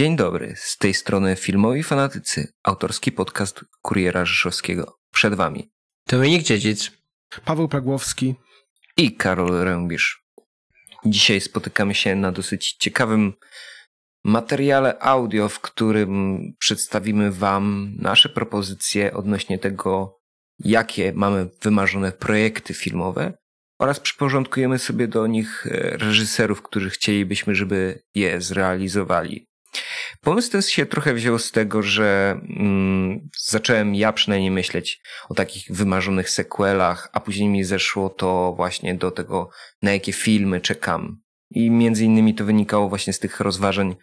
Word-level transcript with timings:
Dzień 0.00 0.16
dobry, 0.16 0.54
z 0.56 0.78
tej 0.78 0.94
strony 0.94 1.36
Filmowi 1.36 1.82
Fanatycy, 1.82 2.52
autorski 2.62 3.12
podcast 3.12 3.64
Kuriera 3.82 4.24
Rzeszowskiego. 4.24 4.98
Przed 5.12 5.34
Wami 5.34 5.70
Dominik 6.08 6.42
Dziedzic, 6.42 6.90
Paweł 7.44 7.68
Pragłowski 7.68 8.34
i 8.96 9.16
Karol 9.16 9.64
Rębisz. 9.64 10.24
Dzisiaj 11.04 11.40
spotykamy 11.40 11.94
się 11.94 12.16
na 12.16 12.32
dosyć 12.32 12.72
ciekawym 12.72 13.32
materiale 14.24 14.98
audio, 14.98 15.48
w 15.48 15.60
którym 15.60 16.40
przedstawimy 16.58 17.32
Wam 17.32 17.94
nasze 17.98 18.28
propozycje 18.28 19.14
odnośnie 19.14 19.58
tego, 19.58 20.20
jakie 20.58 21.12
mamy 21.12 21.50
wymarzone 21.62 22.12
projekty 22.12 22.74
filmowe 22.74 23.32
oraz 23.80 24.00
przyporządkujemy 24.00 24.78
sobie 24.78 25.08
do 25.08 25.26
nich 25.26 25.66
reżyserów, 25.92 26.62
którzy 26.62 26.90
chcielibyśmy, 26.90 27.54
żeby 27.54 28.02
je 28.14 28.40
zrealizowali. 28.40 29.49
Pomysł 30.20 30.50
ten 30.50 30.62
się 30.62 30.86
trochę 30.86 31.14
wziął 31.14 31.38
z 31.38 31.52
tego, 31.52 31.82
że 31.82 32.40
mm, 32.58 33.28
zacząłem 33.38 33.94
ja 33.94 34.12
przynajmniej 34.12 34.50
myśleć 34.50 35.00
o 35.28 35.34
takich 35.34 35.64
wymarzonych 35.70 36.30
sequelach, 36.30 37.08
a 37.12 37.20
później 37.20 37.48
mi 37.48 37.64
zeszło 37.64 38.08
to 38.08 38.52
właśnie 38.56 38.94
do 38.94 39.10
tego, 39.10 39.50
na 39.82 39.92
jakie 39.92 40.12
filmy 40.12 40.60
czekam. 40.60 41.20
I 41.50 41.70
między 41.70 42.04
innymi 42.04 42.34
to 42.34 42.44
wynikało 42.44 42.88
właśnie 42.88 43.12
z 43.12 43.18
tych 43.18 43.40
rozważań 43.40 43.96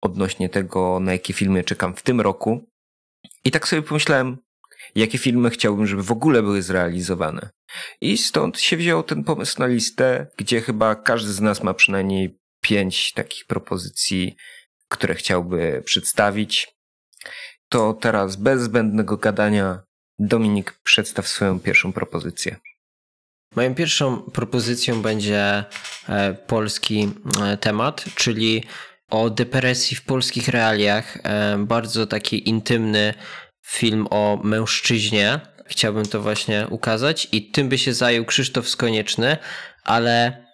odnośnie 0.00 0.48
tego, 0.48 1.00
na 1.00 1.12
jakie 1.12 1.32
filmy 1.32 1.64
czekam 1.64 1.96
w 1.96 2.02
tym 2.02 2.20
roku. 2.20 2.68
I 3.44 3.50
tak 3.50 3.68
sobie 3.68 3.82
pomyślałem, 3.82 4.38
jakie 4.94 5.18
filmy 5.18 5.50
chciałbym, 5.50 5.86
żeby 5.86 6.02
w 6.02 6.12
ogóle 6.12 6.42
były 6.42 6.62
zrealizowane. 6.62 7.50
I 8.00 8.18
stąd 8.18 8.60
się 8.60 8.76
wziął 8.76 9.02
ten 9.02 9.24
pomysł 9.24 9.60
na 9.60 9.66
listę, 9.66 10.26
gdzie 10.36 10.60
chyba 10.60 10.94
każdy 10.94 11.32
z 11.32 11.40
nas 11.40 11.62
ma 11.62 11.74
przynajmniej 11.74 12.38
pięć 12.60 13.12
takich 13.12 13.46
propozycji 13.46 14.36
które 14.92 15.14
chciałby 15.14 15.82
przedstawić. 15.84 16.68
To 17.68 17.92
teraz 17.92 18.36
bez 18.36 18.62
zbędnego 18.62 19.16
gadania 19.16 19.82
Dominik 20.18 20.72
przedstaw 20.84 21.28
swoją 21.28 21.60
pierwszą 21.60 21.92
propozycję. 21.92 22.56
Moją 23.56 23.74
pierwszą 23.74 24.22
propozycją 24.22 25.02
będzie 25.02 25.64
e, 26.08 26.34
polski 26.34 27.10
e, 27.42 27.56
temat, 27.56 28.04
czyli 28.14 28.64
o 29.10 29.30
depresji 29.30 29.96
w 29.96 30.04
polskich 30.04 30.48
realiach. 30.48 31.18
E, 31.22 31.58
bardzo 31.58 32.06
taki 32.06 32.48
intymny 32.48 33.14
film 33.66 34.06
o 34.10 34.40
mężczyźnie. 34.44 35.40
Chciałbym 35.66 36.06
to 36.06 36.22
właśnie 36.22 36.66
ukazać 36.70 37.28
i 37.32 37.50
tym 37.50 37.68
by 37.68 37.78
się 37.78 37.94
zajął 37.94 38.24
Krzysztof 38.24 38.68
Skonieczny, 38.68 39.36
ale 39.84 40.46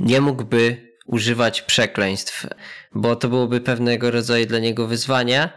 nie 0.00 0.20
mógłby 0.20 0.91
używać 1.06 1.62
przekleństw, 1.62 2.46
bo 2.94 3.16
to 3.16 3.28
byłoby 3.28 3.60
pewnego 3.60 4.10
rodzaju 4.10 4.46
dla 4.46 4.58
niego 4.58 4.86
wyzwanie 4.86 5.50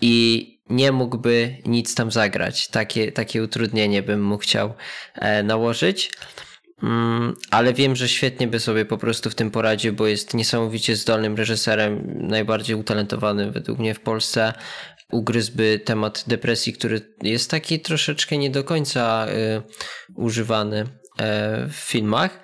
i 0.00 0.56
nie 0.70 0.92
mógłby 0.92 1.56
nic 1.66 1.94
tam 1.94 2.10
zagrać. 2.10 2.68
Takie, 2.68 3.12
takie 3.12 3.42
utrudnienie 3.42 4.02
bym 4.02 4.22
mu 4.22 4.38
chciał 4.38 4.74
e, 5.14 5.42
nałożyć. 5.42 6.10
Mm, 6.82 7.34
ale 7.50 7.74
wiem, 7.74 7.96
że 7.96 8.08
świetnie 8.08 8.48
by 8.48 8.60
sobie 8.60 8.84
po 8.84 8.98
prostu 8.98 9.30
w 9.30 9.34
tym 9.34 9.50
poradził, 9.50 9.92
bo 9.92 10.06
jest 10.06 10.34
niesamowicie 10.34 10.96
zdolnym 10.96 11.36
reżyserem, 11.36 12.18
najbardziej 12.20 12.76
utalentowanym 12.76 13.52
według 13.52 13.78
mnie 13.78 13.94
w 13.94 14.00
Polsce. 14.00 14.52
Ugryzłby 15.12 15.80
temat 15.84 16.24
depresji, 16.26 16.72
który 16.72 17.14
jest 17.22 17.50
taki 17.50 17.80
troszeczkę 17.80 18.38
nie 18.38 18.50
do 18.50 18.64
końca 18.64 19.26
y, 19.28 19.62
używany 20.16 20.80
y, 20.80 20.86
w 21.68 21.74
filmach 21.74 22.40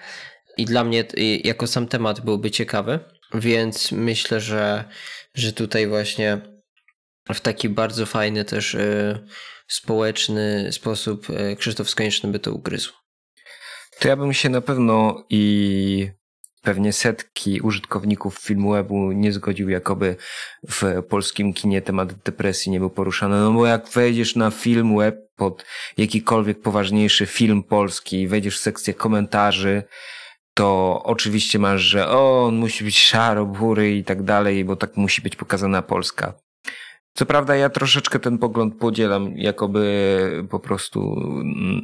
i 0.56 0.64
dla 0.64 0.84
mnie 0.84 1.04
jako 1.44 1.66
sam 1.66 1.88
temat 1.88 2.20
byłby 2.20 2.50
ciekawy, 2.50 2.98
więc 3.34 3.92
myślę, 3.92 4.40
że, 4.40 4.84
że 5.34 5.52
tutaj 5.52 5.86
właśnie 5.86 6.40
w 7.34 7.40
taki 7.40 7.68
bardzo 7.68 8.06
fajny 8.06 8.44
też 8.44 8.74
y, 8.74 9.18
społeczny 9.68 10.72
sposób 10.72 11.30
y, 11.30 11.56
Krzysztof 11.56 11.90
Skonieczny 11.90 12.30
by 12.30 12.38
to 12.38 12.52
ugryzł. 12.52 12.92
To 14.00 14.08
ja 14.08 14.16
bym 14.16 14.32
się 14.32 14.48
na 14.48 14.60
pewno 14.60 15.24
i 15.30 16.10
pewnie 16.62 16.92
setki 16.92 17.60
użytkowników 17.60 18.38
filmu 18.38 18.72
webu 18.72 19.12
nie 19.12 19.32
zgodził, 19.32 19.68
jakoby 19.68 20.16
w 20.70 21.02
polskim 21.08 21.52
kinie 21.52 21.82
temat 21.82 22.14
depresji 22.14 22.72
nie 22.72 22.80
był 22.80 22.90
poruszany. 22.90 23.36
No 23.40 23.52
bo 23.52 23.66
jak 23.66 23.88
wejdziesz 23.88 24.36
na 24.36 24.50
film 24.50 24.96
web 24.96 25.16
pod 25.36 25.64
jakikolwiek 25.96 26.60
poważniejszy 26.60 27.26
film 27.26 27.62
polski, 27.62 28.28
wejdziesz 28.28 28.58
w 28.58 28.62
sekcję 28.62 28.94
komentarzy, 28.94 29.82
to 30.54 31.00
oczywiście 31.04 31.58
masz, 31.58 31.80
że 31.80 32.08
o, 32.08 32.44
on 32.44 32.56
musi 32.56 32.84
być 32.84 32.98
szaro, 32.98 33.46
bury 33.46 33.96
i 33.96 34.04
tak 34.04 34.22
dalej, 34.22 34.64
bo 34.64 34.76
tak 34.76 34.96
musi 34.96 35.22
być 35.22 35.36
pokazana 35.36 35.82
Polska. 35.82 36.34
Co 37.14 37.26
prawda 37.26 37.56
ja 37.56 37.70
troszeczkę 37.70 38.18
ten 38.18 38.38
pogląd 38.38 38.78
podzielam, 38.78 39.32
jakoby 39.36 40.44
po 40.50 40.60
prostu 40.60 41.16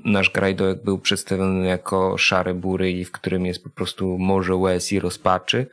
nasz 0.04 0.30
Grajdołek 0.30 0.84
był 0.84 0.98
przedstawiony 0.98 1.66
jako 1.66 2.18
szare 2.18 2.54
bury 2.54 2.92
i 2.92 3.04
w 3.04 3.12
którym 3.12 3.46
jest 3.46 3.64
po 3.64 3.70
prostu 3.70 4.18
morze 4.18 4.56
łez 4.56 4.92
i 4.92 5.00
rozpaczy, 5.00 5.66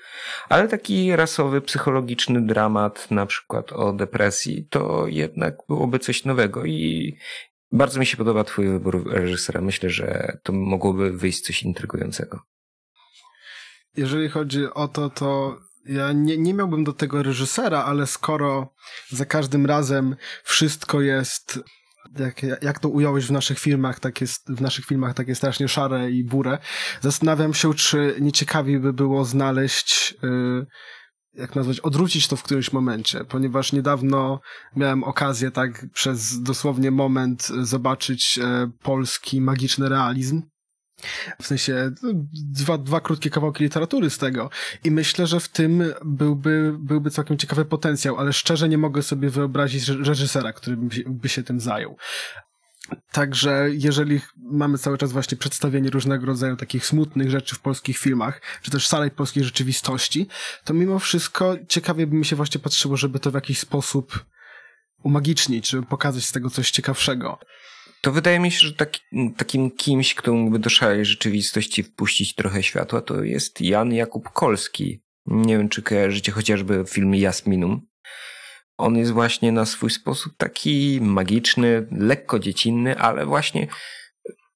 ale 0.49 0.67
taki 0.67 1.15
rasowy, 1.15 1.61
psychologiczny 1.61 2.41
dramat 2.41 3.11
na 3.11 3.25
przykład 3.25 3.71
o 3.71 3.93
depresji 3.93 4.67
to 4.69 5.07
jednak 5.07 5.55
byłoby 5.67 5.99
coś 5.99 6.25
nowego 6.25 6.65
i 6.65 7.13
bardzo 7.71 7.99
mi 7.99 8.05
się 8.05 8.17
podoba 8.17 8.43
twój 8.43 8.67
wybór 8.67 9.11
reżysera. 9.11 9.61
Myślę, 9.61 9.89
że 9.89 10.37
to 10.43 10.53
mogłoby 10.53 11.11
wyjść 11.11 11.41
coś 11.41 11.63
intrygującego 11.63 12.54
jeżeli 13.97 14.29
chodzi 14.29 14.73
o 14.73 14.87
to, 14.87 15.09
to 15.09 15.59
ja 15.85 16.11
nie, 16.11 16.37
nie 16.37 16.53
miałbym 16.53 16.83
do 16.83 16.93
tego 16.93 17.23
reżysera, 17.23 17.83
ale 17.83 18.07
skoro 18.07 18.73
za 19.09 19.25
każdym 19.25 19.65
razem 19.65 20.15
wszystko 20.43 21.01
jest 21.01 21.59
jak, 22.19 22.41
jak 22.61 22.79
to 22.79 22.89
ująłeś 22.89 23.25
w 23.25 23.31
naszych 23.31 23.59
filmach, 23.59 23.99
tak 23.99 24.21
jest, 24.21 24.51
w 24.51 24.61
naszych 24.61 24.85
filmach 24.85 25.13
takie 25.13 25.35
strasznie 25.35 25.67
szare 25.67 26.11
i 26.11 26.23
burę. 26.23 26.57
Zastanawiam 27.01 27.53
się, 27.53 27.73
czy 27.73 28.15
nieciekawiej 28.21 28.79
by 28.79 28.93
było 28.93 29.25
znaleźć, 29.25 30.15
yy, 30.23 30.65
jak 31.33 31.55
nazwać, 31.55 31.79
odwrócić 31.79 32.27
to 32.27 32.35
w 32.35 32.43
którymś 32.43 32.73
momencie, 32.73 33.25
ponieważ 33.25 33.73
niedawno 33.73 34.39
miałem 34.75 35.03
okazję 35.03 35.51
tak 35.51 35.85
przez 35.93 36.41
dosłownie 36.41 36.91
moment 36.91 37.47
zobaczyć 37.61 38.39
e, 38.39 38.71
polski 38.81 39.41
magiczny 39.41 39.89
realizm 39.89 40.41
w 41.41 41.47
sensie 41.47 41.91
no, 42.03 42.09
dwa, 42.33 42.77
dwa 42.77 43.01
krótkie 43.01 43.29
kawałki 43.29 43.63
literatury 43.63 44.09
z 44.09 44.17
tego. 44.17 44.49
I 44.83 44.91
myślę, 44.91 45.27
że 45.27 45.39
w 45.39 45.47
tym 45.47 45.83
byłby, 46.05 46.75
byłby 46.79 47.11
całkiem 47.11 47.37
ciekawy 47.37 47.65
potencjał, 47.65 48.17
ale 48.17 48.33
szczerze 48.33 48.69
nie 48.69 48.77
mogę 48.77 49.03
sobie 49.03 49.29
wyobrazić 49.29 49.87
reżysera, 49.87 50.53
który 50.53 50.77
by, 51.07 51.29
się 51.29 51.43
tym 51.43 51.59
zajął. 51.59 51.97
Także 53.11 53.67
jeżeli 53.71 54.21
mamy 54.37 54.77
cały 54.77 54.97
czas 54.97 55.11
właśnie 55.11 55.37
przedstawienie 55.37 55.89
różnego 55.89 56.25
rodzaju 56.25 56.55
takich 56.55 56.85
smutnych 56.85 57.29
rzeczy 57.29 57.55
w 57.55 57.59
polskich 57.59 57.97
filmach, 57.97 58.41
czy 58.61 58.71
też 58.71 58.87
szalej 58.87 59.11
polskiej 59.11 59.43
rzeczywistości, 59.43 60.27
to 60.63 60.73
mimo 60.73 60.99
wszystko 60.99 61.55
ciekawie 61.67 62.07
by 62.07 62.15
mi 62.15 62.25
się 62.25 62.35
właśnie 62.35 62.61
patrzyło, 62.61 62.97
żeby 62.97 63.19
to 63.19 63.31
w 63.31 63.33
jakiś 63.33 63.59
sposób 63.59 64.25
umagicznić, 65.03 65.69
żeby 65.69 65.85
pokazać 65.85 66.25
z 66.25 66.31
tego 66.31 66.49
coś 66.49 66.71
ciekawszego 66.71 67.39
to 68.05 68.11
wydaje 68.11 68.39
mi 68.39 68.51
się, 68.51 68.67
że 68.67 68.73
taki, 68.73 69.01
takim 69.37 69.71
kimś, 69.71 70.15
kto 70.15 70.33
mógłby 70.33 70.59
do 70.59 70.69
szalej 70.69 71.05
rzeczywistości 71.05 71.83
wpuścić 71.83 72.35
trochę 72.35 72.63
światła, 72.63 73.01
to 73.01 73.23
jest 73.23 73.61
Jan 73.61 73.93
Jakub 73.93 74.29
Kolski. 74.29 75.03
Nie 75.25 75.57
wiem, 75.57 75.69
czy 75.69 75.81
kojarzycie 75.81 76.31
chociażby 76.31 76.83
film 76.87 77.15
Jasminum. 77.15 77.87
On 78.77 78.97
jest 78.97 79.11
właśnie 79.11 79.51
na 79.51 79.65
swój 79.65 79.89
sposób 79.89 80.33
taki 80.37 80.99
magiczny, 81.01 81.87
lekko 81.91 82.39
dziecinny, 82.39 82.97
ale 82.99 83.25
właśnie 83.25 83.67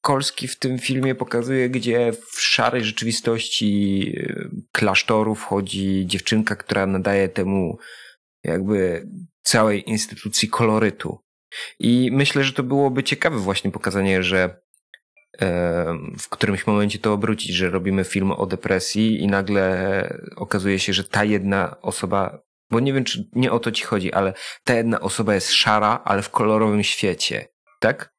Kolski 0.02 0.48
w 0.48 0.60
tym 0.60 0.80
filmie 0.80 1.16
pokazuje, 1.16 1.70
gdzie 1.70 2.12
w 2.32 2.42
szarej 2.42 2.84
rzeczywistości 2.84 4.14
e, 4.18 4.50
klasztoru 4.72 5.36
wchodzi 5.36 6.04
dziewczynka, 6.08 6.56
która 6.56 6.86
nadaje 6.86 7.30
temu 7.30 7.78
jakby 8.44 9.08
całej 9.42 9.90
instytucji 9.90 10.50
kolorytu. 10.50 11.20
I 11.80 12.10
myślę, 12.12 12.44
że 12.44 12.54
to 12.54 12.64
byłoby 12.64 13.04
ciekawe 13.04 13.38
właśnie 13.38 13.72
pokazanie, 13.72 14.24
że 14.24 14.60
w 16.20 16.30
którymś 16.30 16.68
momencie 16.68 17.00
to 17.00 17.14
obrócić, 17.14 17.56
że 17.56 17.70
robimy 17.70 18.04
film 18.04 18.32
o 18.32 18.46
depresji 18.46 19.24
i 19.24 19.28
nagle 19.28 20.18
okazuje 20.36 20.80
się, 20.80 20.94
że 20.94 21.04
ta 21.04 21.24
jedna 21.24 21.82
osoba, 21.82 22.40
bo 22.70 22.80
nie 22.80 22.94
wiem, 22.94 23.04
czy 23.04 23.30
nie 23.34 23.52
o 23.52 23.60
to 23.60 23.72
ci 23.72 23.84
chodzi, 23.84 24.14
ale 24.14 24.34
ta 24.64 24.74
jedna 24.74 25.00
osoba 25.00 25.36
jest 25.36 25.52
szara, 25.52 26.02
ale 26.06 26.22
w 26.22 26.30
kolorowym 26.30 26.84
świecie, 26.84 27.48
tak? 27.80 28.14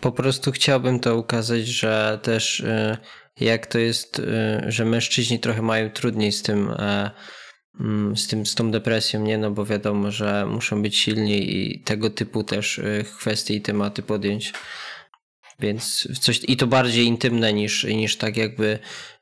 Po 0.00 0.12
prostu 0.12 0.52
chciałbym 0.52 1.00
to 1.00 1.16
ukazać, 1.16 1.66
że 1.66 2.20
też 2.22 2.60
y, 2.60 2.96
jak 3.40 3.66
to 3.66 3.78
jest, 3.78 4.18
y, 4.18 4.24
że 4.66 4.84
mężczyźni 4.84 5.38
trochę 5.38 5.62
mają 5.62 5.90
trudniej 5.90 6.32
z 6.32 6.42
tym 6.42 6.70
e, 6.70 7.10
z, 8.14 8.26
tym, 8.26 8.46
z 8.46 8.54
tą 8.54 8.70
depresją, 8.70 9.22
nie? 9.22 9.38
No 9.38 9.50
bo 9.50 9.66
wiadomo, 9.66 10.10
że 10.10 10.46
muszą 10.46 10.82
być 10.82 10.96
silni 10.96 11.56
i 11.56 11.80
tego 11.80 12.10
typu 12.10 12.44
też 12.44 12.78
y, 12.78 13.04
kwestie 13.18 13.54
i 13.54 13.60
tematy 13.60 14.02
podjąć. 14.02 14.52
Więc 15.60 16.08
coś, 16.20 16.40
i 16.48 16.56
to 16.56 16.66
bardziej 16.66 17.06
intymne 17.06 17.52
niż, 17.52 17.84
niż 17.84 18.16
tak 18.16 18.36
jakby 18.36 18.78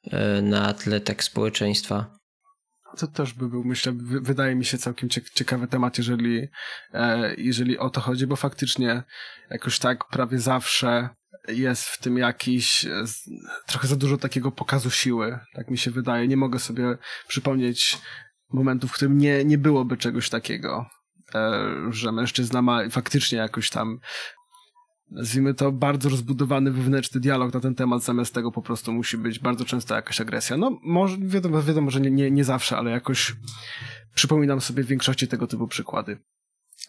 y, 0.07 0.43
na 0.43 0.75
tle 0.75 1.01
tak 1.01 1.25
społeczeństwa. 1.25 2.19
to 2.99 3.07
też 3.07 3.33
by 3.33 3.49
był, 3.49 3.65
myślę, 3.65 3.93
wydaje 4.23 4.55
mi 4.55 4.65
się 4.65 4.79
całkiem 4.79 5.09
ciekawy 5.35 5.69
temat, 5.69 5.99
jeżeli, 5.99 6.49
e, 6.93 7.35
jeżeli 7.39 7.79
o 7.79 7.91
to 7.91 8.01
chodzi, 8.01 8.27
bo 8.27 8.37
faktycznie 8.37 9.03
jakoś 9.51 9.79
tak 9.79 10.09
prawie 10.09 10.39
zawsze 10.39 11.09
jest 11.49 11.85
w 11.85 11.99
tym 11.99 12.19
jakiś 12.19 12.85
e, 12.85 13.05
trochę 13.67 13.89
za 13.89 13.97
dużo 13.97 14.17
takiego 14.17 14.53
pokazu 14.53 14.91
siły, 14.91 15.39
tak 15.55 15.71
mi 15.71 15.79
się 15.79 15.91
wydaje. 15.91 16.29
Nie 16.29 16.37
mogę 16.37 16.59
sobie 16.59 16.99
przypomnieć 17.29 17.99
momentów, 18.53 18.91
w 18.91 18.95
którym 18.95 19.19
nie, 19.19 19.45
nie 19.45 19.59
byłoby 19.59 19.97
czegoś 19.97 20.31
takiego, 20.31 20.87
e, 21.35 21.61
że 21.91 22.13
mężczyzna 22.13 22.63
ma 22.63 22.89
faktycznie 22.91 23.39
jakoś 23.39 23.71
tam 23.71 24.01
nazwijmy 25.11 25.55
to, 25.55 25.73
bardzo 25.73 26.09
rozbudowany 26.09 26.71
wewnętrzny 26.71 27.21
dialog 27.21 27.55
na 27.55 27.61
ten 27.61 27.75
temat, 27.75 28.03
zamiast 28.03 28.35
tego 28.35 28.53
po 28.53 28.63
prostu 28.63 28.93
musi 28.93 29.19
być 29.19 29.39
bardzo 29.39 29.65
często 29.65 29.95
jakaś 29.95 30.21
agresja. 30.21 30.57
No, 30.57 30.79
może, 30.83 31.17
wiadomo, 31.21 31.63
wiadomo 31.63 31.91
że 31.91 32.01
nie, 32.01 32.11
nie, 32.11 32.31
nie 32.31 32.45
zawsze, 32.45 32.77
ale 32.77 32.91
jakoś 32.91 33.37
przypominam 34.15 34.61
sobie 34.61 34.83
w 34.83 34.87
większości 34.87 35.29
tego 35.29 35.47
typu 35.47 35.69
przykłady. 35.69 36.19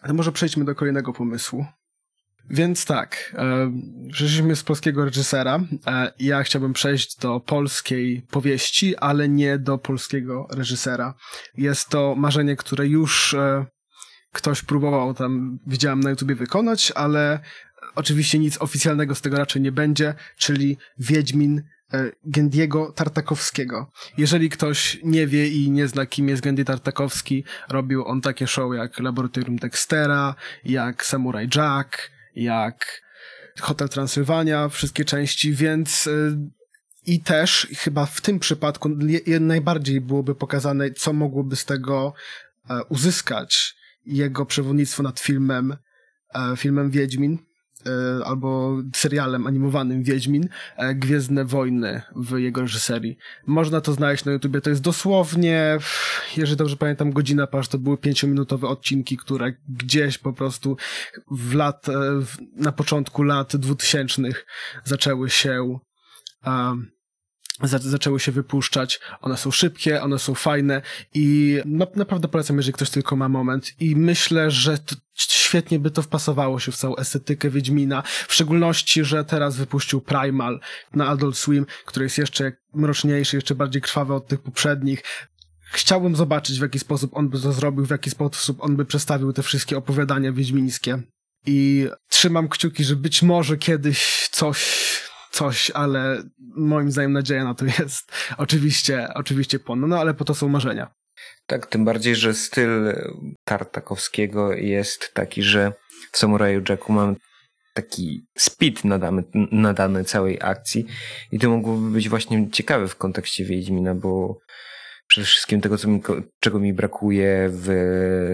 Ale 0.00 0.12
może 0.12 0.32
przejdźmy 0.32 0.64
do 0.64 0.74
kolejnego 0.74 1.12
pomysłu. 1.12 1.66
Więc 2.50 2.84
tak, 2.84 3.34
e, 3.38 3.72
przeszliśmy 4.12 4.56
z 4.56 4.62
polskiego 4.62 5.04
reżysera. 5.04 5.60
E, 5.86 6.12
ja 6.18 6.42
chciałbym 6.42 6.72
przejść 6.72 7.16
do 7.16 7.40
polskiej 7.40 8.22
powieści, 8.30 8.96
ale 8.96 9.28
nie 9.28 9.58
do 9.58 9.78
polskiego 9.78 10.46
reżysera. 10.50 11.14
Jest 11.56 11.88
to 11.88 12.14
marzenie, 12.14 12.56
które 12.56 12.86
już 12.86 13.34
e, 13.34 13.66
ktoś 14.32 14.62
próbował 14.62 15.14
tam, 15.14 15.58
widziałem 15.66 16.00
na 16.00 16.10
YouTubie 16.10 16.34
wykonać, 16.34 16.92
ale 16.94 17.40
oczywiście 17.94 18.38
nic 18.38 18.58
oficjalnego 18.58 19.14
z 19.14 19.20
tego 19.20 19.36
raczej 19.36 19.62
nie 19.62 19.72
będzie, 19.72 20.14
czyli 20.36 20.78
Wiedźmin 20.98 21.62
e, 21.92 22.10
Gendiego 22.24 22.92
Tartakowskiego. 22.92 23.90
Jeżeli 24.18 24.50
ktoś 24.50 24.98
nie 25.04 25.26
wie 25.26 25.48
i 25.48 25.70
nie 25.70 25.88
zna, 25.88 26.06
kim 26.06 26.28
jest 26.28 26.42
Gendy 26.42 26.64
Tartakowski, 26.64 27.44
robił 27.68 28.06
on 28.06 28.20
takie 28.20 28.46
show 28.46 28.74
jak 28.74 28.98
Laboratorium 28.98 29.56
Dextera, 29.56 30.34
jak 30.64 31.04
Samurai 31.04 31.48
Jack, 31.56 32.10
jak 32.42 33.02
Hotel 33.60 33.88
Transylwania, 33.88 34.68
wszystkie 34.68 35.04
części, 35.04 35.52
więc 35.52 36.06
e, 36.06 36.10
i 37.06 37.22
też 37.22 37.68
chyba 37.76 38.06
w 38.06 38.20
tym 38.20 38.38
przypadku 38.38 38.90
najbardziej 39.40 40.00
byłoby 40.00 40.34
pokazane, 40.34 40.90
co 40.90 41.12
mogłoby 41.12 41.56
z 41.56 41.64
tego 41.64 42.14
e, 42.70 42.84
uzyskać 42.84 43.74
jego 44.06 44.46
przewodnictwo 44.46 45.02
nad 45.02 45.20
filmem, 45.20 45.76
filmem 46.56 46.90
Wiedźmin, 46.90 47.38
E, 47.38 47.49
albo 48.24 48.76
serialem 48.94 49.46
animowanym 49.46 50.02
Wiedźmin, 50.02 50.48
e, 50.76 50.94
Gwiezdne 50.94 51.44
Wojny 51.44 52.02
w 52.16 52.38
jego 52.38 52.60
reżyserii. 52.60 53.18
Można 53.46 53.80
to 53.80 53.92
znaleźć 53.92 54.24
na 54.24 54.32
YouTubie, 54.32 54.60
to 54.60 54.70
jest 54.70 54.82
dosłownie, 54.82 55.78
jeżeli 56.36 56.56
dobrze 56.56 56.76
pamiętam, 56.76 57.12
godzina 57.12 57.46
pasz, 57.46 57.68
to 57.68 57.78
były 57.78 57.98
pięciominutowe 57.98 58.68
odcinki, 58.68 59.16
które 59.16 59.52
gdzieś 59.68 60.18
po 60.18 60.32
prostu 60.32 60.76
w 61.30 61.54
lat, 61.54 61.88
e, 61.88 61.92
na 62.56 62.72
początku 62.72 63.22
lat 63.22 63.56
dwutysięcznych 63.56 64.46
zaczęły 64.84 65.30
się 65.30 65.78
zaczęły 67.68 68.20
się 68.20 68.32
wypuszczać. 68.32 69.00
One 69.20 69.36
są 69.36 69.50
szybkie, 69.50 70.02
one 70.02 70.18
są 70.18 70.34
fajne 70.34 70.82
i 71.14 71.58
na, 71.64 71.86
naprawdę 71.96 72.28
polecam, 72.28 72.56
jeżeli 72.56 72.72
ktoś 72.72 72.90
tylko 72.90 73.16
ma 73.16 73.28
moment. 73.28 73.72
I 73.80 73.96
myślę, 73.96 74.50
że 74.50 74.78
świetnie 75.14 75.78
by 75.78 75.90
to 75.90 76.02
wpasowało 76.02 76.60
się 76.60 76.72
w 76.72 76.76
całą 76.76 76.96
estetykę 76.96 77.50
Wiedźmina. 77.50 78.02
W 78.28 78.34
szczególności, 78.34 79.04
że 79.04 79.24
teraz 79.24 79.56
wypuścił 79.56 80.00
Primal 80.00 80.60
na 80.94 81.06
Adult 81.06 81.36
Swim, 81.36 81.66
który 81.86 82.06
jest 82.06 82.18
jeszcze 82.18 82.52
mroczniejszy, 82.74 83.36
jeszcze 83.36 83.54
bardziej 83.54 83.82
krwawy 83.82 84.14
od 84.14 84.26
tych 84.26 84.40
poprzednich. 84.40 85.02
Chciałbym 85.72 86.16
zobaczyć, 86.16 86.58
w 86.58 86.62
jaki 86.62 86.78
sposób 86.78 87.16
on 87.16 87.28
by 87.28 87.40
to 87.40 87.52
zrobił, 87.52 87.86
w 87.86 87.90
jaki 87.90 88.10
sposób 88.10 88.62
on 88.62 88.76
by 88.76 88.84
przedstawił 88.84 89.32
te 89.32 89.42
wszystkie 89.42 89.76
opowiadania 89.76 90.32
wiedźmińskie. 90.32 91.02
I 91.46 91.88
trzymam 92.08 92.48
kciuki, 92.48 92.84
że 92.84 92.96
być 92.96 93.22
może 93.22 93.56
kiedyś 93.56 94.28
coś 94.32 94.60
coś, 95.30 95.70
ale 95.70 96.22
moim 96.56 96.90
zdaniem 96.90 97.12
nadzieja 97.12 97.44
na 97.44 97.54
to 97.54 97.64
jest 97.64 98.12
oczywiście, 98.38 99.08
oczywiście 99.14 99.58
płonna, 99.58 99.86
no 99.86 99.98
ale 99.98 100.14
po 100.14 100.24
to 100.24 100.34
są 100.34 100.48
marzenia. 100.48 100.90
Tak, 101.46 101.66
tym 101.66 101.84
bardziej, 101.84 102.16
że 102.16 102.34
styl 102.34 102.94
Tartakowskiego 103.44 104.52
jest 104.52 105.14
taki, 105.14 105.42
że 105.42 105.72
w 106.12 106.18
Samuraju 106.18 106.62
Jacku 106.68 106.92
mamy 106.92 107.16
taki 107.74 108.26
speed 108.38 108.88
nadany, 108.88 109.22
nadany 109.52 110.04
całej 110.04 110.38
akcji 110.40 110.86
i 111.32 111.38
to 111.38 111.50
mogłoby 111.50 111.90
być 111.90 112.08
właśnie 112.08 112.50
ciekawe 112.50 112.88
w 112.88 112.96
kontekście 112.96 113.44
Wiedźmina, 113.44 113.94
bo 113.94 114.38
przede 115.06 115.26
wszystkim 115.26 115.60
tego, 115.60 115.78
co 115.78 115.88
mi, 115.88 116.02
czego 116.40 116.58
mi 116.58 116.72
brakuje 116.72 117.48
w 117.52 117.68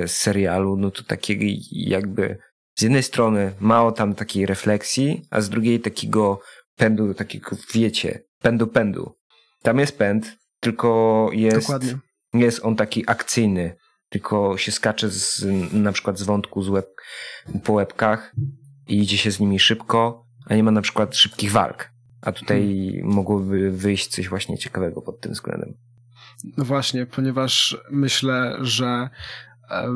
serialu, 0.07 0.77
no 0.77 0.91
to 0.91 1.03
takiego 1.03 1.45
jakby 1.71 2.39
z 2.79 2.83
jednej 2.83 3.03
strony 3.03 3.53
mało 3.61 3.93
tam 3.93 4.15
takiej 4.15 4.47
refleksji, 4.47 5.23
a 5.31 5.41
z 5.41 5.51
drugiej 5.51 5.81
takiego 5.81 6.41
pędu 6.76 7.14
takiego, 7.14 7.56
wiecie, 7.75 8.23
pędu 8.43 8.67
pędu. 8.67 9.12
Tam 9.62 9.78
jest 9.78 9.99
pęd, 9.99 10.37
tylko 10.61 11.31
jest, 11.32 11.67
Dokładnie. 11.67 11.99
jest 12.34 12.64
on 12.64 12.76
taki 12.76 13.05
akcyjny, 13.06 13.76
tylko 14.08 14.58
się 14.58 14.73
skacze 14.73 15.11
z, 15.11 15.46
na 15.73 15.93
przykład 15.93 16.19
z 16.19 16.23
wątku 16.23 16.62
z 16.62 16.69
łeb, 16.69 16.87
po 17.64 17.73
łebkach 17.73 18.34
i 18.88 19.02
idzie 19.02 19.19
się 19.19 19.31
z 19.31 19.40
nimi 19.40 19.61
szybko, 19.61 20.26
a 20.46 20.55
nie 20.55 20.62
ma 20.62 20.70
na 20.70 20.82
przykład 20.82 21.17
szybkich 21.17 21.52
walk. 21.52 21.90
A 22.23 22.32
tutaj 22.32 22.90
hmm. 22.93 23.14
mogłoby 23.14 23.70
wyjść 23.70 24.06
coś 24.08 24.28
właśnie 24.28 24.58
ciekawego 24.58 25.02
pod 25.02 25.20
tym 25.20 25.32
względem. 25.32 25.75
No 26.56 26.64
właśnie, 26.64 27.06
ponieważ 27.06 27.76
myślę, 27.90 28.56
że 28.61 29.08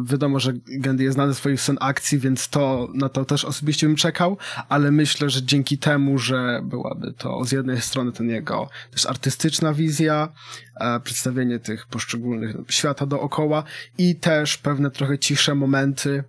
wiadomo, 0.04 0.40
że 0.40 0.52
Gandhi 0.66 1.04
jest 1.04 1.14
znany 1.14 1.34
swoich 1.34 1.60
scen 1.60 1.76
akcji, 1.80 2.18
więc 2.18 2.48
to, 2.48 2.88
na 2.94 3.08
to 3.08 3.24
też 3.24 3.44
osobiście 3.44 3.86
bym 3.86 3.96
czekał, 3.96 4.36
ale 4.68 4.90
myślę, 4.90 5.30
że 5.30 5.42
dzięki 5.42 5.78
temu, 5.78 6.18
że 6.18 6.60
byłaby 6.64 7.12
to 7.12 7.44
z 7.44 7.52
jednej 7.52 7.80
strony 7.80 8.12
ten 8.12 8.28
jego 8.28 8.68
też 8.90 9.06
artystyczna 9.06 9.74
wizja, 9.74 10.28
e, 10.76 11.00
przedstawienie 11.00 11.58
tych 11.58 11.86
poszczególnych 11.86 12.56
świata 12.68 13.06
dookoła 13.06 13.62
i 13.98 14.16
też 14.16 14.56
pewne 14.56 14.90
trochę 14.90 15.18
cichsze 15.18 15.54
momenty, 15.54 16.24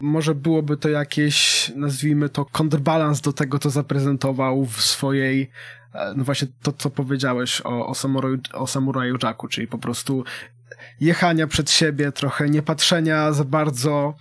może 0.00 0.34
byłoby 0.34 0.76
to 0.76 0.88
jakieś, 0.88 1.72
nazwijmy 1.76 2.28
to, 2.28 2.44
kontrbalans 2.44 3.20
do 3.20 3.32
tego, 3.32 3.58
co 3.58 3.70
zaprezentował 3.70 4.66
w 4.66 4.82
swojej 4.82 5.50
e, 5.94 6.14
no 6.16 6.24
właśnie 6.24 6.48
to, 6.62 6.72
co 6.72 6.90
powiedziałeś 6.90 7.60
o, 7.64 7.86
o, 7.86 7.94
samuraju, 7.94 8.38
o 8.52 8.66
samuraju 8.66 9.16
Jacku, 9.22 9.48
czyli 9.48 9.66
po 9.66 9.78
prostu 9.78 10.24
jechania 11.00 11.46
przed 11.46 11.70
siebie, 11.70 12.12
trochę 12.12 12.50
nie 12.50 12.62
patrzenia 12.62 13.32
za 13.32 13.44
bardzo 13.44 14.14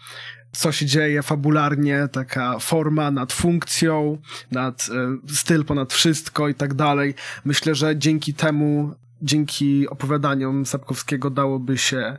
co 0.55 0.71
się 0.71 0.85
dzieje 0.85 1.23
fabularnie, 1.23 2.07
taka 2.11 2.59
forma 2.59 3.11
nad 3.11 3.33
funkcją, 3.33 4.17
nad 4.51 4.89
e, 5.27 5.33
styl 5.35 5.65
ponad 5.65 5.93
wszystko 5.93 6.47
i 6.47 6.55
tak 6.55 6.73
dalej. 6.73 7.13
Myślę, 7.45 7.75
że 7.75 7.97
dzięki 7.97 8.33
temu, 8.33 8.95
dzięki 9.21 9.89
opowiadaniom 9.89 10.65
Sapkowskiego 10.65 11.29
dałoby 11.29 11.77
się 11.77 12.17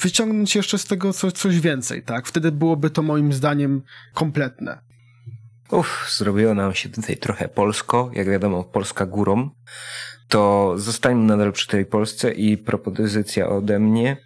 wyciągnąć 0.00 0.56
jeszcze 0.56 0.78
z 0.78 0.84
tego 0.84 1.12
coś, 1.12 1.32
coś 1.32 1.60
więcej, 1.60 2.02
tak? 2.02 2.26
Wtedy 2.26 2.52
byłoby 2.52 2.90
to 2.90 3.02
moim 3.02 3.32
zdaniem 3.32 3.82
kompletne. 4.14 4.78
Uff, 5.70 6.14
zrobiło 6.16 6.54
nam 6.54 6.74
się 6.74 6.88
tutaj 6.88 7.16
trochę 7.16 7.48
polsko, 7.48 8.10
jak 8.14 8.30
wiadomo, 8.30 8.64
Polska 8.64 9.06
górą 9.06 9.50
to 10.32 10.74
zostańmy 10.76 11.24
nadal 11.24 11.52
przy 11.52 11.68
tej 11.68 11.86
Polsce 11.86 12.32
i 12.32 12.58
propozycja 12.58 13.48
ode 13.48 13.78
mnie, 13.78 14.16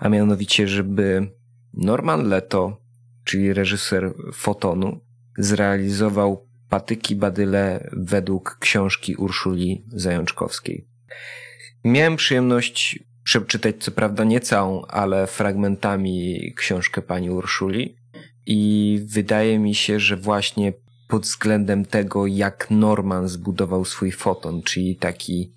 a 0.00 0.08
mianowicie, 0.08 0.68
żeby 0.68 1.30
Norman 1.74 2.28
Leto, 2.28 2.80
czyli 3.24 3.52
reżyser 3.52 4.12
Fotonu, 4.34 5.00
zrealizował 5.38 6.46
Patyki 6.68 7.16
Badyle 7.16 7.90
według 7.92 8.58
książki 8.60 9.16
Urszuli 9.16 9.84
Zajączkowskiej. 9.88 10.88
Miałem 11.84 12.16
przyjemność 12.16 12.98
przeczytać 13.24 13.76
co 13.78 13.90
prawda 13.90 14.24
nie 14.24 14.40
całą, 14.40 14.84
ale 14.84 15.26
fragmentami 15.26 16.52
książkę 16.56 17.02
pani 17.02 17.30
Urszuli 17.30 17.96
i 18.46 19.00
wydaje 19.06 19.58
mi 19.58 19.74
się, 19.74 20.00
że 20.00 20.16
właśnie 20.16 20.72
pod 21.08 21.22
względem 21.22 21.84
tego, 21.84 22.26
jak 22.26 22.70
Norman 22.70 23.28
zbudował 23.28 23.84
swój 23.84 24.12
foton, 24.12 24.62
czyli 24.62 24.96
taki 24.96 25.56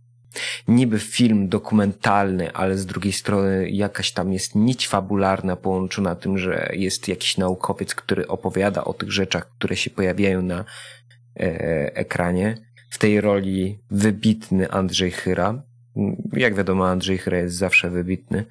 niby 0.68 1.00
film 1.00 1.48
dokumentalny, 1.48 2.54
ale 2.54 2.78
z 2.78 2.86
drugiej 2.86 3.14
strony 3.14 3.70
jakaś 3.70 4.12
tam 4.12 4.34
jest 4.34 4.56
nić 4.56 4.88
fabularna 4.88 5.56
połączona 5.56 6.16
tym, 6.16 6.38
że 6.38 6.70
jest 6.74 7.08
jakiś 7.08 7.38
naukowiec, 7.38 7.96
który 7.96 8.28
opowiada 8.28 8.84
o 8.84 8.94
tych 8.94 9.12
rzeczach, 9.12 9.50
które 9.58 9.76
się 9.76 9.90
pojawiają 9.90 10.42
na 10.42 10.66
e, 11.40 11.96
ekranie. 11.96 12.58
W 12.90 12.98
tej 12.98 13.22
roli 13.22 13.80
wybitny 13.92 14.72
Andrzej 14.72 15.12
Chyra. 15.12 15.64
Jak 16.34 16.56
wiadomo, 16.56 16.88
Andrzej 16.88 17.18
Chyra 17.18 17.38
jest 17.38 17.56
zawsze 17.56 17.90
wybitny. 17.90 18.46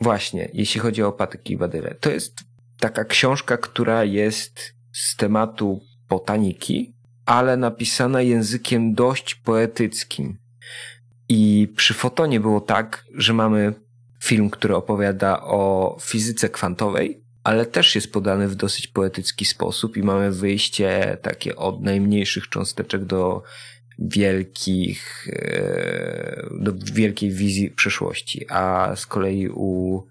Właśnie, 0.00 0.48
jeśli 0.52 0.80
chodzi 0.80 1.02
o 1.02 1.12
patyki 1.12 1.52
i 1.52 1.56
badyle, 1.56 1.94
to 1.94 2.10
jest 2.10 2.34
taka 2.80 3.04
książka, 3.04 3.56
która 3.56 4.04
jest 4.04 4.74
z 4.92 5.16
tematu 5.16 5.80
botaniki, 6.08 6.94
ale 7.26 7.56
napisana 7.56 8.22
językiem 8.22 8.94
dość 8.94 9.34
poetyckim. 9.34 10.38
I 11.28 11.72
przy 11.76 11.94
fotonie 11.94 12.40
było 12.40 12.60
tak, 12.60 13.04
że 13.14 13.32
mamy 13.32 13.74
film, 14.22 14.50
który 14.50 14.76
opowiada 14.76 15.40
o 15.42 15.96
fizyce 16.00 16.48
kwantowej, 16.48 17.24
ale 17.44 17.66
też 17.66 17.94
jest 17.94 18.12
podany 18.12 18.48
w 18.48 18.54
dosyć 18.54 18.86
poetycki 18.86 19.44
sposób 19.44 19.96
i 19.96 20.02
mamy 20.02 20.32
wyjście 20.32 21.16
takie 21.22 21.56
od 21.56 21.82
najmniejszych 21.82 22.48
cząsteczek 22.48 23.04
do 23.04 23.42
wielkich, 23.98 25.28
e, 25.32 26.46
do 26.60 26.72
wielkiej 26.92 27.30
wizji 27.30 27.70
przyszłości. 27.70 28.46
A 28.48 28.92
z 28.96 29.06
kolei 29.06 29.48
u 29.48 30.02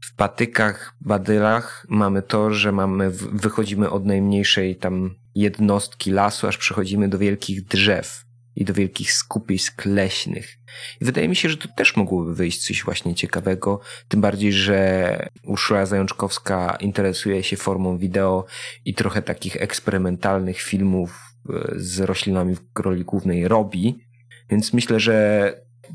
w 0.00 0.14
patykach, 0.16 0.94
badylach 1.00 1.86
mamy 1.88 2.22
to, 2.22 2.50
że 2.50 2.72
mamy, 2.72 3.10
wychodzimy 3.10 3.90
od 3.90 4.06
najmniejszej 4.06 4.76
tam 4.76 5.14
jednostki 5.36 6.10
lasu, 6.10 6.46
aż 6.46 6.58
przechodzimy 6.58 7.08
do 7.08 7.18
wielkich 7.18 7.64
drzew 7.64 8.24
i 8.56 8.64
do 8.64 8.74
wielkich 8.74 9.12
skupisk 9.12 9.84
leśnych. 9.84 10.58
I 11.00 11.04
wydaje 11.04 11.28
mi 11.28 11.36
się, 11.36 11.48
że 11.48 11.56
to 11.56 11.68
też 11.76 11.96
mogłoby 11.96 12.34
wyjść 12.34 12.66
coś 12.66 12.84
właśnie 12.84 13.14
ciekawego, 13.14 13.80
tym 14.08 14.20
bardziej, 14.20 14.52
że 14.52 15.28
Urszula 15.44 15.86
Zajączkowska 15.86 16.76
interesuje 16.80 17.42
się 17.42 17.56
formą 17.56 17.98
wideo 17.98 18.44
i 18.84 18.94
trochę 18.94 19.22
takich 19.22 19.56
eksperymentalnych 19.56 20.60
filmów 20.60 21.20
e, 21.50 21.72
z 21.76 22.00
roślinami 22.00 22.54
w 22.54 22.80
roli 22.80 23.04
głównej 23.04 23.48
robi, 23.48 23.98
więc 24.50 24.72
myślę, 24.72 25.00
że 25.00 25.52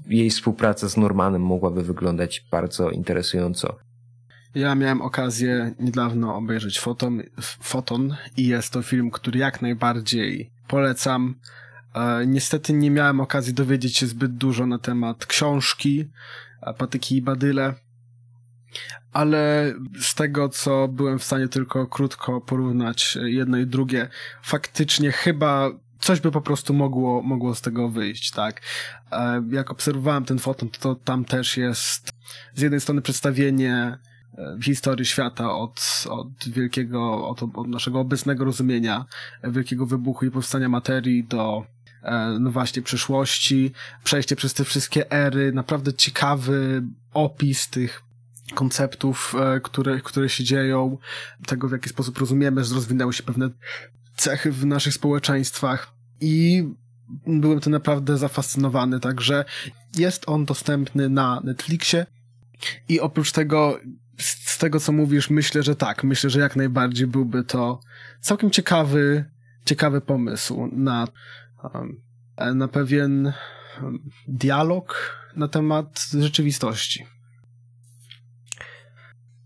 jej 0.08 0.30
współpraca 0.30 0.90
z 0.90 0.98
Normanem 0.98 1.42
mogłaby 1.42 1.84
wyglądać 1.84 2.46
bardzo 2.52 2.90
interesująco. 2.90 3.78
Ja 4.56 4.76
miałem 4.76 5.02
okazję 5.02 5.74
niedawno 5.80 6.36
obejrzeć 6.36 6.80
Foton, 6.80 7.22
Foton 7.42 8.16
i 8.38 8.48
jest 8.48 8.74
to 8.74 8.82
film, 8.82 9.12
który 9.12 9.40
jak 9.40 9.62
najbardziej 9.62 10.52
polecam. 10.68 11.36
E, 11.96 12.26
niestety 12.28 12.74
nie 12.74 12.92
miałem 12.92 13.20
okazji 13.20 13.54
dowiedzieć 13.54 13.98
się 13.98 14.08
zbyt 14.08 14.36
dużo 14.36 14.66
na 14.66 14.80
temat 14.80 15.26
książki 15.26 16.10
Patyki 16.78 17.16
i 17.16 17.22
Badyle, 17.22 17.74
ale 19.14 19.74
z 20.02 20.16
tego, 20.16 20.50
co 20.50 20.88
byłem 20.88 21.20
w 21.20 21.24
stanie 21.24 21.48
tylko 21.48 21.88
krótko 21.88 22.42
porównać 22.42 23.18
jedno 23.24 23.58
i 23.58 23.66
drugie, 23.66 24.08
faktycznie 24.44 25.12
chyba 25.12 25.70
coś 26.00 26.20
by 26.20 26.32
po 26.32 26.42
prostu 26.42 26.74
mogło, 26.74 27.22
mogło 27.22 27.56
z 27.56 27.62
tego 27.62 27.90
wyjść, 27.90 28.32
tak? 28.32 28.62
E, 29.12 29.44
jak 29.52 29.72
obserwowałem 29.72 30.26
ten 30.26 30.40
foton, 30.40 30.70
to 30.70 30.96
tam 30.96 31.26
też 31.26 31.58
jest 31.58 32.12
z 32.54 32.62
jednej 32.62 32.82
strony 32.82 33.02
przedstawienie 33.02 33.98
historii 34.64 35.06
świata 35.06 35.56
od, 35.56 36.06
od 36.10 36.50
wielkiego, 36.50 37.28
od, 37.28 37.44
od 37.44 37.68
naszego 37.68 38.00
obecnego 38.00 38.46
rozumienia 38.46 39.06
wielkiego 39.44 39.86
wybuchu 39.86 40.26
i 40.26 40.32
powstania 40.32 40.70
materii 40.70 41.24
do 41.24 41.66
e, 42.04 42.38
no 42.40 42.52
właśnie 42.52 42.82
przyszłości, 42.82 43.72
przejście 44.04 44.36
przez 44.36 44.54
te 44.54 44.64
wszystkie 44.64 45.12
ery, 45.12 45.52
naprawdę 45.54 45.94
ciekawy 45.94 46.84
opis 47.14 47.70
tych 47.70 48.04
konceptów, 48.56 49.36
e, 49.40 49.60
które, 49.60 50.02
które 50.02 50.30
się 50.30 50.44
dzieją, 50.44 50.98
tego 51.46 51.68
w 51.68 51.72
jaki 51.72 51.90
sposób 51.90 52.18
rozumiemy, 52.18 52.64
że 52.64 52.76
rozwinęły 52.76 53.14
się 53.14 53.24
pewne 53.24 53.50
cechy 54.16 54.52
w 54.52 54.66
naszych 54.66 54.94
społeczeństwach. 54.94 55.94
I 56.22 56.64
byłem 57.28 57.60
tym 57.60 57.72
naprawdę 57.72 58.18
zafascynowany, 58.18 59.00
także 59.00 59.46
jest 59.98 60.24
on 60.28 60.46
dostępny 60.46 61.10
na 61.10 61.42
Netflixie. 61.44 62.06
I 62.90 63.00
oprócz 63.00 63.32
tego 63.32 63.80
z 64.22 64.58
tego, 64.58 64.80
co 64.80 64.92
mówisz, 64.92 65.30
myślę, 65.30 65.64
że 65.64 65.76
tak. 65.76 66.04
Myślę, 66.04 66.30
że 66.30 66.40
jak 66.40 66.56
najbardziej 66.56 67.08
byłby 67.08 67.44
to 67.44 67.80
całkiem 68.22 68.52
ciekawy, 68.52 69.26
ciekawy 69.66 70.02
pomysł 70.02 70.70
na, 70.72 71.08
na 72.56 72.68
pewien 72.68 73.34
dialog 74.28 75.18
na 75.36 75.48
temat 75.48 76.06
rzeczywistości. 76.20 77.06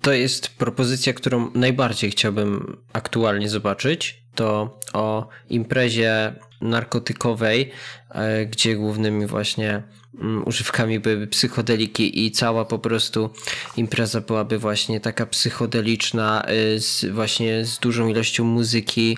To 0.01 0.13
jest 0.13 0.57
propozycja, 0.57 1.13
którą 1.13 1.51
najbardziej 1.53 2.11
chciałbym 2.11 2.77
aktualnie 2.93 3.49
zobaczyć. 3.49 4.24
To 4.35 4.79
o 4.93 5.27
imprezie 5.49 6.35
narkotykowej, 6.61 7.71
e, 8.09 8.45
gdzie 8.45 8.75
głównymi 8.75 9.25
właśnie 9.25 9.83
Mm, 10.21 10.43
używkami 10.47 10.99
byłyby 10.99 11.27
psychodeliki 11.27 12.25
i 12.25 12.31
cała 12.31 12.65
po 12.65 12.79
prostu 12.79 13.29
impreza 13.77 14.21
byłaby 14.21 14.57
właśnie 14.57 14.99
taka 14.99 15.25
psychodeliczna 15.25 16.45
y, 16.75 16.79
z, 16.79 17.05
właśnie 17.05 17.65
z 17.65 17.79
dużą 17.79 18.07
ilością 18.07 18.43
muzyki 18.43 19.17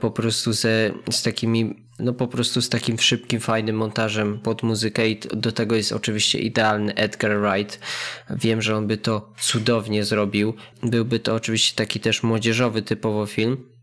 po 0.00 0.10
prostu 0.10 0.52
ze, 0.52 0.90
z 1.10 1.22
takimi 1.22 1.88
no 1.98 2.12
po 2.12 2.28
prostu 2.28 2.62
z 2.62 2.68
takim 2.68 2.98
szybkim, 2.98 3.40
fajnym 3.40 3.76
montażem 3.76 4.38
pod 4.38 4.62
muzykę 4.62 5.08
i 5.08 5.18
do 5.18 5.52
tego 5.52 5.76
jest 5.76 5.92
oczywiście 5.92 6.38
idealny 6.38 6.94
Edgar 6.94 7.40
Wright. 7.40 7.80
Wiem, 8.30 8.62
że 8.62 8.76
on 8.76 8.86
by 8.86 8.96
to 8.96 9.32
cudownie 9.40 10.04
zrobił. 10.04 10.54
Byłby 10.82 11.20
to 11.20 11.34
oczywiście 11.34 11.76
taki 11.76 12.00
też 12.00 12.22
młodzieżowy 12.22 12.82
typowo 12.82 13.26
film 13.26 13.77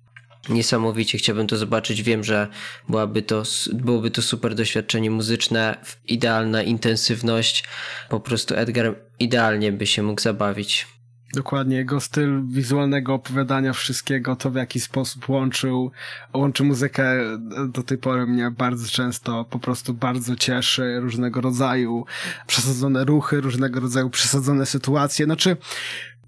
Niesamowicie 0.50 1.18
chciałbym 1.18 1.48
to 1.48 1.58
zobaczyć. 1.58 2.04
Wiem, 2.04 2.24
że 2.24 2.48
byłaby 2.90 3.22
to, 3.22 3.44
byłoby 3.74 4.12
to 4.12 4.22
super 4.22 4.56
doświadczenie 4.56 5.12
muzyczne, 5.12 5.78
idealna 6.08 6.64
intensywność. 6.64 7.64
Po 8.10 8.20
prostu 8.20 8.56
Edgar 8.56 8.96
idealnie 9.20 9.72
by 9.72 9.88
się 9.88 10.04
mógł 10.04 10.22
zabawić. 10.22 10.88
Dokładnie, 11.34 11.78
jego 11.78 12.00
styl 12.00 12.44
wizualnego 12.48 13.14
opowiadania 13.14 13.74
wszystkiego, 13.74 14.36
to 14.36 14.52
w 14.52 14.56
jaki 14.56 14.80
sposób 14.80 15.30
łączył, 15.30 15.92
łączy 16.34 16.64
muzykę 16.64 17.16
do 17.68 17.84
tej 17.84 17.98
pory 17.98 18.28
mnie 18.28 18.52
bardzo 18.52 18.88
często 18.88 19.46
po 19.46 19.60
prostu 19.60 19.94
bardzo 19.94 20.36
cieszy, 20.36 21.00
różnego 21.00 21.42
rodzaju 21.42 22.06
przesadzone 22.48 23.06
ruchy, 23.06 23.42
różnego 23.42 23.80
rodzaju 23.80 24.10
przesadzone 24.10 24.66
sytuacje. 24.66 25.26
Znaczy, 25.26 25.58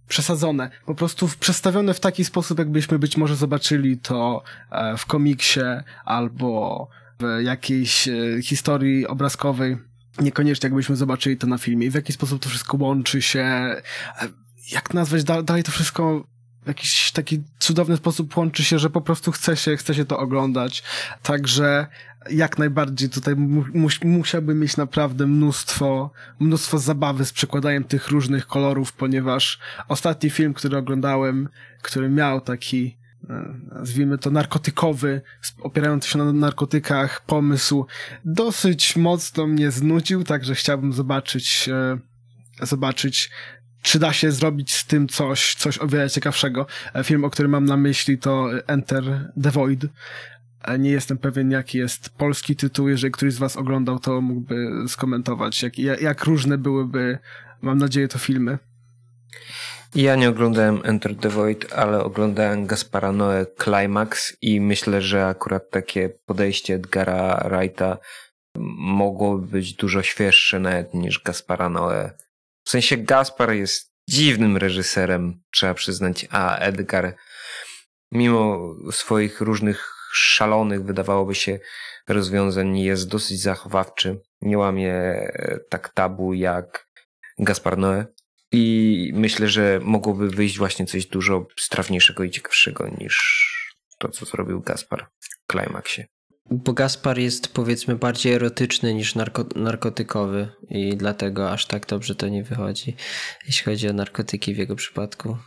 przesadzone, 0.08 0.70
po 0.86 0.96
prostu 0.96 1.30
przestawione 1.40 1.94
w 1.94 2.00
taki 2.00 2.26
sposób, 2.26 2.60
jakbyśmy 2.60 3.00
być 3.00 3.18
może 3.18 3.36
zobaczyli 3.36 3.98
to 3.98 4.44
e, 4.72 4.98
w 4.98 5.06
komiksie 5.06 5.62
albo 6.06 6.88
w 7.20 7.44
jakiejś 7.44 8.08
e, 8.08 8.14
historii 8.44 9.08
obrazkowej. 9.08 9.78
Niekoniecznie 10.20 10.68
jakbyśmy 10.68 10.96
zobaczyli 10.96 11.38
to 11.38 11.48
na 11.48 11.58
filmie 11.58 11.88
i 11.88 11.90
w 11.90 11.96
jaki 11.96 12.14
sposób 12.14 12.42
to 12.42 12.50
wszystko 12.50 12.78
łączy 12.78 13.22
się, 13.22 13.40
e, 13.40 13.82
jak 14.72 14.94
nazwać 14.94 15.24
dalej 15.24 15.64
to 15.64 15.72
wszystko 15.72 16.24
w 16.64 16.68
jakiś 16.68 17.12
taki 17.12 17.44
cudowny 17.60 17.98
sposób 17.98 18.38
łączy 18.38 18.64
się, 18.64 18.80
że 18.80 18.90
po 18.90 19.02
prostu 19.02 19.32
chce 19.32 19.58
się, 19.58 19.78
chce 19.78 19.96
się 19.96 20.06
to 20.06 20.20
oglądać. 20.20 20.84
Także 21.24 21.88
jak 22.30 22.58
najbardziej 22.58 23.10
tutaj 23.10 23.36
mu, 23.36 23.64
musiałbym 24.04 24.60
mieć 24.60 24.78
naprawdę 24.78 25.28
mnóstwo, 25.28 26.12
mnóstwo 26.40 26.80
zabawy 26.80 27.26
z 27.26 27.34
przekładaniem 27.34 27.84
tych 27.84 28.08
różnych 28.08 28.48
kolorów, 28.48 28.94
ponieważ 28.94 29.60
ostatni 29.88 30.30
film, 30.30 30.54
który 30.54 30.78
oglądałem, 30.78 31.50
który 31.82 32.10
miał 32.10 32.42
taki 32.42 32.98
e, 33.30 33.54
nazwijmy 33.72 34.18
to 34.18 34.32
narkotykowy, 34.32 35.22
opierający 35.62 36.10
się 36.10 36.18
na 36.18 36.34
narkotykach 36.34 37.26
pomysł, 37.26 37.86
dosyć 38.26 38.96
mocno 38.96 39.48
mnie 39.48 39.72
znudził, 39.72 40.24
także 40.24 40.56
chciałbym 40.56 40.94
zobaczyć, 40.94 41.70
e, 42.62 42.66
zobaczyć 42.66 43.32
czy 43.82 44.00
da 44.00 44.14
się 44.14 44.32
zrobić 44.32 44.74
z 44.74 44.86
tym 44.86 45.08
coś, 45.08 45.56
coś 45.56 45.80
o 45.80 45.88
wiele 45.88 46.10
ciekawszego. 46.10 46.66
E, 46.94 47.04
film, 47.04 47.24
o 47.24 47.30
którym 47.30 47.52
mam 47.52 47.66
na 47.66 47.78
myśli 47.78 48.18
to 48.18 48.50
Enter 48.68 49.32
the 49.44 49.52
Void. 49.52 49.86
Nie 50.80 50.92
jestem 50.92 51.18
pewien, 51.18 51.52
jaki 51.52 51.78
jest 51.78 52.10
polski 52.10 52.56
tytuł. 52.56 52.88
Jeżeli 52.88 53.12
któryś 53.12 53.34
z 53.34 53.38
was 53.38 53.58
oglądał, 53.58 54.00
to 54.00 54.22
mógłby 54.22 54.70
skomentować, 54.88 55.64
jak, 55.64 55.78
jak 55.78 56.24
różne 56.24 56.58
byłyby, 56.58 57.18
mam 57.62 57.78
nadzieję, 57.78 58.08
to 58.08 58.20
filmy. 58.20 58.58
Ja 59.96 60.16
nie 60.16 60.30
oglądałem 60.30 60.82
Enter 60.84 61.16
the 61.16 61.30
Void, 61.30 61.74
ale 61.74 62.04
oglądałem 62.04 62.66
Gaspara 62.66 63.12
Noe 63.12 63.46
Climax 63.64 64.38
i 64.42 64.62
myślę, 64.62 65.02
że 65.02 65.28
akurat 65.28 65.70
takie 65.70 66.10
podejście 66.10 66.76
Edgara 66.76 67.50
Wrighta 67.50 67.98
mogłoby 68.78 69.48
być 69.48 69.74
dużo 69.74 70.04
świeższe 70.04 70.60
nawet 70.60 70.94
niż 70.94 71.24
Gaspara 71.24 71.70
Noe 71.70 72.12
w 72.68 72.70
sensie 72.70 72.98
Gaspar 72.98 73.52
jest 73.52 73.94
dziwnym 74.10 74.58
reżyserem, 74.58 75.42
trzeba 75.52 75.74
przyznać, 75.74 76.28
a 76.32 76.58
Edgar, 76.58 77.16
mimo 78.12 78.60
swoich 78.92 79.42
różnych 79.42 79.94
szalonych, 80.14 80.84
wydawałoby 80.84 81.36
się, 81.36 81.60
rozwiązań, 82.08 82.80
jest 82.80 83.10
dosyć 83.10 83.42
zachowawczy. 83.42 84.20
Nie 84.42 84.58
łamie 84.58 84.94
e, 84.94 85.60
tak 85.70 85.90
tabu 85.90 86.34
jak 86.34 86.88
Gaspar 87.40 87.78
Noé. 87.78 88.06
I 88.52 89.12
myślę, 89.16 89.48
że 89.48 89.80
mogłoby 89.84 90.30
wyjść 90.30 90.58
właśnie 90.58 90.86
coś 90.86 91.06
dużo 91.06 91.48
strawniejszego 91.60 92.24
i 92.24 92.32
ciekawszego 92.32 92.88
niż 92.98 93.48
to, 94.00 94.10
co 94.10 94.26
zrobił 94.26 94.62
Gaspar 94.62 95.08
w 95.20 95.52
Climaxie. 95.52 96.06
Bo 96.52 96.74
Gaspar 96.74 97.20
jest 97.20 97.54
powiedzmy 97.54 97.96
bardziej 97.96 98.34
erotyczny 98.34 98.94
niż 98.94 99.16
narko 99.16 99.46
narkotykowy 99.56 100.50
i 100.70 100.98
dlatego 100.98 101.52
aż 101.52 101.66
tak 101.66 101.86
dobrze 101.86 102.16
to 102.16 102.28
nie 102.28 102.44
wychodzi, 102.44 102.96
jeśli 103.46 103.66
chodzi 103.66 103.90
o 103.90 103.94
narkotyki 103.94 104.54
w 104.54 104.58
jego 104.58 104.76
przypadku. 104.76 105.38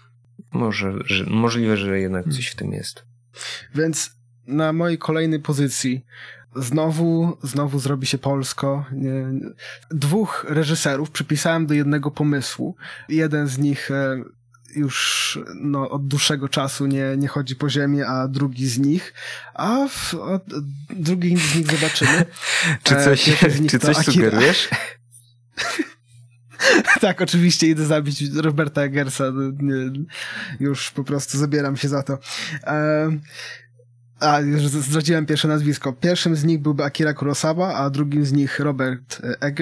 Może, 0.52 0.92
że, 1.04 1.24
możliwe, 1.24 1.76
że 1.76 2.00
jednak 2.00 2.28
coś 2.28 2.46
w 2.46 2.56
tym 2.56 2.72
jest. 2.72 3.04
Więc 3.74 4.10
na 4.50 4.72
mojej 4.72 4.98
kolejnej 4.98 5.40
pozycji 5.40 6.04
Znowu, 6.56 7.38
znowu 7.42 7.78
zrobi 7.78 8.06
się 8.06 8.18
polsko. 8.18 8.84
Dwóch 9.90 10.46
reżyserów 10.48 11.10
przypisałem 11.10 11.66
do 11.66 11.74
jednego 11.74 12.10
pomysłu. 12.10 12.76
Jeden 13.08 13.46
z 13.46 13.58
nich 13.58 13.90
e, 13.90 14.22
już 14.74 15.38
no, 15.54 15.90
od 15.90 16.06
dłuższego 16.06 16.48
czasu 16.48 16.86
nie, 16.86 17.16
nie 17.16 17.28
chodzi 17.28 17.56
po 17.56 17.70
ziemi, 17.70 18.02
a 18.02 18.28
drugi 18.28 18.68
z 18.68 18.78
nich, 18.78 19.14
a 19.54 19.88
w, 19.88 20.14
od, 20.14 20.44
drugi 20.90 21.36
z 21.36 21.56
nich 21.56 21.70
zobaczymy. 21.70 22.24
czy 22.82 22.96
e, 22.96 23.04
coś, 23.04 23.30
czy 23.68 23.78
coś 23.78 23.96
sugerujesz? 23.96 24.68
tak, 27.00 27.20
oczywiście 27.20 27.66
idę 27.66 27.86
zabić 27.86 28.22
Roberta 28.34 28.82
Eggersa. 28.82 29.24
Już 30.60 30.90
po 30.90 31.04
prostu 31.04 31.38
zabieram 31.38 31.76
się 31.76 31.88
za 31.88 32.02
to. 32.02 32.18
E, 32.64 33.10
a, 34.20 34.40
już 34.40 34.62
zdradziłem 34.62 35.26
pierwsze 35.26 35.48
nazwisko. 35.48 35.92
Pierwszym 35.92 36.36
z 36.36 36.44
nich 36.44 36.58
byłby 36.58 36.84
Akira 36.84 37.14
Kurosawa, 37.14 37.74
a 37.74 37.90
drugim 37.90 38.24
z 38.24 38.32
nich 38.32 38.60
Robert 38.60 39.20
e, 39.42 39.52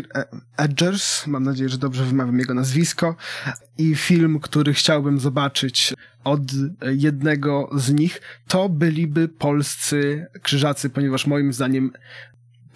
Edgers. 0.57 1.27
Mam 1.27 1.43
nadzieję, 1.43 1.69
że 1.69 1.79
dobrze 1.79 2.05
wymawiam 2.05 2.39
jego 2.39 2.55
nazwisko. 2.55 3.17
I 3.79 3.95
film, 3.95 4.41
który 4.41 4.75
chciałbym 4.75 5.21
zobaczyć 5.21 5.95
od 6.25 6.41
jednego 6.83 7.71
z 7.77 7.93
nich, 7.93 8.21
to 8.49 8.69
byliby 8.69 9.29
polscy 9.29 10.27
krzyżacy, 10.43 10.91
ponieważ 10.91 11.27
moim 11.27 11.53
zdaniem 11.53 11.93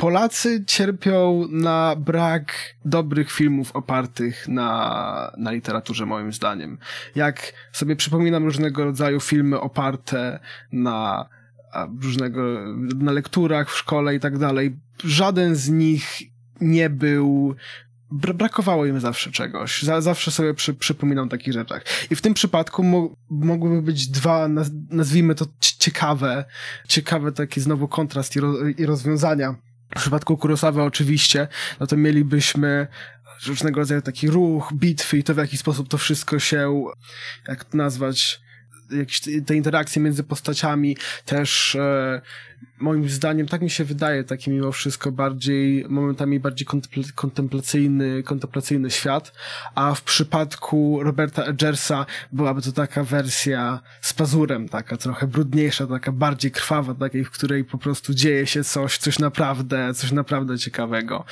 Polacy 0.03 0.65
cierpią 0.67 1.47
na 1.51 1.97
brak 1.97 2.53
dobrych 2.85 3.33
filmów 3.33 3.73
opartych 3.77 4.49
na, 4.49 5.33
na 5.37 5.51
literaturze, 5.51 6.07
moim 6.07 6.33
zdaniem. 6.33 6.79
Jak 7.15 7.53
sobie 7.73 7.97
przypominam 7.97 8.45
różnego 8.45 8.85
rodzaju 8.85 9.21
filmy 9.21 9.61
oparte 9.61 10.41
na 10.73 11.29
różnego, 12.01 12.43
na 12.95 13.13
lekturach 13.13 13.71
w 13.71 13.77
szkole 13.77 14.15
i 14.15 14.21
tak 14.21 14.39
dalej, 14.39 14.77
żaden 15.05 15.57
z 15.57 15.69
nich 15.69 16.23
nie 16.61 16.91
był 16.91 17.57
brakowało 18.13 18.87
im 18.87 19.01
zawsze 19.01 19.31
czegoś. 19.31 19.83
zawsze 19.83 20.31
sobie 20.31 20.55
przy, 20.55 20.75
przypominam 20.75 21.27
o 21.27 21.31
takich 21.31 21.53
rzeczach. 21.53 21.85
I 22.11 22.17
w 22.17 22.23
tym 22.23 22.35
przypadku 22.35 22.83
mo 22.83 23.17
mogłyby 23.31 23.83
być 23.83 24.09
dwa, 24.09 24.49
naz 24.49 24.71
nazwijmy 24.91 25.35
to 25.35 25.47
ciekawe, 25.61 26.45
ciekawe 26.89 27.33
taki 27.33 27.61
znowu 27.61 27.89
kontrast 27.89 28.37
i, 28.37 28.41
ro 28.41 28.55
i 28.79 28.87
rozwiązania. 28.87 29.55
W 29.97 30.01
przypadku 30.01 30.37
Kurosawa 30.37 30.85
oczywiście, 30.85 31.49
no 31.81 31.87
to 31.87 31.97
mielibyśmy 31.97 32.87
różnego 33.47 33.81
rodzaju 33.81 34.03
taki 34.03 34.31
ruch, 34.31 34.73
bitwy 34.75 35.19
i 35.19 35.25
to 35.25 35.35
w 35.35 35.39
jaki 35.39 35.57
sposób 35.57 35.89
to 35.89 35.99
wszystko 35.99 36.39
się, 36.39 36.85
jak 37.49 37.65
to 37.65 37.77
nazwać, 37.77 38.41
jakieś 38.99 39.21
te 39.47 39.55
interakcje 39.55 40.03
między 40.03 40.23
postaciami 40.23 40.97
też 41.25 41.75
e, 41.75 42.21
moim 42.79 43.09
zdaniem, 43.09 43.47
tak 43.47 43.63
mi 43.63 43.71
się 43.71 43.85
wydaje, 43.85 44.25
taki 44.25 44.51
mimo 44.51 44.73
wszystko 44.73 45.13
bardziej, 45.13 45.85
momentami 45.89 46.41
bardziej 46.41 46.67
kontemplacyjny, 47.15 48.23
kontemplacyjny 48.23 48.91
świat, 48.91 49.33
a 49.75 49.95
w 49.95 50.03
przypadku 50.03 51.03
Roberta 51.03 51.45
Edgersa 51.45 52.07
byłaby 52.33 52.63
to 52.63 52.73
taka 52.73 53.05
wersja 53.05 53.81
z 54.01 54.15
pazurem, 54.15 54.69
taka 54.69 54.97
trochę 54.97 55.27
brudniejsza, 55.27 55.87
taka 55.87 56.13
bardziej 56.13 56.51
krwawa, 56.51 56.95
takiej, 56.95 57.25
w 57.25 57.31
której 57.31 57.65
po 57.65 57.79
prostu 57.79 58.15
dzieje 58.15 58.47
się 58.47 58.65
coś, 58.65 58.99
coś 58.99 59.19
naprawdę, 59.19 59.95
coś 59.95 60.13
naprawdę 60.13 60.59
ciekawego. 60.59 61.25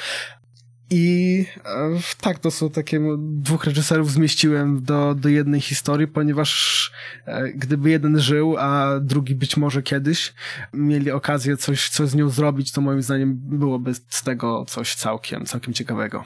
I 0.91 1.47
e, 1.65 1.99
tak, 2.21 2.39
to 2.39 2.51
są 2.51 2.71
takie, 2.71 3.01
dwóch 3.19 3.65
reżyserów 3.65 4.13
zmieściłem 4.13 4.83
do, 4.83 5.15
do 5.15 5.29
jednej 5.29 5.61
historii, 5.61 6.09
ponieważ 6.09 6.93
e, 7.27 7.49
gdyby 7.49 7.91
jeden 7.91 8.21
żył, 8.21 8.57
a 8.59 9.01
drugi 9.01 9.35
być 9.35 9.57
może 9.57 9.83
kiedyś 9.83 10.35
mieli 10.75 11.11
okazję 11.11 11.57
coś, 11.57 11.89
coś 11.89 12.09
z 12.09 12.15
nią 12.15 12.29
zrobić, 12.29 12.73
to 12.73 12.81
moim 12.81 13.03
zdaniem 13.03 13.35
byłoby 13.35 13.95
z 13.95 14.23
tego 14.23 14.65
coś 14.69 14.95
całkiem, 14.95 15.47
całkiem 15.47 15.75
ciekawego. 15.75 16.25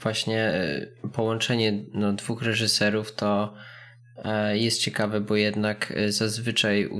Właśnie 0.00 0.40
e, 0.42 0.86
połączenie 1.12 1.84
no, 1.94 2.12
dwóch 2.12 2.42
reżyserów 2.42 3.14
to 3.14 3.54
jest 4.52 4.80
ciekawe, 4.80 5.20
bo 5.20 5.36
jednak 5.36 5.92
e, 5.96 6.12
zazwyczaj 6.12 6.90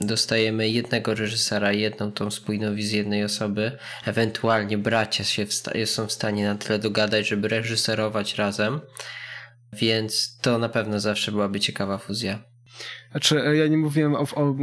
dostajemy 0.00 0.68
jednego 0.68 1.14
reżysera, 1.14 1.72
jedną 1.72 2.12
tą 2.12 2.30
spójną 2.30 2.74
wizję 2.74 2.98
jednej 2.98 3.24
osoby. 3.24 3.78
Ewentualnie 4.06 4.78
bracia 4.78 5.24
się 5.24 5.46
są 5.84 6.06
w 6.06 6.12
stanie 6.12 6.44
na 6.44 6.54
tyle 6.54 6.78
dogadać, 6.78 7.28
żeby 7.28 7.48
reżyserować 7.48 8.34
razem. 8.34 8.80
Więc 9.72 10.38
to 10.40 10.58
na 10.58 10.68
pewno 10.68 11.00
zawsze 11.00 11.32
byłaby 11.32 11.60
ciekawa 11.60 11.98
fuzja. 11.98 12.49
Znaczy, 13.10 13.46
e, 13.46 13.56
ja 13.56 13.66
nie 13.66 13.78
mówiłem 13.78 14.14
o, 14.14 14.26
o 14.34 14.56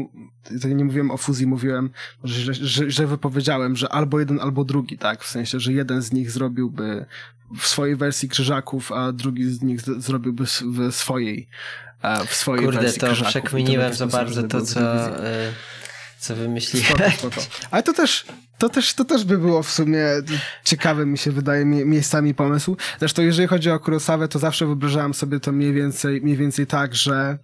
nie 0.66 0.86
mówiłem 0.86 1.12
o 1.12 1.18
fuzji, 1.18 1.48
mówiłem, 1.48 1.90
że, 2.24 2.54
że, 2.54 2.92
że 2.92 3.08
wypowiedziałem, 3.08 3.76
że 3.76 3.90
albo 3.90 4.20
jeden, 4.20 4.40
albo 4.40 4.64
drugi, 4.64 4.98
tak? 4.98 5.24
W 5.24 5.28
sensie, 5.28 5.60
że 5.60 5.74
jeden 5.74 6.02
z 6.02 6.12
nich 6.12 6.32
zrobiłby 6.32 7.06
w 7.58 7.68
swojej 7.68 7.96
wersji 7.96 8.30
krzyżaków, 8.30 8.92
a 8.92 9.12
drugi 9.12 9.50
z 9.50 9.62
nich 9.62 9.82
zrobiłby 9.82 10.46
w 10.46 10.96
swojej 10.96 11.48
w 12.28 12.36
swojej 12.36 12.66
Kurde, 12.66 12.82
wersji 12.82 13.02
to 13.02 13.14
przekminiłem 13.26 13.94
za 13.94 14.08
bardzo 14.08 14.44
to, 14.44 14.62
co, 14.62 14.80
e, 15.26 15.54
co 16.20 16.36
wymyśliłeś. 16.36 16.94
Ale 17.72 17.84
to 17.84 17.94
też, 17.94 18.26
to 18.58 18.70
też, 18.70 18.94
to 18.94 19.06
też 19.06 19.26
by 19.26 19.38
było 19.38 19.64
w 19.64 19.72
sumie 19.72 20.06
ciekawe, 20.64 21.06
mi 21.06 21.18
się 21.18 21.32
wydaje, 21.32 21.66
miejscami 21.66 22.34
pomysł. 22.34 22.78
Zresztą 23.00 23.22
jeżeli 23.22 23.48
chodzi 23.48 23.72
o 23.72 23.80
Kurosawę, 23.80 24.28
to 24.28 24.40
zawsze 24.40 24.66
wyobrażałem 24.66 25.14
sobie 25.14 25.40
to 25.40 25.52
mniej 25.52 25.74
więcej, 25.74 26.22
mniej 26.22 26.38
więcej 26.38 26.68
tak, 26.68 26.96
że 26.96 27.38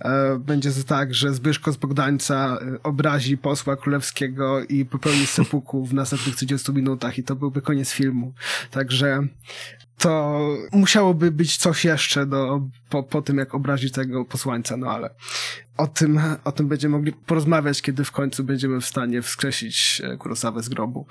e, 0.00 0.38
będzie 0.38 0.70
to 0.70 0.84
tak, 0.84 1.14
że 1.14 1.34
Zbyszko 1.34 1.72
z 1.72 1.76
Bogdańca 1.76 2.58
e, 2.60 2.82
obrazi 2.82 3.38
posła 3.38 3.76
królewskiego 3.76 4.64
i 4.64 4.84
popełni 4.84 5.26
sepuku 5.36 5.86
w 5.86 5.94
następnych 5.94 6.36
30 6.36 6.72
minutach 6.72 7.18
i 7.18 7.24
to 7.24 7.36
byłby 7.36 7.62
koniec 7.62 7.90
filmu. 7.90 8.32
Także 8.70 9.26
to 9.98 10.40
musiałoby 10.72 11.30
być 11.30 11.56
coś 11.56 11.84
jeszcze 11.84 12.26
do, 12.26 12.62
po, 12.90 13.02
po 13.02 13.22
tym, 13.22 13.38
jak 13.38 13.54
obrazi 13.54 13.90
tego 13.90 14.24
posłańca, 14.24 14.76
no 14.76 14.90
ale 14.90 15.10
o 15.76 15.86
tym, 15.86 16.20
o 16.44 16.52
tym 16.52 16.68
będziemy 16.68 16.96
mogli 16.96 17.12
porozmawiać, 17.12 17.82
kiedy 17.82 18.04
w 18.04 18.12
końcu 18.12 18.44
będziemy 18.44 18.80
w 18.80 18.86
stanie 18.86 19.22
wskrzesić 19.22 20.02
e, 20.04 20.16
Kurosawę 20.36 20.62
z 20.62 20.68
grobu. 20.68 21.06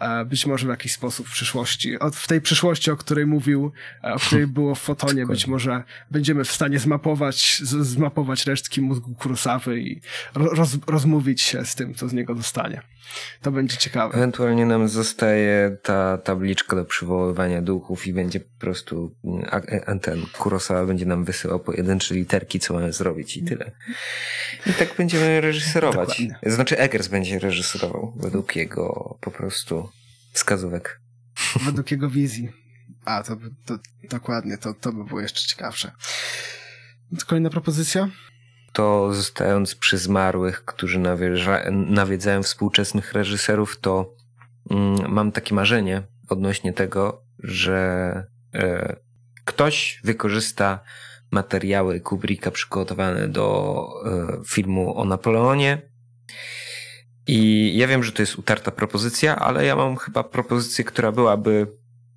E, 0.00 0.24
być 0.24 0.46
może 0.46 0.66
w 0.66 0.70
jakiś 0.70 0.92
sposób 0.92 1.28
w 1.28 1.32
przyszłości. 1.32 1.96
w 2.12 2.26
tej 2.26 2.40
przyszłości, 2.40 2.90
o 2.90 2.96
której 2.96 3.26
mówił, 3.26 3.72
e, 4.04 4.14
o 4.14 4.18
której 4.18 4.46
było 4.46 4.74
w 4.74 4.80
fotonie, 4.80 5.26
być 5.26 5.46
może 5.46 5.82
będziemy 6.10 6.44
w 6.44 6.52
stanie 6.52 6.78
zmapować, 6.78 7.60
zmapować 7.64 8.46
resztki 8.46 8.80
mózgu 8.80 9.14
Kurosawy 9.14 9.80
i 9.80 10.00
roz, 10.34 10.78
rozmówić 10.86 11.42
się 11.42 11.64
z 11.64 11.74
tym, 11.74 11.94
co 11.94 12.08
z 12.08 12.12
niego 12.12 12.34
zostanie. 12.34 12.82
To 13.42 13.52
będzie 13.52 13.76
ciekawe. 13.76 14.14
Ewentualnie 14.14 14.66
nam 14.66 14.88
zostaje 14.88 15.76
ta 15.82 16.18
tabliczka 16.18 16.76
do 16.76 16.84
przywoływania 16.84 17.62
duchów 17.62 18.06
i 18.06 18.12
będzie 18.12 18.40
po 18.40 18.58
prostu 18.58 19.14
ten 20.02 20.26
Kurosawa 20.38 20.86
będzie 20.86 21.06
nam 21.06 21.24
wysyłał 21.24 21.60
pojedyncze 21.60 22.14
literki, 22.14 22.60
co 22.60 22.74
mamy 22.74 22.92
zrobić 22.92 23.36
i 23.36 23.42
tyle. 23.42 23.70
I 24.66 24.72
tak 24.72 24.94
będziemy 24.96 25.40
reżyserować. 25.40 26.08
Dokładnie. 26.08 26.52
Znaczy 26.54 26.78
Eggers 26.78 27.08
będzie 27.08 27.38
reżyserował 27.38 28.12
według 28.16 28.51
jego 28.56 29.18
po 29.20 29.30
prostu 29.30 29.88
wskazówek. 30.32 31.00
Według 31.64 31.90
jego 31.90 32.10
wizji. 32.10 32.52
A, 33.04 33.22
to, 33.22 33.36
to 33.66 33.78
dokładnie, 34.10 34.58
to, 34.58 34.74
to 34.74 34.92
by 34.92 35.04
było 35.04 35.20
jeszcze 35.20 35.48
ciekawsze. 35.48 35.92
Kolejna 37.26 37.50
propozycja? 37.50 38.08
To 38.72 39.14
zostając 39.14 39.74
przy 39.74 39.98
zmarłych, 39.98 40.64
którzy 40.64 41.00
nawiedzają 41.70 42.42
współczesnych 42.42 43.12
reżyserów, 43.12 43.80
to 43.80 44.14
mm, 44.70 45.12
mam 45.12 45.32
takie 45.32 45.54
marzenie 45.54 46.02
odnośnie 46.28 46.72
tego, 46.72 47.24
że 47.38 48.26
e, 48.54 48.96
ktoś 49.44 50.00
wykorzysta 50.04 50.80
materiały 51.30 52.00
Kubricka 52.00 52.50
przygotowane 52.50 53.28
do 53.28 53.86
e, 54.06 54.44
filmu 54.46 54.98
o 54.98 55.04
Napoleonie. 55.04 55.92
I 57.26 57.72
ja 57.76 57.86
wiem, 57.86 58.04
że 58.04 58.12
to 58.12 58.22
jest 58.22 58.38
utarta 58.38 58.70
propozycja, 58.70 59.36
ale 59.36 59.64
ja 59.64 59.76
mam 59.76 59.96
chyba 59.96 60.24
propozycję, 60.24 60.84
która 60.84 61.12
byłaby, 61.12 61.66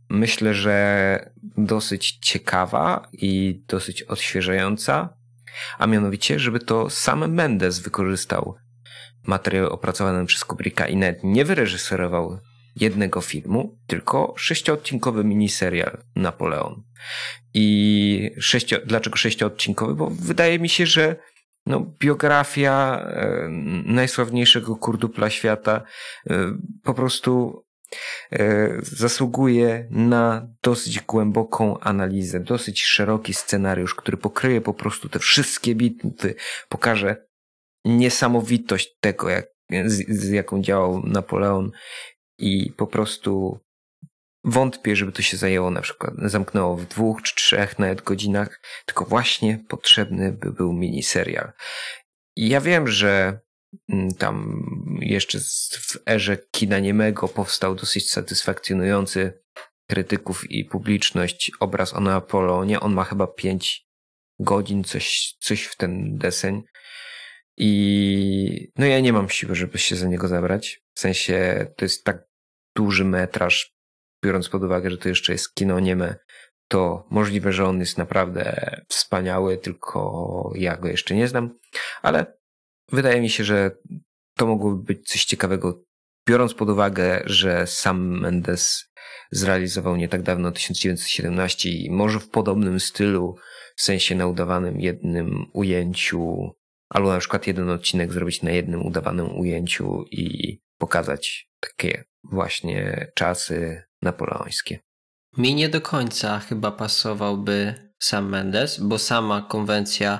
myślę, 0.09 0.53
że 0.53 1.31
dosyć 1.57 2.17
ciekawa 2.21 3.07
i 3.11 3.63
dosyć 3.67 4.03
odświeżająca. 4.03 5.17
A 5.77 5.87
mianowicie, 5.87 6.39
żeby 6.39 6.59
to 6.59 6.89
sam 6.89 7.33
Mendes 7.33 7.79
wykorzystał 7.79 8.55
materiały 9.27 9.69
opracowane 9.69 10.25
przez 10.25 10.45
Kubricka 10.45 10.87
i 10.87 10.95
nawet 10.95 11.23
nie 11.23 11.45
wyreżyserował 11.45 12.39
jednego 12.75 13.21
filmu, 13.21 13.79
tylko 13.87 14.33
sześciodcinkowy 14.37 15.23
miniserial 15.23 16.03
Napoleon. 16.15 16.83
I 17.53 18.31
sześcio, 18.39 18.77
dlaczego 18.85 19.17
sześciodcinkowy? 19.17 19.95
Bo 19.95 20.09
wydaje 20.09 20.59
mi 20.59 20.69
się, 20.69 20.85
że 20.85 21.15
no, 21.65 21.85
biografia 21.99 23.07
najsławniejszego 23.85 24.75
kurdupla 24.75 25.29
świata 25.29 25.83
po 26.83 26.93
prostu 26.93 27.61
zasługuje 28.81 29.87
na 29.91 30.47
dosyć 30.63 31.01
głęboką 31.01 31.79
analizę, 31.79 32.39
dosyć 32.39 32.83
szeroki 32.83 33.33
scenariusz, 33.33 33.95
który 33.95 34.17
pokryje 34.17 34.61
po 34.61 34.73
prostu 34.73 35.09
te 35.09 35.19
wszystkie 35.19 35.75
bitwy, 35.75 36.35
pokaże 36.69 37.25
niesamowitość 37.85 38.97
tego, 38.99 39.29
jak 39.29 39.45
z, 39.85 40.19
z 40.19 40.29
jaką 40.29 40.61
działał 40.61 41.01
Napoleon 41.03 41.71
i 42.37 42.71
po 42.77 42.87
prostu 42.87 43.59
wątpię, 44.45 44.95
żeby 44.95 45.11
to 45.11 45.21
się 45.21 45.37
zajęło 45.37 45.71
na 45.71 45.81
przykład, 45.81 46.13
zamknęło 46.17 46.77
w 46.77 46.85
dwóch 46.85 47.21
czy 47.21 47.35
trzech 47.35 47.79
nawet 47.79 48.01
godzinach, 48.01 48.61
tylko 48.85 49.05
właśnie 49.05 49.59
potrzebny 49.67 50.31
by 50.31 50.51
był 50.51 50.73
miniserial. 50.73 51.51
I 52.35 52.49
ja 52.49 52.61
wiem, 52.61 52.87
że 52.87 53.39
mm, 53.89 54.13
tam 54.13 54.63
jeszcze 55.01 55.39
w 55.39 55.97
erze 56.09 56.37
kina 56.51 56.79
niemego 56.79 57.27
powstał 57.27 57.75
dosyć 57.75 58.11
satysfakcjonujący 58.11 59.41
krytyków 59.89 60.51
i 60.51 60.65
publiczność 60.65 61.51
obraz 61.59 61.93
o 61.93 61.99
Napoleonie. 61.99 62.79
On 62.79 62.93
ma 62.93 63.03
chyba 63.03 63.27
pięć 63.27 63.87
godzin, 64.39 64.83
coś, 64.83 65.35
coś 65.39 65.63
w 65.63 65.75
ten 65.75 66.17
deseń. 66.17 66.63
I 67.57 68.71
no 68.77 68.85
ja 68.85 68.99
nie 68.99 69.13
mam 69.13 69.29
siły, 69.29 69.55
żeby 69.55 69.77
się 69.77 69.95
za 69.95 70.07
niego 70.07 70.27
zabrać. 70.27 70.81
W 70.93 70.99
sensie 70.99 71.67
to 71.77 71.85
jest 71.85 72.03
tak 72.03 72.27
duży 72.75 73.05
metraż, 73.05 73.74
biorąc 74.25 74.49
pod 74.49 74.63
uwagę, 74.63 74.89
że 74.89 74.97
to 74.97 75.09
jeszcze 75.09 75.31
jest 75.31 75.55
kino 75.55 75.79
nieme, 75.79 76.15
to 76.67 77.07
możliwe, 77.09 77.53
że 77.53 77.65
on 77.65 77.79
jest 77.79 77.97
naprawdę 77.97 78.75
wspaniały, 78.89 79.57
tylko 79.57 80.51
ja 80.55 80.77
go 80.77 80.87
jeszcze 80.87 81.15
nie 81.15 81.27
znam, 81.27 81.59
ale 82.01 82.37
wydaje 82.91 83.21
mi 83.21 83.29
się, 83.29 83.43
że 83.43 83.71
to 84.37 84.47
mogłoby 84.47 84.83
być 84.83 85.07
coś 85.07 85.25
ciekawego, 85.25 85.83
biorąc 86.27 86.53
pod 86.53 86.69
uwagę, 86.69 87.21
że 87.25 87.67
sam 87.67 88.19
Mendes 88.19 88.91
zrealizował 89.31 89.95
nie 89.95 90.09
tak 90.09 90.21
dawno 90.21 90.51
1917 90.51 91.69
i 91.69 91.91
może 91.91 92.19
w 92.19 92.29
podobnym 92.29 92.79
stylu, 92.79 93.35
w 93.75 93.81
sensie 93.81 94.15
na 94.15 94.27
udawanym 94.27 94.79
jednym 94.79 95.45
ujęciu, 95.53 96.51
albo 96.89 97.09
na 97.09 97.19
przykład 97.19 97.47
jeden 97.47 97.69
odcinek 97.69 98.13
zrobić 98.13 98.41
na 98.41 98.51
jednym 98.51 98.85
udawanym 98.85 99.39
ujęciu 99.39 100.05
i 100.11 100.59
pokazać 100.77 101.49
takie 101.59 102.03
właśnie 102.23 103.11
czasy 103.15 103.83
napoleońskie. 104.05 104.79
Mi 105.37 105.55
nie 105.55 105.69
do 105.69 105.81
końca 105.81 106.39
chyba 106.39 106.71
pasowałby 106.71 107.73
sam 107.99 108.29
Mendes, 108.29 108.79
bo 108.79 108.99
sama 108.99 109.41
konwencja 109.41 110.19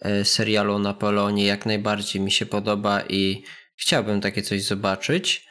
e, 0.00 0.24
serialu 0.24 0.74
o 0.74 0.78
Napoleonie 0.78 1.46
jak 1.46 1.66
najbardziej 1.66 2.22
mi 2.22 2.30
się 2.30 2.46
podoba 2.46 3.02
i 3.08 3.44
chciałbym 3.76 4.20
takie 4.20 4.42
coś 4.42 4.62
zobaczyć, 4.62 5.48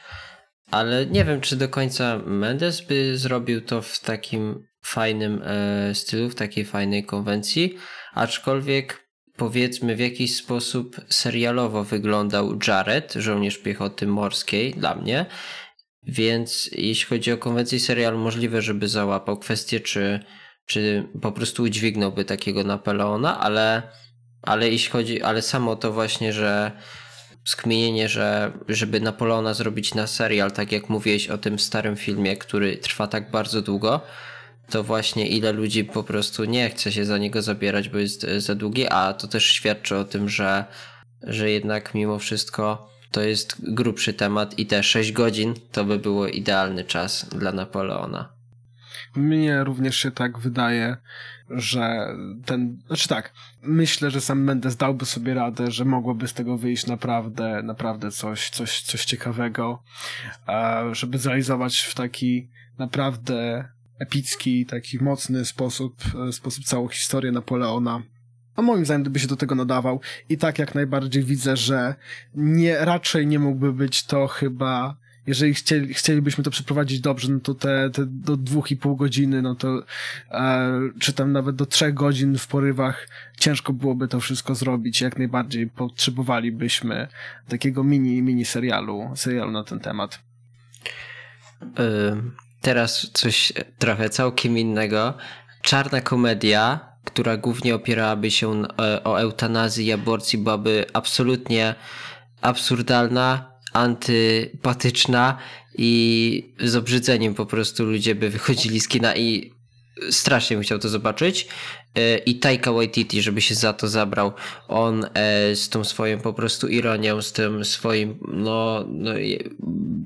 ale 0.72 1.06
nie 1.06 1.26
wiem, 1.26 1.42
czy 1.42 1.56
do 1.56 1.70
końca 1.70 2.18
Mendes 2.26 2.82
by 2.82 3.18
zrobił 3.18 3.62
to 3.62 3.82
w 3.82 4.00
takim 4.00 4.68
fajnym 4.86 5.42
e, 5.46 5.96
stylu, 5.96 6.30
w 6.30 6.36
takiej 6.36 6.66
fajnej 6.66 7.06
konwencji, 7.06 7.78
aczkolwiek 8.14 9.06
powiedzmy 9.38 9.96
w 9.96 10.00
jakiś 10.00 10.36
sposób 10.36 11.02
serialowo 11.10 11.84
wyglądał 11.84 12.60
Jared, 12.68 13.14
żołnierz 13.14 13.58
piechoty 13.58 14.08
morskiej 14.08 14.74
dla 14.74 14.96
mnie, 14.96 15.26
więc 16.08 16.70
jeśli 16.72 17.06
chodzi 17.06 17.32
o 17.32 17.38
konwencję 17.38 17.80
serialu, 17.80 18.18
możliwe, 18.18 18.62
żeby 18.62 18.88
załapał 18.88 19.38
kwestię, 19.40 19.80
czy, 19.80 20.20
czy 20.66 21.08
po 21.22 21.32
prostu 21.32 21.64
udźwignąłby 21.64 22.26
takiego 22.26 22.64
Napoleona, 22.64 23.40
ale, 23.40 23.82
ale 24.42 24.70
jeśli 24.70 24.92
chodzi, 24.92 25.22
ale 25.22 25.42
samo 25.42 25.76
to 25.76 25.92
właśnie, 25.92 26.34
że 26.34 26.72
skmienienie, 27.46 28.10
że 28.10 28.52
żeby 28.68 29.00
Napoleona 29.00 29.54
zrobić 29.54 29.94
na 29.94 30.08
serial, 30.08 30.52
tak 30.52 30.72
jak 30.72 30.90
mówiłeś 30.90 31.28
o 31.28 31.38
tym 31.38 31.60
starym 31.60 31.96
filmie, 31.96 32.38
który 32.38 32.78
trwa 32.78 33.08
tak 33.08 33.32
bardzo 33.32 33.62
długo, 33.62 34.02
to 34.70 34.84
właśnie 34.84 35.28
ile 35.28 35.52
ludzi 35.52 35.84
po 35.84 36.04
prostu 36.04 36.46
nie 36.46 36.70
chce 36.70 36.92
się 36.92 37.06
za 37.06 37.18
niego 37.18 37.42
zabierać, 37.42 37.90
bo 37.90 37.98
jest 37.98 38.26
za 38.38 38.56
długi, 38.56 38.88
a 38.88 39.14
to 39.14 39.28
też 39.28 39.46
świadczy 39.46 39.98
o 39.98 40.04
tym, 40.04 40.30
że, 40.30 40.66
że 41.24 41.50
jednak 41.50 41.94
mimo 41.94 42.20
wszystko 42.20 42.95
to 43.16 43.22
jest 43.22 43.74
grubszy 43.74 44.14
temat 44.14 44.60
i 44.60 44.66
te 44.66 44.84
6 44.84 45.12
godzin 45.12 45.54
to 45.72 45.86
by 45.86 46.00
było 46.00 46.28
idealny 46.28 46.84
czas 46.84 47.30
dla 47.30 47.52
Napoleona. 47.52 48.30
Mnie 49.16 49.64
również 49.64 49.98
się 49.98 50.12
tak 50.12 50.40
wydaje, 50.40 50.98
że 51.50 52.08
ten, 52.46 52.82
znaczy 52.88 53.10
tak, 53.10 53.34
myślę, 53.62 54.12
że 54.12 54.22
sam 54.22 54.44
Mendes 54.44 54.76
dałby 54.76 55.06
sobie 55.06 55.34
radę, 55.34 55.72
że 55.72 55.86
mogłoby 55.86 56.28
z 56.28 56.34
tego 56.34 56.58
wyjść 56.58 56.88
naprawdę, 56.88 57.62
naprawdę 57.64 58.12
coś, 58.12 58.50
coś, 58.50 58.82
coś 58.82 59.06
ciekawego, 59.06 59.84
żeby 60.92 61.18
zrealizować 61.18 61.80
w 61.80 61.96
taki 61.96 62.50
naprawdę 62.78 63.70
epicki, 64.00 64.66
taki 64.66 65.04
mocny 65.04 65.46
sposób, 65.46 65.96
e, 66.28 66.32
sposób 66.32 66.64
całą 66.64 66.88
historię 66.88 67.32
Napoleona. 67.32 68.02
A 68.56 68.62
moim 68.62 68.86
zdaniem 68.86 69.02
gdyby 69.02 69.20
się 69.20 69.28
do 69.28 69.36
tego 69.36 69.56
nadawał 69.56 70.02
i 70.30 70.38
tak 70.38 70.60
jak 70.60 70.76
najbardziej 70.76 71.24
widzę, 71.24 71.58
że 71.58 71.96
nie, 72.36 72.86
raczej 72.86 73.28
nie 73.28 73.40
mógłby 73.40 73.74
być 73.74 74.04
to 74.04 74.28
chyba 74.28 74.96
jeżeli 75.28 75.54
chcieli, 75.54 75.94
chcielibyśmy 75.94 76.44
to 76.44 76.52
przeprowadzić 76.52 77.00
dobrze, 77.00 77.32
no 77.32 77.40
to 77.40 77.54
te, 77.54 77.90
te 77.90 78.06
do 78.06 78.38
dwóch 78.38 78.72
i 78.72 78.78
pół 78.78 78.96
godziny, 78.96 79.42
no 79.42 79.56
to 79.56 79.84
e, 80.32 80.80
czy 81.00 81.14
tam 81.14 81.32
nawet 81.32 81.56
do 81.56 81.66
trzech 81.66 81.94
godzin 81.94 82.38
w 82.38 82.48
porywach 82.48 83.08
ciężko 83.38 83.74
byłoby 83.74 84.08
to 84.08 84.20
wszystko 84.20 84.56
zrobić. 84.56 85.02
Jak 85.02 85.18
najbardziej 85.18 85.68
potrzebowalibyśmy 85.68 87.08
takiego 87.48 87.84
mini, 87.84 88.22
mini 88.22 88.46
serialu, 88.46 89.12
serialu 89.16 89.52
na 89.52 89.64
ten 89.64 89.80
temat. 89.80 90.20
Yy, 91.62 92.22
teraz 92.62 93.12
coś 93.14 93.54
trochę 93.78 94.10
całkiem 94.10 94.58
innego. 94.58 95.14
Czarna 95.62 96.02
komedia, 96.02 96.95
która 97.06 97.38
głównie 97.38 97.76
opierałaby 97.76 98.32
się 98.32 98.64
e, 98.64 99.04
o 99.04 99.20
eutanazji 99.20 99.86
i 99.86 99.92
aborcji, 99.92 100.40
byłaby 100.40 100.86
absolutnie 100.94 101.76
absurdalna, 102.42 103.52
antypatyczna 103.74 105.38
i 105.78 106.54
z 106.60 106.76
obrzydzeniem 106.76 107.36
po 107.36 107.46
prostu 107.46 107.86
ludzie 107.86 108.16
by 108.16 108.30
wychodzili 108.30 108.80
z 108.80 108.88
kina 108.88 109.16
i 109.16 109.56
strasznie 110.12 110.56
bym 110.56 110.64
chciał 110.64 110.80
to 110.80 110.90
zobaczyć. 110.90 111.48
E, 111.96 112.18
I 112.18 112.36
Taika 112.36 112.72
Waititi, 112.72 113.22
żeby 113.22 113.42
się 113.42 113.56
za 113.56 113.74
to 113.74 113.88
zabrał. 113.88 114.34
On 114.68 115.06
e, 115.14 115.56
z 115.56 115.70
tą 115.70 115.84
swoją 115.84 116.20
po 116.20 116.34
prostu 116.34 116.68
ironią, 116.68 117.22
z 117.22 117.34
tym 117.34 117.66
swoim 117.66 118.20
no, 118.28 118.86
no 118.88 119.12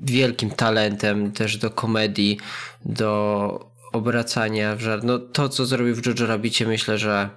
wielkim 0.02 0.50
talentem 0.50 1.32
też 1.32 1.56
do 1.56 1.70
komedii, 1.70 2.38
do 2.84 3.69
obracania 3.92 4.76
w 4.76 4.80
żart. 4.80 5.04
No 5.04 5.18
to, 5.18 5.48
co 5.48 5.66
zrobił 5.66 5.94
w 5.94 6.06
Jojo 6.06 6.26
Rabbicie, 6.26 6.66
myślę, 6.66 6.98
że 6.98 7.30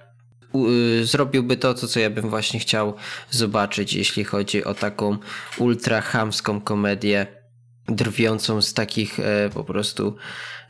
y, 1.00 1.06
zrobiłby 1.06 1.56
to, 1.56 1.74
co, 1.74 1.88
co 1.88 2.00
ja 2.00 2.10
bym 2.10 2.30
właśnie 2.30 2.60
chciał 2.60 2.94
zobaczyć, 3.30 3.92
jeśli 3.92 4.24
chodzi 4.24 4.64
o 4.64 4.74
taką 4.74 5.18
ultra 5.58 6.00
chamską 6.00 6.60
komedię 6.60 7.26
drwiącą 7.88 8.62
z 8.62 8.74
takich 8.74 9.20
e, 9.20 9.50
po 9.54 9.64
prostu 9.64 10.16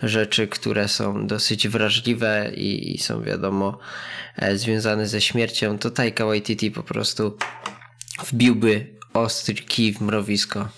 rzeczy, 0.03 0.49
które 0.49 0.89
są 0.89 1.27
dosyć 1.27 1.69
wrażliwe 1.69 2.51
i, 2.55 2.95
i 2.95 2.99
są 2.99 3.23
wiadomo 3.23 3.79
e, 4.37 4.59
związane 4.59 5.07
ze 5.07 5.21
śmiercią, 5.21 5.79
to 5.79 5.91
Taika 5.91 6.27
Waititi 6.27 6.71
po 6.71 6.83
prostu 6.83 7.37
wbiłby 8.27 8.97
ostry 9.15 9.55
kij 9.55 9.93
w 9.93 10.01
mrowisko. 10.01 10.69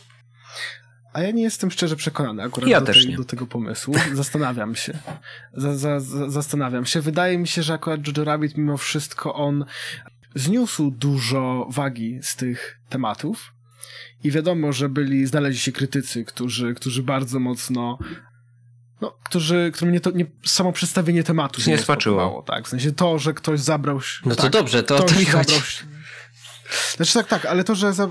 A 1.17 1.23
ja 1.23 1.31
nie 1.31 1.43
jestem 1.43 1.71
szczerze 1.71 1.97
przekonany 1.97 2.43
akurat 2.43 2.71
ja 2.71 2.81
do, 2.81 2.93
tej, 2.93 3.17
do, 3.17 3.25
tego 3.25 3.47
pomysłu. 3.47 3.95
Zastanawiam 4.13 4.75
się. 4.75 4.99
Za, 5.55 5.77
za, 5.77 6.01
za, 6.01 6.31
zastanawiam 6.31 6.87
się. 6.87 7.01
Wydaje 7.01 7.39
mi 7.39 7.49
się, 7.49 7.63
że 7.63 7.75
akurat 7.75 8.07
Jojo 8.07 8.25
Rabbit 8.25 8.57
mimo 8.57 8.77
wszystko 8.77 9.35
on 9.35 9.65
zniósł 10.35 10.91
dużo 10.91 11.67
wagi 11.71 12.19
z 12.23 12.37
tych 12.37 12.81
tematów. 12.89 13.53
I 14.25 14.31
wiadomo, 14.31 14.73
że 14.73 14.89
byli, 14.89 15.27
znaleźli 15.27 15.61
się 15.61 15.73
krytycy, 15.73 16.25
którzy, 16.25 16.75
którzy 16.75 17.03
bardzo 17.03 17.41
mocno 17.41 17.99
no, 19.01 19.19
którzy, 19.25 19.71
którym 19.75 19.95
nie, 19.95 20.01
to, 20.01 20.11
nie 20.11 20.27
samo 20.45 20.73
przedstawienie 20.73 21.25
tematu 21.25 21.61
się 21.61 21.71
nie, 21.71 21.77
nie 21.77 21.83
smaczyło. 21.83 22.43
Tak, 22.47 22.67
w 22.67 22.69
sensie 22.69 22.93
to, 22.93 23.19
że 23.19 23.35
ktoś 23.35 23.61
zabrał 23.61 24.01
się. 24.01 24.21
No 24.25 24.35
tak, 24.35 24.45
to 24.45 24.59
dobrze, 24.59 24.83
to 24.83 24.97
o 24.97 25.03
to 25.03 25.15
mi 25.15 25.25
chodzi. 25.25 25.55
Znaczy 26.97 27.15
tak, 27.15 27.27
tak, 27.27 27.47
ale 27.47 27.65
to, 27.65 27.75
że 27.75 27.93
za, 27.93 28.05
y, 28.05 28.09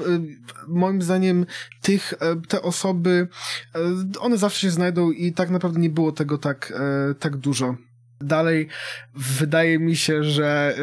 moim 0.68 1.02
zdaniem 1.02 1.46
tych, 1.82 2.14
e, 2.14 2.36
te 2.48 2.62
osoby, 2.62 3.28
e, 3.76 3.80
one 4.20 4.38
zawsze 4.38 4.62
się 4.62 4.72
znajdą 4.72 5.12
i 5.12 5.34
tak 5.34 5.50
naprawdę 5.50 5.80
nie 5.80 5.90
było 5.90 6.12
tego 6.12 6.38
tak, 6.38 6.74
e, 6.76 7.16
tak 7.16 7.38
dużo. 7.38 7.76
Dalej, 8.22 8.68
wydaje 9.16 9.80
mi 9.80 9.96
się, 9.96 10.24
że 10.24 10.76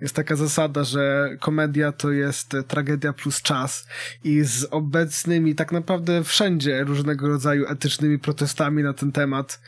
jest 0.00 0.14
taka 0.14 0.36
zasada, 0.36 0.84
że 0.84 1.36
komedia 1.40 1.92
to 1.92 2.10
jest 2.10 2.52
tragedia 2.68 3.12
plus 3.12 3.42
czas 3.42 3.86
i 4.24 4.42
z 4.42 4.64
obecnymi 4.70 5.54
tak 5.54 5.72
naprawdę 5.72 6.24
wszędzie 6.24 6.84
różnego 6.84 7.28
rodzaju 7.28 7.66
etycznymi 7.68 8.18
protestami 8.18 8.82
na 8.82 8.92
ten 8.92 9.12
temat 9.12 9.60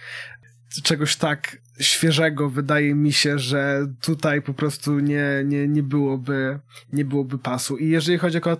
czegoś 0.82 1.16
tak 1.16 1.56
świeżego 1.80 2.50
wydaje 2.50 2.94
mi 2.94 3.12
się, 3.12 3.38
że 3.38 3.86
tutaj 4.00 4.42
po 4.42 4.54
prostu 4.54 4.98
nie, 4.98 5.42
nie, 5.44 5.68
nie 5.68 5.82
byłoby 5.82 6.58
nie 6.92 7.04
byłoby 7.04 7.38
pasu. 7.38 7.76
I 7.76 7.88
jeżeli 7.88 8.18
chodzi 8.18 8.42
o 8.42 8.56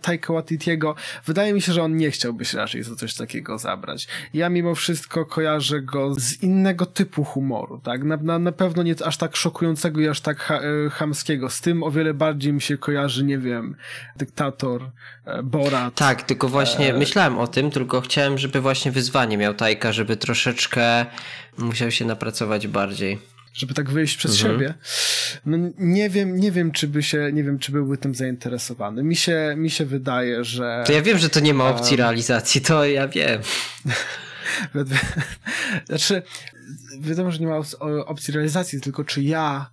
Taika 0.00 0.32
Waititiego, 0.32 0.94
wydaje 1.26 1.52
mi 1.52 1.62
się, 1.62 1.72
że 1.72 1.82
on 1.82 1.96
nie 1.96 2.10
chciałby 2.10 2.44
się 2.44 2.58
raczej 2.58 2.82
za 2.82 2.96
coś 2.96 3.14
takiego 3.14 3.58
zabrać. 3.58 4.08
Ja 4.34 4.48
mimo 4.48 4.74
wszystko 4.74 5.26
kojarzę 5.26 5.80
go 5.80 6.14
z 6.14 6.42
innego 6.42 6.86
typu 6.86 7.24
humoru, 7.24 7.80
tak? 7.84 8.04
Na, 8.04 8.16
na, 8.16 8.38
na 8.38 8.52
pewno 8.52 8.82
nie 8.82 8.94
aż 9.04 9.16
tak 9.16 9.36
szokującego 9.36 10.00
i 10.00 10.08
aż 10.08 10.20
tak 10.20 10.38
ha, 10.38 10.60
e, 10.86 10.90
chamskiego. 10.90 11.50
Z 11.50 11.60
tym 11.60 11.82
o 11.82 11.90
wiele 11.90 12.14
bardziej 12.14 12.52
mi 12.52 12.60
się 12.60 12.78
kojarzy, 12.78 13.24
nie 13.24 13.38
wiem, 13.38 13.76
Dyktator, 14.16 14.90
e, 15.24 15.42
Borat. 15.42 15.94
Tak, 15.94 16.22
tylko 16.22 16.48
właśnie 16.48 16.94
e... 16.94 16.98
myślałem 16.98 17.38
o 17.38 17.46
tym, 17.46 17.70
tylko 17.70 18.00
chciałem, 18.00 18.38
żeby 18.38 18.60
właśnie 18.60 18.92
wyzwanie 18.92 19.38
miał 19.38 19.54
Tajka, 19.54 19.92
żeby 19.92 20.16
troszeczkę 20.16 21.06
musiał 21.58 21.90
się 21.90 22.04
napracować 22.04 22.66
bardziej. 22.66 23.18
Żeby 23.52 23.74
tak 23.74 23.90
wyjść 23.90 24.16
przez 24.16 24.32
mhm. 24.32 24.52
siebie. 24.52 24.74
No 25.46 25.58
nie 25.78 26.10
wiem, 26.10 26.36
nie 26.36 26.52
wiem, 26.52 26.72
czy 26.72 26.88
by 26.88 27.02
się, 27.02 27.30
nie 27.32 27.44
wiem, 27.44 27.58
czy 27.58 27.72
byłby 27.72 27.98
tym 27.98 28.14
zainteresowany. 28.14 29.02
Mi 29.02 29.16
się, 29.16 29.54
mi 29.56 29.70
się 29.70 29.84
wydaje, 29.84 30.44
że... 30.44 30.84
To 30.86 30.92
ja 30.92 31.02
wiem, 31.02 31.18
że 31.18 31.28
to 31.28 31.40
nie 31.40 31.54
ma 31.54 31.68
opcji 31.68 31.96
um... 31.96 32.00
realizacji, 32.00 32.60
to 32.60 32.84
ja 32.84 33.08
wiem. 33.08 33.40
znaczy, 35.88 36.22
wiadomo, 37.00 37.30
że 37.30 37.38
nie 37.38 37.46
ma 37.46 37.56
opcji 38.06 38.34
realizacji, 38.34 38.80
tylko 38.80 39.04
czy 39.04 39.22
ja 39.22 39.70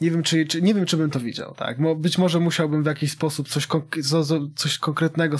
nie 0.00 0.10
wiem, 0.10 0.22
czy, 0.22 0.46
czy, 0.46 0.62
nie 0.62 0.74
wiem, 0.74 0.86
czy 0.86 0.96
bym 0.96 1.10
to 1.10 1.20
widział, 1.20 1.54
tak? 1.54 1.78
Być 1.96 2.18
może 2.18 2.40
musiałbym 2.40 2.82
w 2.82 2.86
jakiś 2.86 3.12
sposób 3.12 3.48
coś, 3.48 3.68
coś 4.56 4.78
konkretnego, 4.78 5.36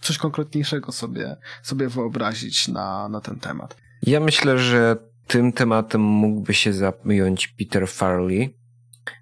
coś 0.00 0.18
konkretniejszego 0.18 0.92
sobie, 0.92 1.36
sobie 1.62 1.88
wyobrazić 1.88 2.68
na, 2.68 3.08
na 3.08 3.20
ten 3.20 3.38
temat. 3.38 3.76
Ja 4.02 4.20
myślę, 4.20 4.58
że 4.58 4.96
tym 5.26 5.52
tematem 5.52 6.00
mógłby 6.00 6.54
się 6.54 6.72
zająć 6.72 7.48
Peter 7.48 7.88
Farley, 7.88 8.54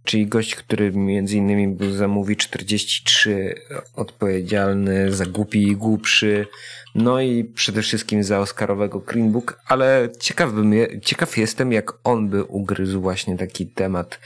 czyli 0.05 0.27
gość, 0.27 0.55
który 0.55 0.93
między 0.93 1.37
innymi 1.37 1.69
był 1.69 1.91
za 1.91 2.09
Movie 2.09 2.37
43 2.37 3.55
odpowiedzialny 3.95 5.13
za 5.13 5.27
głupi 5.27 5.63
i 5.63 5.77
głupszy, 5.77 6.47
no 6.95 7.21
i 7.21 7.45
przede 7.45 7.83
wszystkim 7.83 8.25
za 8.25 8.39
Oscarowego 8.39 9.01
Green 9.01 9.33
Book, 9.33 9.61
ale 9.67 10.09
ciekaw, 10.21 10.53
bym 10.53 10.73
je, 10.73 11.01
ciekaw 11.01 11.39
jestem, 11.39 11.73
jak 11.73 11.93
on 12.05 12.29
by 12.29 12.45
ugryzł 12.45 13.01
właśnie 13.01 13.37
taki 13.37 13.67
temat 13.67 14.21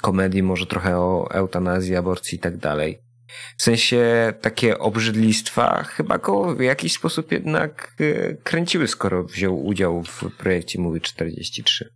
komedii, 0.00 0.42
może 0.42 0.66
trochę 0.66 0.98
o 0.98 1.28
eutanazji, 1.30 1.96
aborcji 1.96 2.36
i 2.36 2.38
tak 2.38 2.56
dalej. 2.56 3.07
W 3.56 3.62
sensie 3.62 4.32
takie 4.40 4.78
obrzydlistwa 4.78 5.82
chyba 5.82 6.18
go 6.18 6.54
w 6.54 6.60
jakiś 6.60 6.92
sposób 6.92 7.32
jednak 7.32 7.94
e, 8.00 8.34
kręciły, 8.34 8.88
skoro 8.88 9.24
wziął 9.24 9.66
udział 9.66 10.04
w 10.04 10.24
projekcie 10.38 10.80
Movie 10.80 11.00
43. 11.00 11.92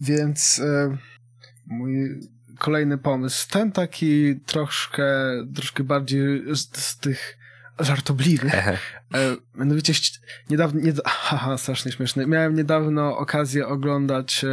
Więc 0.00 0.60
e, 0.64 0.96
mój 1.66 2.20
kolejny 2.58 2.98
pomysł, 2.98 3.48
ten 3.50 3.72
taki 3.72 4.40
troszkę, 4.46 5.06
troszkę 5.54 5.84
bardziej 5.84 6.42
z, 6.56 6.76
z 6.76 6.98
tych 6.98 7.38
żartobliwych. 7.78 8.54
E, 9.14 9.36
mianowicie 9.54 9.92
niedawno, 10.50 10.80
nie, 10.80 10.92
haha, 11.04 11.58
strasznie 11.58 11.92
śmieszne. 11.92 12.26
Miałem 12.26 12.54
niedawno 12.54 13.18
okazję 13.18 13.66
oglądać 13.66 14.44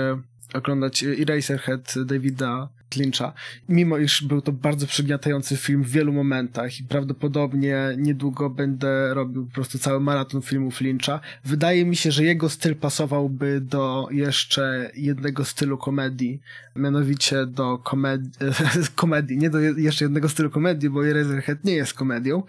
oglądać 0.54 1.04
Eraserhead 1.04 1.94
Davida 2.06 2.70
Lyncha, 2.96 3.34
mimo 3.70 3.98
iż 3.98 4.24
był 4.24 4.42
to 4.42 4.52
bardzo 4.52 4.88
przygniatający 4.88 5.58
film 5.58 5.84
w 5.84 5.90
wielu 5.90 6.14
momentach 6.14 6.80
i 6.80 6.84
prawdopodobnie 6.84 7.78
niedługo 7.98 8.50
będę 8.50 9.14
robił 9.14 9.46
po 9.46 9.54
prostu 9.54 9.80
cały 9.80 10.00
maraton 10.00 10.42
filmów 10.42 10.82
Lyncha. 10.82 11.20
Wydaje 11.46 11.86
mi 11.86 11.96
się, 11.96 12.12
że 12.12 12.24
jego 12.24 12.50
styl 12.50 12.76
pasowałby 12.76 13.62
do 13.62 14.08
jeszcze 14.12 14.92
jednego 14.96 15.46
stylu 15.46 15.78
komedii, 15.78 16.42
mianowicie 16.76 17.46
do 17.46 17.78
komedii, 17.78 18.32
komedii, 18.96 19.38
nie 19.38 19.50
do 19.50 19.60
jeszcze 19.60 20.06
jednego 20.06 20.30
stylu 20.30 20.50
komedii, 20.50 20.90
bo 20.90 21.08
Eraserhead 21.08 21.64
nie 21.64 21.74
jest 21.74 21.94
komedią, 21.94 22.44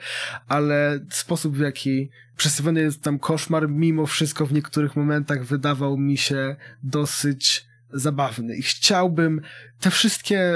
ale 0.49 1.01
sposób 1.11 1.57
w 1.57 1.61
jaki 1.61 2.11
przedstawiony 2.37 2.81
jest 2.81 3.03
tam 3.03 3.19
koszmar, 3.19 3.69
mimo 3.69 4.07
wszystko 4.07 4.47
w 4.47 4.53
niektórych 4.53 4.97
momentach 4.97 5.45
wydawał 5.45 5.99
mi 5.99 6.17
się 6.17 6.57
dosyć 6.83 7.67
zabawny 7.93 8.57
i 8.57 8.63
chciałbym 8.63 9.41
te 9.81 9.91
wszystkie 9.91 10.53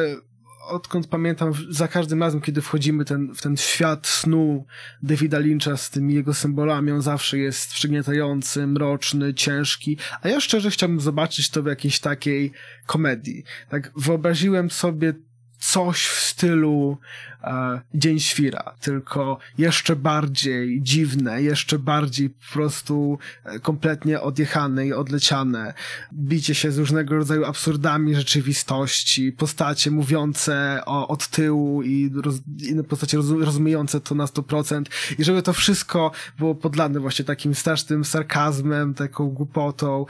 odkąd 0.70 1.06
pamiętam, 1.06 1.52
za 1.70 1.88
każdym 1.88 2.22
razem, 2.22 2.40
kiedy 2.40 2.62
wchodzimy 2.62 3.04
ten, 3.04 3.34
w 3.34 3.42
ten 3.42 3.56
świat 3.56 4.06
snu 4.06 4.66
Davida 5.02 5.38
Lyncha 5.38 5.76
z 5.76 5.90
tymi 5.90 6.14
jego 6.14 6.34
symbolami, 6.34 6.92
on 6.92 7.02
zawsze 7.02 7.38
jest 7.38 7.72
przygniatający, 7.72 8.66
mroczny, 8.66 9.34
ciężki, 9.34 9.98
a 10.22 10.28
ja 10.28 10.40
szczerze 10.40 10.70
chciałbym 10.70 11.00
zobaczyć 11.00 11.50
to 11.50 11.62
w 11.62 11.66
jakiejś 11.66 12.00
takiej 12.00 12.52
komedii. 12.86 13.44
Tak, 13.68 13.92
wyobraziłem 13.96 14.70
sobie 14.70 15.14
coś 15.60 16.06
w 16.06 16.20
stylu 16.20 16.98
e, 17.44 17.80
Dzień 17.94 18.20
Świra, 18.20 18.74
tylko 18.80 19.38
jeszcze 19.58 19.96
bardziej 19.96 20.82
dziwne, 20.82 21.42
jeszcze 21.42 21.78
bardziej 21.78 22.30
po 22.30 22.52
prostu 22.52 23.18
e, 23.44 23.58
kompletnie 23.58 24.20
odjechane 24.20 24.86
i 24.86 24.92
odleciane. 24.92 25.74
Bicie 26.12 26.54
się 26.54 26.72
z 26.72 26.78
różnego 26.78 27.16
rodzaju 27.16 27.44
absurdami 27.44 28.14
rzeczywistości, 28.14 29.32
postacie 29.32 29.90
mówiące 29.90 30.82
o, 30.86 31.08
od 31.08 31.28
tyłu 31.28 31.82
i 31.82 32.10
roz, 32.22 32.34
inne 32.68 32.84
postacie 32.84 33.16
roz, 33.16 33.30
rozumiejące 33.30 34.00
to 34.00 34.14
na 34.14 34.24
100% 34.24 34.82
i 35.18 35.24
żeby 35.24 35.42
to 35.42 35.52
wszystko 35.52 36.10
było 36.38 36.54
podlane 36.54 37.00
właśnie 37.00 37.24
takim 37.24 37.54
strasznym 37.54 38.04
sarkazmem, 38.04 38.94
taką 38.94 39.28
głupotą. 39.28 40.06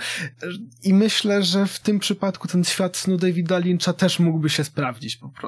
I 0.82 0.94
myślę, 0.94 1.42
że 1.42 1.66
w 1.66 1.78
tym 1.78 1.98
przypadku 1.98 2.48
ten 2.48 2.64
świat 2.64 2.96
snu 2.96 3.16
Davida 3.16 3.58
Lyncha 3.58 3.92
też 3.92 4.18
mógłby 4.18 4.50
się 4.50 4.64
sprawdzić 4.64 5.16
po 5.16 5.28
prostu 5.28 5.39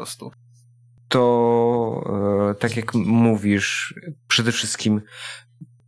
to 1.08 2.50
e, 2.50 2.54
tak 2.54 2.76
jak 2.76 2.94
mówisz, 2.94 3.94
przede 4.28 4.52
wszystkim 4.52 5.00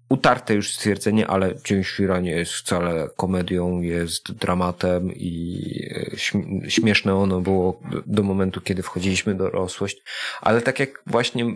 utarte 0.08 0.54
już 0.54 0.74
stwierdzenie, 0.74 1.26
ale 1.26 1.54
Dzień 1.64 1.84
Świra 1.84 2.20
nie 2.20 2.30
jest 2.30 2.52
wcale 2.52 3.08
komedią, 3.16 3.80
jest 3.80 4.32
dramatem 4.32 5.12
i 5.12 5.62
e, 5.90 6.70
śmieszne 6.70 7.14
ono 7.14 7.40
było 7.40 7.80
do 8.06 8.22
momentu, 8.22 8.60
kiedy 8.60 8.82
wchodziliśmy 8.82 9.34
do 9.34 9.44
dorosłość. 9.44 10.02
Ale 10.40 10.62
tak 10.62 10.80
jak 10.80 11.02
właśnie 11.06 11.54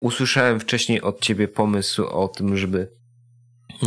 usłyszałem 0.00 0.60
wcześniej 0.60 1.00
od 1.00 1.20
ciebie 1.20 1.48
pomysł 1.48 2.04
o 2.04 2.28
tym, 2.28 2.56
żeby 2.56 3.01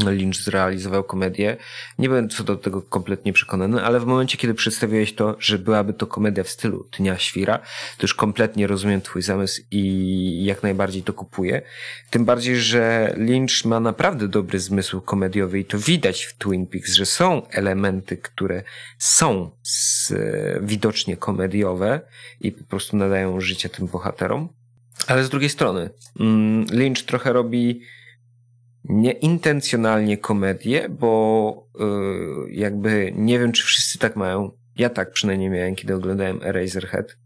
Lynch 0.03 0.35
zrealizował 0.35 1.03
komedię. 1.03 1.57
Nie 1.99 2.09
byłem 2.09 2.29
co 2.29 2.43
do 2.43 2.55
tego 2.55 2.81
kompletnie 2.81 3.33
przekonany, 3.33 3.83
ale 3.83 3.99
w 3.99 4.05
momencie, 4.05 4.37
kiedy 4.37 4.53
przedstawiłeś 4.53 5.15
to, 5.15 5.35
że 5.39 5.59
byłaby 5.59 5.93
to 5.93 6.07
komedia 6.07 6.43
w 6.43 6.49
stylu 6.49 6.87
Dnia 6.97 7.17
Świra, 7.17 7.57
to 7.97 8.01
już 8.01 8.13
kompletnie 8.13 8.67
rozumiem 8.67 9.01
twój 9.01 9.21
zamysł 9.21 9.61
i 9.71 10.45
jak 10.45 10.63
najbardziej 10.63 11.03
to 11.03 11.13
kupuję. 11.13 11.61
Tym 12.09 12.25
bardziej, 12.25 12.57
że 12.57 13.13
Lynch 13.17 13.65
ma 13.65 13.79
naprawdę 13.79 14.27
dobry 14.27 14.59
zmysł 14.59 15.01
komediowy 15.01 15.59
i 15.59 15.65
to 15.65 15.79
widać 15.79 16.23
w 16.23 16.37
Twin 16.37 16.67
Peaks, 16.67 16.93
że 16.93 17.05
są 17.05 17.47
elementy, 17.47 18.17
które 18.17 18.63
są 18.97 19.51
z, 19.63 20.13
widocznie 20.61 21.17
komediowe 21.17 22.01
i 22.41 22.51
po 22.51 22.63
prostu 22.63 22.97
nadają 22.97 23.41
życie 23.41 23.69
tym 23.69 23.87
bohaterom. 23.87 24.49
Ale 25.07 25.23
z 25.23 25.29
drugiej 25.29 25.49
strony, 25.49 25.89
mm, 26.19 26.65
Lynch 26.71 27.05
trochę 27.05 27.33
robi 27.33 27.81
nieintencjonalnie 28.89 30.17
komedię, 30.17 30.89
bo 30.89 31.67
yy, 31.79 32.53
jakby 32.53 33.11
nie 33.15 33.39
wiem, 33.39 33.51
czy 33.51 33.63
wszyscy 33.63 33.99
tak 33.99 34.15
mają. 34.15 34.51
Ja 34.77 34.89
tak 34.89 35.11
przynajmniej 35.11 35.49
miałem, 35.49 35.75
kiedy 35.75 35.95
oglądałem 35.95 36.39
Eraserhead, 36.43 37.17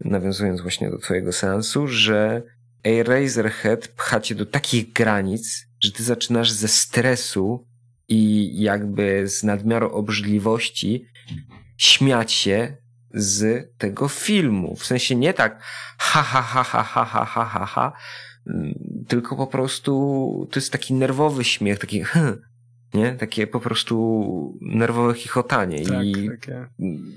nawiązując 0.00 0.60
właśnie 0.60 0.90
do 0.90 0.98
twojego 0.98 1.32
seansu, 1.32 1.88
że 1.88 2.42
Eraserhead 2.84 3.88
pcha 3.88 4.20
cię 4.20 4.34
do 4.34 4.46
takich 4.46 4.92
granic, 4.92 5.66
że 5.80 5.92
ty 5.92 6.02
zaczynasz 6.02 6.50
ze 6.50 6.68
stresu 6.68 7.66
i 8.08 8.50
jakby 8.62 9.28
z 9.28 9.42
nadmiaru 9.42 9.90
obrzydliwości 9.90 11.06
śmiać 11.76 12.32
się 12.32 12.76
z 13.14 13.68
tego 13.78 14.08
filmu. 14.08 14.76
W 14.76 14.86
sensie 14.86 15.16
nie 15.16 15.34
tak 15.34 15.62
ha 15.98 16.22
ha 16.22 16.42
ha 16.42 16.62
ha 16.62 16.82
ha 16.82 17.04
ha 17.04 17.24
ha 17.24 17.44
ha 17.44 17.66
ha, 17.66 17.92
tylko 19.10 19.36
po 19.36 19.46
prostu 19.46 20.48
to 20.50 20.60
jest 20.60 20.72
taki 20.72 20.94
nerwowy 20.94 21.44
śmiech, 21.44 21.78
taki 21.78 22.02
nie? 22.94 23.12
Takie 23.12 23.46
po 23.46 23.60
prostu 23.60 24.58
nerwowe 24.60 25.14
chichotanie 25.14 25.84
tak, 25.84 26.04
i 26.04 26.30
takie. 26.30 26.66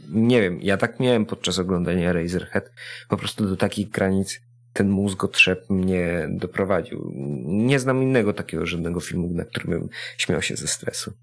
nie 0.10 0.42
wiem, 0.42 0.60
ja 0.62 0.78
tak 0.78 1.00
miałem 1.00 1.26
podczas 1.26 1.60
oglądania 1.60 2.14
Razorhead, 2.14 2.72
po 3.10 3.18
prostu 3.18 3.46
do 3.46 3.58
takich 3.58 3.90
granic 3.90 4.42
ten 4.74 4.90
mózgotrzep 4.90 5.70
mnie 5.70 6.28
doprowadził. 6.30 7.12
Nie 7.46 7.80
znam 7.80 8.04
innego 8.04 8.34
takiego 8.34 8.66
żadnego 8.66 9.00
filmu, 9.00 9.30
na 9.34 9.46
którym 9.46 9.70
bym 9.70 9.90
śmiał 10.18 10.42
się 10.42 10.56
ze 10.56 10.68
stresu. 10.68 11.14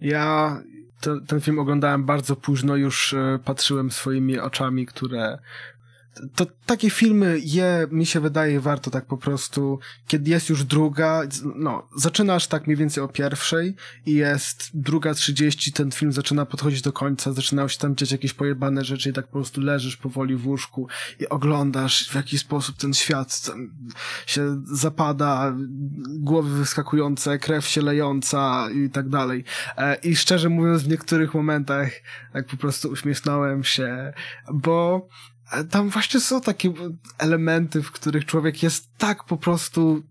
Ja 0.00 0.62
ten 1.26 1.40
film 1.40 1.58
oglądałem 1.58 2.04
bardzo 2.04 2.36
późno, 2.36 2.76
już 2.76 3.14
e, 3.14 3.38
patrzyłem 3.44 3.90
swoimi 3.90 4.38
oczami, 4.38 4.86
które 4.86 5.38
to 6.34 6.46
takie 6.66 6.90
filmy 6.90 7.38
je, 7.42 7.86
mi 7.90 8.06
się 8.06 8.20
wydaje, 8.20 8.60
warto 8.60 8.90
tak 8.90 9.06
po 9.06 9.16
prostu, 9.16 9.78
kiedy 10.06 10.30
jest 10.30 10.48
już 10.48 10.64
druga, 10.64 11.22
no, 11.56 11.88
zaczynasz 11.96 12.46
tak 12.46 12.66
mniej 12.66 12.76
więcej 12.76 13.04
o 13.04 13.08
pierwszej 13.08 13.74
i 14.06 14.12
jest 14.12 14.70
druga 14.74 15.14
trzydzieści, 15.14 15.72
ten 15.72 15.90
film 15.90 16.12
zaczyna 16.12 16.46
podchodzić 16.46 16.82
do 16.82 16.92
końca, 16.92 17.32
zaczynają 17.32 17.68
się 17.68 17.78
tam 17.78 17.96
dziać 17.96 18.12
jakieś 18.12 18.32
pojebane 18.32 18.84
rzeczy 18.84 19.10
i 19.10 19.12
tak 19.12 19.26
po 19.26 19.32
prostu 19.32 19.60
leżysz 19.60 19.96
powoli 19.96 20.36
w 20.36 20.46
łóżku 20.46 20.88
i 21.20 21.28
oglądasz 21.28 22.08
w 22.10 22.14
jaki 22.14 22.38
sposób 22.38 22.76
ten 22.76 22.94
świat 22.94 23.50
się 24.26 24.62
zapada, 24.64 25.54
głowy 26.08 26.58
wyskakujące, 26.58 27.38
krew 27.38 27.66
się 27.66 27.82
lejąca 27.82 28.68
i 28.70 28.90
tak 28.90 29.08
dalej. 29.08 29.44
E, 29.76 29.94
I 29.94 30.16
szczerze 30.16 30.48
mówiąc, 30.48 30.82
w 30.82 30.88
niektórych 30.88 31.34
momentach 31.34 31.90
tak 32.32 32.46
po 32.46 32.56
prostu 32.56 32.88
uśmiechnąłem 32.88 33.64
się, 33.64 34.12
bo 34.52 35.08
tam 35.70 35.90
właśnie 35.90 36.20
są 36.20 36.40
takie 36.40 36.72
elementy, 37.18 37.82
w 37.82 37.92
których 37.92 38.24
człowiek 38.24 38.62
jest 38.62 38.88
tak 38.98 39.24
po 39.24 39.36
prostu, 39.36 40.02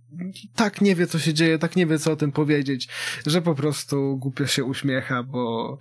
tak 0.56 0.82
nie 0.82 0.96
wie, 0.96 1.08
co 1.08 1.20
się 1.20 1.34
dzieje, 1.34 1.60
tak 1.60 1.76
nie 1.76 1.86
wie, 1.86 2.00
co 2.00 2.12
o 2.12 2.16
tym 2.16 2.32
powiedzieć, 2.32 2.88
że 3.26 3.42
po 3.42 3.56
prostu 3.56 4.18
głupio 4.18 4.48
się 4.48 4.64
uśmiecha, 4.64 5.24
bo 5.24 5.78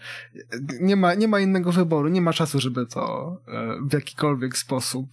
nie 0.81 0.97
ma, 0.97 1.14
nie 1.14 1.29
ma 1.29 1.40
innego 1.40 1.73
wyboru, 1.73 2.09
nie 2.09 2.21
ma 2.21 2.33
czasu, 2.33 2.61
żeby 2.61 2.87
to 2.87 3.37
e, 3.49 3.79
w 3.88 3.93
jakikolwiek 3.93 4.59
sposób 4.59 5.11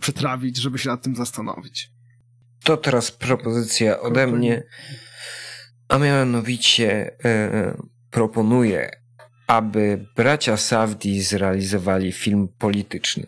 przetrawić, 0.00 0.56
żeby 0.56 0.78
się 0.78 0.88
nad 0.88 1.02
tym 1.02 1.16
zastanowić. 1.16 1.90
To 2.64 2.76
teraz 2.76 3.10
propozycja 3.10 4.00
ode 4.00 4.26
mnie, 4.26 4.62
a 5.88 5.98
mianowicie 5.98 7.16
e, 7.24 7.76
proponuję, 8.10 8.90
aby 9.46 10.06
bracia 10.16 10.56
Safdi 10.56 11.22
zrealizowali 11.22 12.12
film 12.12 12.48
polityczny 12.58 13.26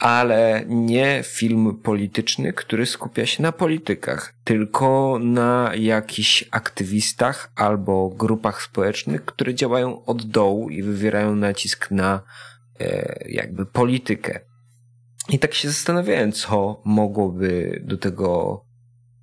ale 0.00 0.64
nie 0.66 1.22
film 1.26 1.78
polityczny, 1.82 2.52
który 2.52 2.86
skupia 2.86 3.26
się 3.26 3.42
na 3.42 3.52
politykach, 3.52 4.34
tylko 4.44 5.18
na 5.22 5.72
jakichś 5.76 6.44
aktywistach 6.50 7.52
albo 7.56 8.08
grupach 8.08 8.62
społecznych, 8.62 9.24
które 9.24 9.54
działają 9.54 10.04
od 10.04 10.26
dołu 10.26 10.70
i 10.70 10.82
wywierają 10.82 11.36
nacisk 11.36 11.90
na 11.90 12.22
e, 12.80 13.18
jakby 13.28 13.66
politykę. 13.66 14.40
I 15.28 15.38
tak 15.38 15.54
się 15.54 15.68
zastanawiałem, 15.68 16.32
co 16.32 16.82
mogłoby 16.84 17.80
do 17.84 17.98
tego 17.98 18.60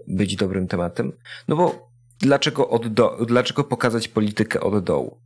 być 0.07 0.35
dobrym 0.35 0.67
tematem. 0.67 1.11
No 1.47 1.55
bo 1.55 1.89
dlaczego, 2.19 2.69
od 2.69 2.87
do, 2.87 3.17
dlaczego 3.25 3.63
pokazać 3.63 4.07
politykę 4.07 4.61
od 4.61 4.83
dołu? 4.83 5.21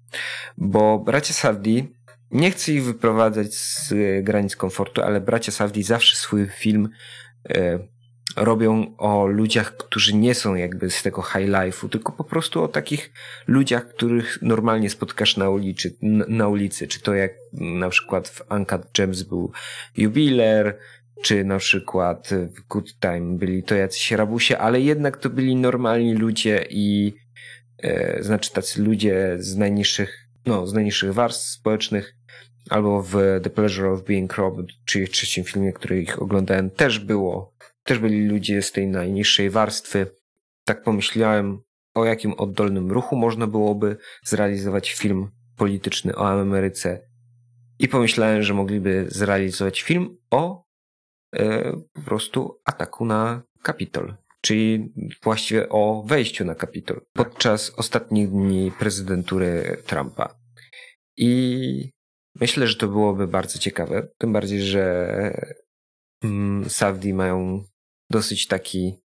Bo 0.57 0.99
bracia 0.99 1.33
Sardi 1.33 1.95
nie 2.31 2.51
chcę 2.51 2.71
ich 2.71 2.83
wyprowadzać 2.83 3.53
z 3.55 3.91
e, 3.91 4.23
granic 4.23 4.55
komfortu, 4.55 5.01
ale 5.01 5.21
bracia 5.21 5.51
Safdie 5.51 5.83
zawsze 5.83 6.15
swój 6.15 6.47
film 6.47 6.89
e, 7.49 7.79
robią 8.35 8.97
o 8.97 9.25
ludziach, 9.25 9.77
którzy 9.77 10.15
nie 10.15 10.35
są 10.35 10.55
jakby 10.55 10.89
z 10.89 11.03
tego 11.03 11.21
high 11.21 11.49
life'u, 11.49 11.89
tylko 11.89 12.11
po 12.11 12.23
prostu 12.23 12.63
o 12.63 12.67
takich 12.67 13.11
ludziach, 13.47 13.87
których 13.87 14.41
normalnie 14.41 14.89
spotkasz 14.89 15.37
na 15.37 15.49
ulicy, 15.49 15.97
na 16.27 16.47
ulicy. 16.47 16.87
Czy 16.87 17.01
to 17.01 17.13
jak 17.13 17.31
na 17.53 17.89
przykład 17.89 18.29
w 18.29 18.51
Uncut 18.51 18.81
Gems 18.93 19.23
był 19.23 19.51
jubiler, 19.97 20.77
czy 21.21 21.43
na 21.43 21.57
przykład 21.57 22.29
w 22.29 22.67
Good 22.67 22.99
Time 22.99 23.37
byli 23.37 23.63
to 23.63 23.75
jacyś 23.75 24.11
rabusie, 24.11 24.57
ale 24.57 24.81
jednak 24.81 25.17
to 25.17 25.29
byli 25.29 25.55
normalni 25.55 26.13
ludzie 26.13 26.65
i 26.69 27.13
e, 27.77 28.23
znaczy 28.23 28.51
tacy 28.53 28.81
ludzie 28.81 29.35
z 29.39 29.57
najniższych, 29.57 30.27
no, 30.45 30.67
z 30.67 30.73
najniższych 30.73 31.13
warstw 31.13 31.45
społecznych, 31.45 32.15
albo 32.69 33.01
w 33.01 33.39
The 33.43 33.49
Pleasure 33.49 33.89
of 33.91 34.03
Being 34.03 34.37
Robbed, 34.37 34.65
czyli 34.85 35.07
trzecim 35.07 35.43
filmie, 35.43 35.73
który 35.73 36.01
ich 36.01 36.21
oglądałem, 36.21 36.69
też 36.69 36.99
było, 36.99 37.53
też 37.83 37.99
byli 37.99 38.27
ludzie 38.27 38.61
z 38.61 38.71
tej 38.71 38.87
najniższej 38.87 39.49
warstwy. 39.49 40.07
Tak 40.65 40.83
pomyślałem, 40.83 41.61
o 41.93 42.05
jakim 42.05 42.33
oddolnym 42.33 42.91
ruchu 42.91 43.15
można 43.15 43.47
byłoby 43.47 43.97
zrealizować 44.23 44.91
film 44.91 45.29
polityczny 45.57 46.15
o 46.15 46.29
Ameryce. 46.29 47.01
I 47.79 47.87
pomyślałem, 47.87 48.43
że 48.43 48.53
mogliby 48.53 49.05
zrealizować 49.09 49.81
film 49.81 50.17
o 50.31 50.63
e, 51.35 51.71
po 51.93 52.01
prostu 52.01 52.61
ataku 52.65 53.05
na 53.05 53.41
Kapitol, 53.61 54.15
czyli 54.41 54.93
właściwie 55.23 55.69
o 55.69 56.03
wejściu 56.07 56.45
na 56.45 56.55
Kapitol 56.55 57.01
podczas 57.13 57.69
ostatnich 57.69 58.29
dni 58.29 58.71
prezydentury 58.79 59.77
Trumpa. 59.85 60.35
I 61.17 61.91
Myślę, 62.35 62.67
że 62.67 62.75
to 62.75 62.87
byłoby 62.87 63.27
bardzo 63.27 63.59
ciekawe. 63.59 64.07
Tym 64.17 64.33
bardziej, 64.33 64.61
że 64.61 65.05
mm, 66.23 66.69
Saudi 66.69 67.13
mają 67.13 67.63
dosyć 68.09 68.47
taki 68.47 69.01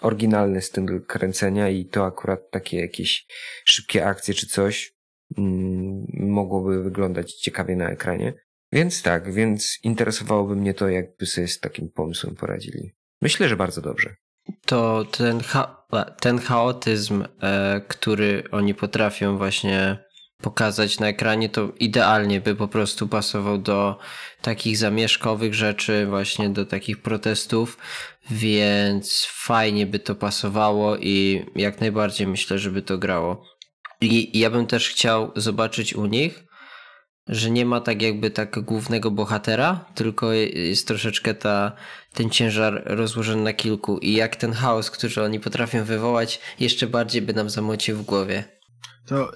oryginalny 0.00 0.62
styl 0.62 1.06
kręcenia 1.06 1.68
i 1.68 1.84
to 1.84 2.06
akurat 2.06 2.50
takie 2.50 2.80
jakieś 2.80 3.26
szybkie 3.64 4.06
akcje 4.06 4.34
czy 4.34 4.46
coś 4.46 4.92
mm, 5.38 6.06
mogłoby 6.12 6.82
wyglądać 6.82 7.32
ciekawie 7.34 7.76
na 7.76 7.90
ekranie. 7.90 8.34
Więc 8.72 9.02
tak, 9.02 9.32
więc 9.32 9.78
interesowałoby 9.82 10.56
mnie 10.56 10.74
to, 10.74 10.88
jakby 10.88 11.26
sobie 11.26 11.48
z 11.48 11.60
takim 11.60 11.88
pomysłem 11.88 12.34
poradzili. 12.34 12.92
Myślę, 13.22 13.48
że 13.48 13.56
bardzo 13.56 13.80
dobrze. 13.80 14.14
To 14.66 15.04
ten, 15.04 15.40
cha 15.40 15.86
ten 16.20 16.38
chaotyzm, 16.38 17.24
e, 17.42 17.80
który 17.88 18.44
oni 18.50 18.74
potrafią 18.74 19.38
właśnie 19.38 20.04
pokazać 20.42 20.98
na 20.98 21.08
ekranie, 21.08 21.48
to 21.48 21.72
idealnie 21.80 22.40
by 22.40 22.54
po 22.54 22.68
prostu 22.68 23.08
pasował 23.08 23.58
do 23.58 23.98
takich 24.42 24.76
zamieszkowych 24.76 25.54
rzeczy, 25.54 26.06
właśnie 26.06 26.50
do 26.50 26.66
takich 26.66 27.02
protestów, 27.02 27.78
więc 28.30 29.26
fajnie 29.30 29.86
by 29.86 29.98
to 29.98 30.14
pasowało 30.14 30.96
i 30.96 31.46
jak 31.56 31.80
najbardziej 31.80 32.26
myślę, 32.26 32.58
żeby 32.58 32.82
to 32.82 32.98
grało. 32.98 33.44
I 34.00 34.38
ja 34.38 34.50
bym 34.50 34.66
też 34.66 34.88
chciał 34.88 35.32
zobaczyć 35.36 35.94
u 35.94 36.06
nich, 36.06 36.44
że 37.28 37.50
nie 37.50 37.66
ma 37.66 37.80
tak 37.80 38.02
jakby 38.02 38.30
tak 38.30 38.60
głównego 38.60 39.10
bohatera, 39.10 39.84
tylko 39.94 40.32
jest 40.32 40.88
troszeczkę 40.88 41.34
ta, 41.34 41.72
ten 42.14 42.30
ciężar 42.30 42.82
rozłożony 42.86 43.42
na 43.42 43.52
kilku 43.52 43.98
i 43.98 44.12
jak 44.12 44.36
ten 44.36 44.52
chaos, 44.52 44.90
który 44.90 45.22
oni 45.22 45.40
potrafią 45.40 45.84
wywołać, 45.84 46.40
jeszcze 46.60 46.86
bardziej 46.86 47.22
by 47.22 47.32
nam 47.32 47.50
zamocił 47.50 47.96
w 47.96 48.02
głowie. 48.02 48.44
To 49.06 49.32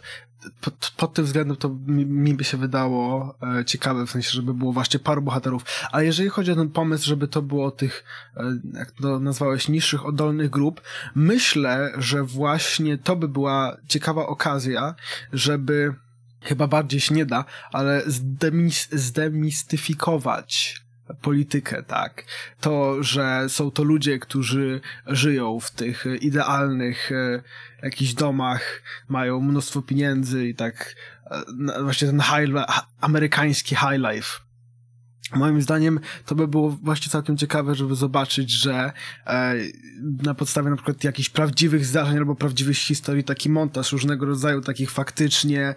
pod, 0.61 0.93
pod 0.97 1.15
tym 1.15 1.25
względem 1.25 1.57
to 1.57 1.69
mi, 1.87 2.07
mi 2.07 2.35
by 2.35 2.45
się 2.45 2.57
wydało 2.57 3.35
e, 3.59 3.65
ciekawe, 3.65 4.07
w 4.07 4.11
sensie, 4.11 4.31
żeby 4.31 4.55
było 4.55 4.73
właśnie 4.73 5.01
paru 5.01 5.23
bohaterów. 5.23 5.65
Ale 5.93 6.05
jeżeli 6.05 6.29
chodzi 6.29 6.53
o 6.53 6.57
ten 6.57 6.69
pomysł, 6.69 7.07
żeby 7.07 7.29
to 7.29 7.43
było 7.43 7.71
tych, 7.71 8.05
e, 8.37 8.59
jak 8.75 8.91
to 8.91 9.19
nazwałeś, 9.19 9.69
niższych, 9.69 10.07
oddolnych 10.07 10.51
grup, 10.51 10.81
myślę, 11.15 11.93
że 11.99 12.23
właśnie 12.23 12.99
to 12.99 13.17
by 13.17 13.29
była 13.29 13.77
ciekawa 13.89 14.27
okazja, 14.27 14.95
żeby 15.33 15.95
chyba 16.43 16.67
bardziej 16.67 17.01
się 17.01 17.15
nie 17.15 17.27
da, 17.27 17.45
ale 17.73 18.03
zdemis, 18.07 18.89
zdemistyfikować 18.93 20.86
politykę, 21.15 21.83
tak. 21.83 22.25
To, 22.61 23.03
że 23.03 23.45
są 23.49 23.71
to 23.71 23.83
ludzie, 23.83 24.19
którzy 24.19 24.81
żyją 25.07 25.61
w 25.61 25.71
tych 25.71 26.05
idealnych 26.21 27.13
e, 27.13 27.43
jakichś 27.83 28.15
domach, 28.15 28.83
mają 29.09 29.41
mnóstwo 29.41 29.83
pieniędzy 29.83 30.49
i 30.49 30.55
tak 30.55 30.95
e, 31.31 31.83
właśnie 31.83 32.09
ten 32.09 32.21
high, 32.21 32.65
amerykański 33.01 33.77
high 33.77 34.01
life. 34.13 34.47
Moim 35.35 35.63
zdaniem 35.63 36.01
to 36.27 36.35
by 36.35 36.49
było 36.49 36.71
właśnie 36.71 37.11
całkiem 37.11 37.37
ciekawe, 37.37 37.75
żeby 37.75 37.95
zobaczyć, 37.95 38.51
że 38.51 38.93
e, 39.27 39.55
na 40.23 40.35
podstawie 40.35 40.71
na 40.71 40.77
przykład 40.77 41.05
jakichś 41.05 41.29
prawdziwych 41.29 41.87
zdarzeń 41.87 42.17
albo 42.17 42.35
prawdziwych 42.35 42.77
historii 42.77 43.25
taki 43.25 43.51
montaż 43.51 43.93
różnego 43.93 44.27
rodzaju 44.27 44.61
takich 44.61 44.91
faktycznie 44.91 45.75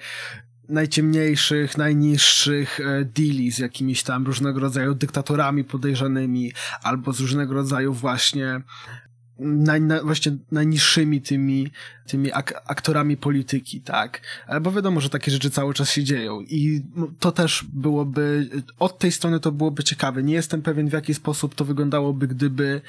najciemniejszych, 0.70 1.78
najniższych 1.78 2.80
e, 2.80 3.06
deali 3.06 3.52
z 3.52 3.60
jakimiś 3.60 4.04
tam 4.04 4.26
różnego 4.26 4.60
rodzaju 4.60 4.96
dyktatorami 4.96 5.64
podejrzanymi, 5.64 6.52
albo 6.84 7.14
z 7.14 7.20
różnego 7.20 7.54
rodzaju 7.54 7.94
właśnie 7.94 8.62
naj, 9.40 9.82
na, 9.82 10.04
właśnie 10.04 10.38
najniższymi 10.52 11.22
tymi, 11.22 11.72
tymi 12.08 12.32
ak 12.32 12.62
aktorami 12.66 13.18
polityki, 13.18 13.82
tak? 13.82 14.22
Bo 14.62 14.72
wiadomo, 14.72 15.02
że 15.02 15.10
takie 15.10 15.32
rzeczy 15.32 15.50
cały 15.50 15.74
czas 15.74 15.92
się 15.92 16.04
dzieją 16.04 16.42
i 16.42 16.82
to 17.20 17.32
też 17.32 17.66
byłoby, 17.74 18.50
od 18.80 19.00
tej 19.00 19.12
strony 19.12 19.40
to 19.40 19.52
byłoby 19.52 19.84
ciekawe. 19.84 20.24
Nie 20.24 20.34
jestem 20.34 20.62
pewien, 20.62 20.90
w 20.90 20.94
jaki 20.94 21.14
sposób 21.14 21.56
to 21.56 21.66
wyglądałoby, 21.66 22.28
gdyby 22.28 22.82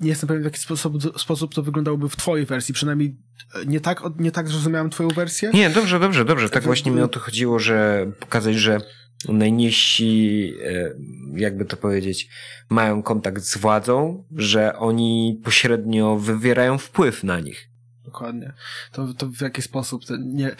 nie 0.00 0.08
jestem 0.08 0.28
pewien, 0.28 0.42
w 0.42 0.44
jaki 0.44 0.58
sposób, 0.58 1.20
sposób 1.20 1.54
to 1.54 1.62
wyglądałoby 1.62 2.08
w 2.08 2.16
twojej 2.16 2.46
wersji. 2.46 2.74
Przynajmniej 2.74 3.16
e, 3.54 3.66
nie 3.66 3.80
tak, 3.80 4.02
nie 4.18 4.30
tak 4.30 4.48
zrozumiałem 4.48 4.90
twoją 4.90 5.08
wersję? 5.08 5.50
Nie, 5.54 5.70
dobrze, 5.70 6.00
dobrze, 6.00 6.24
dobrze. 6.24 6.50
Tak 6.50 6.62
właśnie 6.62 6.92
mi 6.92 7.00
o 7.00 7.08
to 7.08 7.20
chodziło, 7.20 7.58
że 7.58 8.06
pokazać, 8.20 8.56
że 8.56 8.80
najniżsi, 9.28 10.52
e, 10.64 10.94
jakby 11.34 11.64
to 11.64 11.76
powiedzieć, 11.76 12.28
mają 12.68 13.02
kontakt 13.02 13.42
z 13.42 13.58
władzą, 13.58 14.24
że 14.36 14.76
oni 14.76 15.40
pośrednio 15.44 16.16
wywierają 16.16 16.78
wpływ 16.78 17.24
na 17.24 17.40
nich. 17.40 17.70
Dokładnie. 18.04 18.52
To, 18.92 19.14
to 19.14 19.26
w 19.26 19.40
jaki 19.40 19.62
sposób, 19.62 20.04
to, 20.04 20.16
nie, 20.16 20.56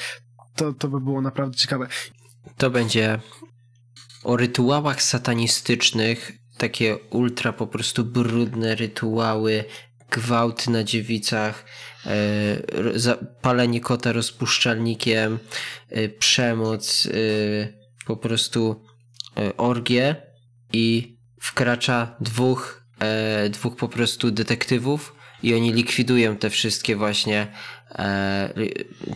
to, 0.57 0.73
to 0.73 0.89
by 0.89 1.01
było 1.01 1.21
naprawdę 1.21 1.57
ciekawe. 1.57 1.87
To 2.57 2.71
będzie 2.71 3.19
o 4.25 4.37
rytuałach 4.37 5.03
satanistycznych, 5.03 6.33
takie 6.61 6.97
ultra 7.11 7.53
po 7.53 7.67
prostu 7.67 8.05
brudne 8.05 8.75
rytuały, 8.75 9.65
gwałty 10.11 10.71
na 10.71 10.85
dziewicach, 10.85 11.65
e, 12.07 12.13
palenie 13.43 13.81
kota 13.81 14.13
rozpuszczalnikiem, 14.13 15.39
e, 15.89 16.09
przemoc, 16.09 17.07
e, 17.07 17.11
po 18.07 18.17
prostu 18.17 18.85
orgie 19.57 20.17
i 20.73 21.17
wkracza 21.41 22.17
dwóch, 22.21 22.85
dwóch 23.51 23.77
po 23.77 23.89
prostu 23.89 24.31
detektywów 24.31 25.15
i 25.43 25.55
oni 25.55 25.73
likwidują 25.73 26.37
te 26.37 26.51
wszystkie 26.51 26.97
właśnie 26.97 27.47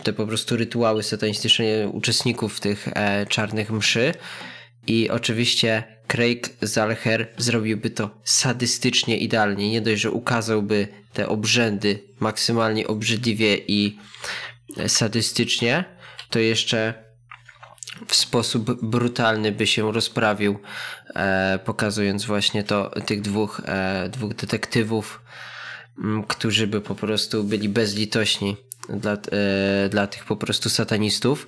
te 0.03 0.13
po 0.13 0.27
prostu 0.27 0.57
rytuały 0.57 1.03
satanistyczne 1.03 1.89
uczestników 1.91 2.59
tych 2.59 2.87
czarnych 3.29 3.71
mszy 3.71 4.13
i 4.87 5.09
oczywiście 5.09 5.83
Craig 6.07 6.49
Zalher 6.61 7.27
zrobiłby 7.37 7.89
to 7.89 8.09
sadystycznie 8.23 9.17
idealnie. 9.17 9.71
Nie 9.71 9.81
dość, 9.81 10.01
że 10.01 10.11
ukazałby 10.11 10.87
te 11.13 11.29
obrzędy 11.29 12.03
maksymalnie 12.19 12.87
obrzydliwie 12.87 13.57
i 13.57 13.99
sadystycznie, 14.87 15.85
to 16.29 16.39
jeszcze 16.39 17.05
w 18.07 18.15
sposób 18.15 18.85
brutalny 18.85 19.51
by 19.51 19.67
się 19.67 19.91
rozprawił, 19.91 20.59
e, 21.15 21.59
pokazując 21.65 22.25
właśnie 22.25 22.63
to 22.63 22.91
tych 23.05 23.21
dwóch, 23.21 23.61
e, 23.65 24.09
dwóch 24.09 24.33
detektywów, 24.33 25.21
którzy 26.27 26.67
by 26.67 26.81
po 26.81 26.95
prostu 26.95 27.43
byli 27.43 27.69
bezlitośni 27.69 28.57
dla, 28.89 29.13
e, 29.13 29.89
dla 29.89 30.07
tych 30.07 30.25
po 30.25 30.35
prostu 30.35 30.69
satanistów, 30.69 31.47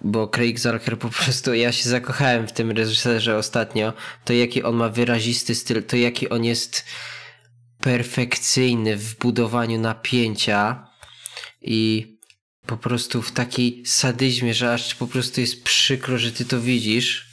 bo 0.00 0.28
Craig 0.28 0.58
Zalker 0.58 0.98
po 0.98 1.08
prostu, 1.08 1.54
ja 1.54 1.72
się 1.72 1.88
zakochałem 1.88 2.46
w 2.46 2.52
tym 2.52 2.70
reżyserze 2.70 3.36
ostatnio, 3.36 3.92
to 4.24 4.32
jaki 4.32 4.62
on 4.62 4.76
ma 4.76 4.88
wyrazisty 4.88 5.54
styl, 5.54 5.82
to 5.82 5.96
jaki 5.96 6.28
on 6.28 6.44
jest 6.44 6.84
perfekcyjny 7.80 8.96
w 8.96 9.18
budowaniu 9.18 9.80
napięcia 9.80 10.88
i 11.62 12.18
po 12.66 12.76
prostu 12.76 13.22
w 13.22 13.32
takiej 13.32 13.86
sadyzmie, 13.86 14.54
że 14.54 14.72
aż 14.72 14.94
po 14.94 15.06
prostu 15.06 15.40
jest 15.40 15.64
przykro, 15.64 16.18
że 16.18 16.32
ty 16.32 16.44
to 16.44 16.60
widzisz, 16.60 17.28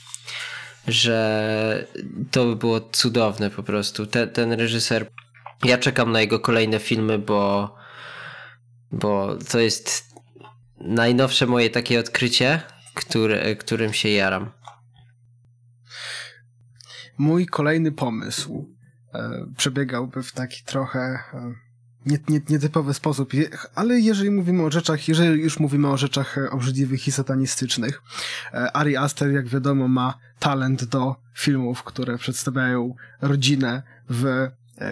że 0.88 1.86
to 2.30 2.44
by 2.44 2.56
było 2.56 2.80
cudowne 2.80 3.50
po 3.50 3.62
prostu. 3.62 4.06
Ten, 4.06 4.30
ten 4.30 4.52
reżyser, 4.52 5.10
ja 5.64 5.78
czekam 5.78 6.12
na 6.12 6.20
jego 6.20 6.40
kolejne 6.40 6.78
filmy, 6.78 7.18
bo 7.18 7.74
bo 8.92 9.36
to 9.50 9.58
jest 9.58 10.14
najnowsze 10.80 11.46
moje 11.46 11.70
takie 11.70 12.00
odkrycie, 12.00 12.62
które, 12.94 13.56
którym 13.56 13.92
się 13.92 14.08
jaram. 14.08 14.50
Mój 17.18 17.46
kolejny 17.46 17.92
pomysł 17.92 18.76
e, 19.14 19.46
przebiegałby 19.56 20.22
w 20.22 20.32
taki 20.32 20.64
trochę 20.64 20.98
e, 21.34 21.54
nie, 22.06 22.18
nie, 22.28 22.40
nietypowy 22.48 22.94
sposób, 22.94 23.32
ale 23.74 24.00
jeżeli 24.00 24.30
mówimy 24.30 24.62
o 24.62 24.70
rzeczach, 24.70 25.08
jeżeli 25.08 25.42
już 25.42 25.60
mówimy 25.60 25.88
o 25.88 25.96
rzeczach 25.96 26.38
e, 26.38 26.50
obrzydliwych 26.50 27.08
i 27.08 27.12
satanistycznych, 27.12 28.02
e, 28.52 28.76
Ari 28.76 28.96
Aster, 28.96 29.32
jak 29.32 29.48
wiadomo, 29.48 29.88
ma 29.88 30.18
talent 30.38 30.84
do 30.84 31.16
filmów, 31.34 31.82
które 31.82 32.18
przedstawiają 32.18 32.94
rodzinę 33.20 33.82
w 34.10 34.48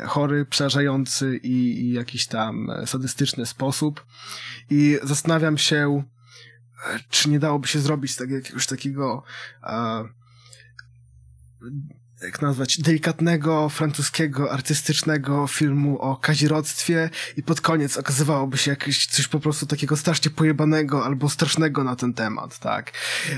chory, 0.07 0.45
przerażający 0.45 1.37
i, 1.37 1.81
i 1.81 1.93
jakiś 1.93 2.27
tam 2.27 2.71
e, 2.71 2.87
sadystyczny 2.87 3.47
sposób. 3.47 4.07
I 4.71 4.99
zastanawiam 5.03 5.59
się, 5.59 6.05
e, 6.87 6.99
czy 7.11 7.31
nie 7.31 7.39
dałoby 7.39 7.69
się 7.69 7.81
zrobić 7.81 8.17
tak, 8.17 8.31
jakiegoś 8.31 8.67
takiego 8.67 9.23
jak 12.25 12.43
nazwać, 12.43 12.79
delikatnego, 12.79 13.69
francuskiego, 13.69 14.53
artystycznego 14.53 15.47
filmu 15.47 15.99
o 15.99 16.17
kazirodztwie 16.17 17.11
i 17.37 17.43
pod 17.43 17.61
koniec 17.61 17.97
okazywałoby 17.97 18.59
się 18.59 18.71
jakieś 18.71 19.07
coś 19.07 19.29
po 19.29 19.41
prostu 19.41 19.67
takiego 19.67 19.97
strasznie 19.97 20.31
pojebanego 20.31 21.05
albo 21.05 21.29
strasznego 21.29 21.85
na 21.85 21.97
ten 21.97 22.15
temat, 22.15 22.59
tak. 22.59 22.93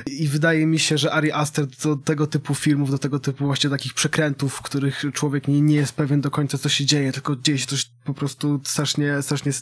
I 0.06 0.28
wydaje 0.28 0.66
mi 0.66 0.78
się, 0.78 0.98
że 0.98 1.12
Ari 1.12 1.32
Aster 1.32 1.66
do 1.66 1.96
tego 1.96 2.26
typu 2.26 2.54
filmów, 2.54 2.90
do 2.90 2.98
tego 2.98 3.18
typu 3.18 3.46
właśnie 3.46 3.70
takich 3.70 3.94
przekrętów, 3.94 4.54
w 4.54 4.62
których 4.62 5.04
człowiek 5.12 5.48
nie, 5.48 5.60
nie 5.60 5.76
jest 5.76 5.92
pewien 5.92 6.20
do 6.20 6.30
końca, 6.30 6.58
co 6.58 6.68
się 6.68 6.84
dzieje, 6.84 7.12
tylko 7.12 7.36
dzieje 7.36 7.58
się 7.58 7.66
coś 7.66 7.95
po 8.06 8.14
prostu 8.14 8.60
strasznie, 8.64 9.22
strasznie 9.22 9.52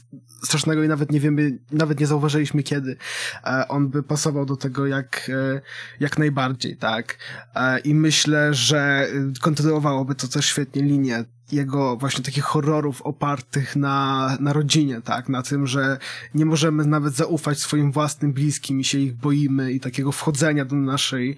strasznego 0.42 0.82
i 0.82 0.88
nawet 0.88 1.12
nie 1.12 1.20
wiemy, 1.20 1.59
nawet 1.72 2.01
nie 2.01 2.07
zauważyliśmy 2.07 2.62
kiedy. 2.62 2.97
E, 3.45 3.68
on 3.68 3.88
by 3.88 4.03
pasował 4.03 4.47
do 4.47 4.57
tego 4.57 4.86
jak, 4.86 5.30
e, 5.34 5.61
jak 6.01 6.18
najbardziej, 6.18 6.76
tak. 6.76 7.18
E, 7.55 7.78
I 7.78 7.95
myślę, 7.95 8.55
że 8.55 9.09
kontynuowałoby 9.40 10.14
to 10.14 10.28
też 10.28 10.47
świetnie 10.47 10.82
linię 10.82 11.24
jego 11.53 11.97
właśnie 11.97 12.24
takich 12.24 12.45
horrorów 12.45 13.03
opartych 13.03 13.76
na, 13.76 14.36
na 14.40 14.53
rodzinie, 14.53 15.01
tak, 15.01 15.28
na 15.28 15.42
tym, 15.42 15.66
że 15.66 15.99
nie 16.34 16.45
możemy 16.45 16.86
nawet 16.86 17.14
zaufać 17.14 17.59
swoim 17.59 17.92
własnym 17.92 18.32
bliskim 18.32 18.80
i 18.80 18.84
się 18.84 18.99
ich 18.99 19.14
boimy 19.14 19.72
i 19.72 19.80
takiego 19.80 20.12
wchodzenia 20.12 20.64
do 20.64 20.76
naszej, 20.76 21.36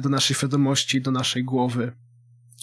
do 0.00 0.08
naszej 0.08 0.36
świadomości, 0.36 1.00
do 1.00 1.10
naszej 1.10 1.44
głowy. 1.44 1.92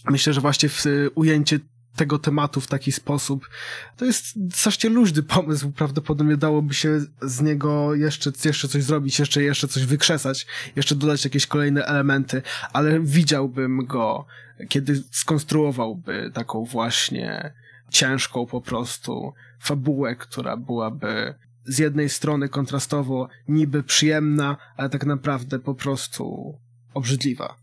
Myślę, 0.09 0.33
że 0.33 0.41
właśnie 0.41 0.69
w 0.69 0.83
ujęcie 1.15 1.59
tego 1.95 2.19
tematu 2.19 2.61
w 2.61 2.67
taki 2.67 2.91
sposób. 2.91 3.49
To 3.97 4.05
jest 4.05 4.25
strasznie 4.51 4.89
luźny 4.89 5.23
pomysł, 5.23 5.71
prawdopodobnie 5.71 6.37
dałoby 6.37 6.73
się 6.73 7.01
z 7.21 7.41
niego 7.41 7.95
jeszcze, 7.95 8.31
jeszcze 8.45 8.67
coś 8.67 8.83
zrobić, 8.83 9.19
jeszcze, 9.19 9.43
jeszcze 9.43 9.67
coś 9.67 9.85
wykrzesać, 9.85 10.47
jeszcze 10.75 10.95
dodać 10.95 11.23
jakieś 11.23 11.47
kolejne 11.47 11.85
elementy, 11.85 12.41
ale 12.73 12.99
widziałbym 12.99 13.85
go, 13.85 14.25
kiedy 14.69 15.03
skonstruowałby 15.11 16.31
taką 16.33 16.65
właśnie 16.65 17.53
ciężką 17.89 18.45
po 18.45 18.61
prostu 18.61 19.33
fabułę, 19.59 20.15
która 20.15 20.57
byłaby 20.57 21.35
z 21.65 21.79
jednej 21.79 22.09
strony 22.09 22.49
kontrastowo 22.49 23.27
niby 23.47 23.83
przyjemna, 23.83 24.57
ale 24.77 24.89
tak 24.89 25.05
naprawdę 25.05 25.59
po 25.59 25.75
prostu 25.75 26.55
obrzydliwa. 26.93 27.55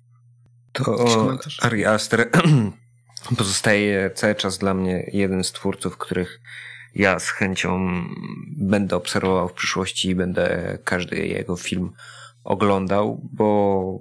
To 0.73 0.99
Ari 1.63 1.85
Aster 1.85 2.31
pozostaje 3.37 4.11
cały 4.15 4.35
czas 4.35 4.59
dla 4.59 4.75
mnie 4.75 5.11
jeden 5.13 5.45
z 5.45 5.53
twórców, 5.53 5.99
których 5.99 6.41
ja 6.95 7.19
z 7.19 7.29
chęcią 7.29 8.05
będę 8.57 8.97
obserwował 8.97 9.49
w 9.49 9.53
przyszłości 9.53 10.09
i 10.09 10.15
będę 10.15 10.79
każdy 10.85 11.27
jego 11.27 11.57
film 11.57 11.93
oglądał, 12.45 13.21
bo 13.33 13.99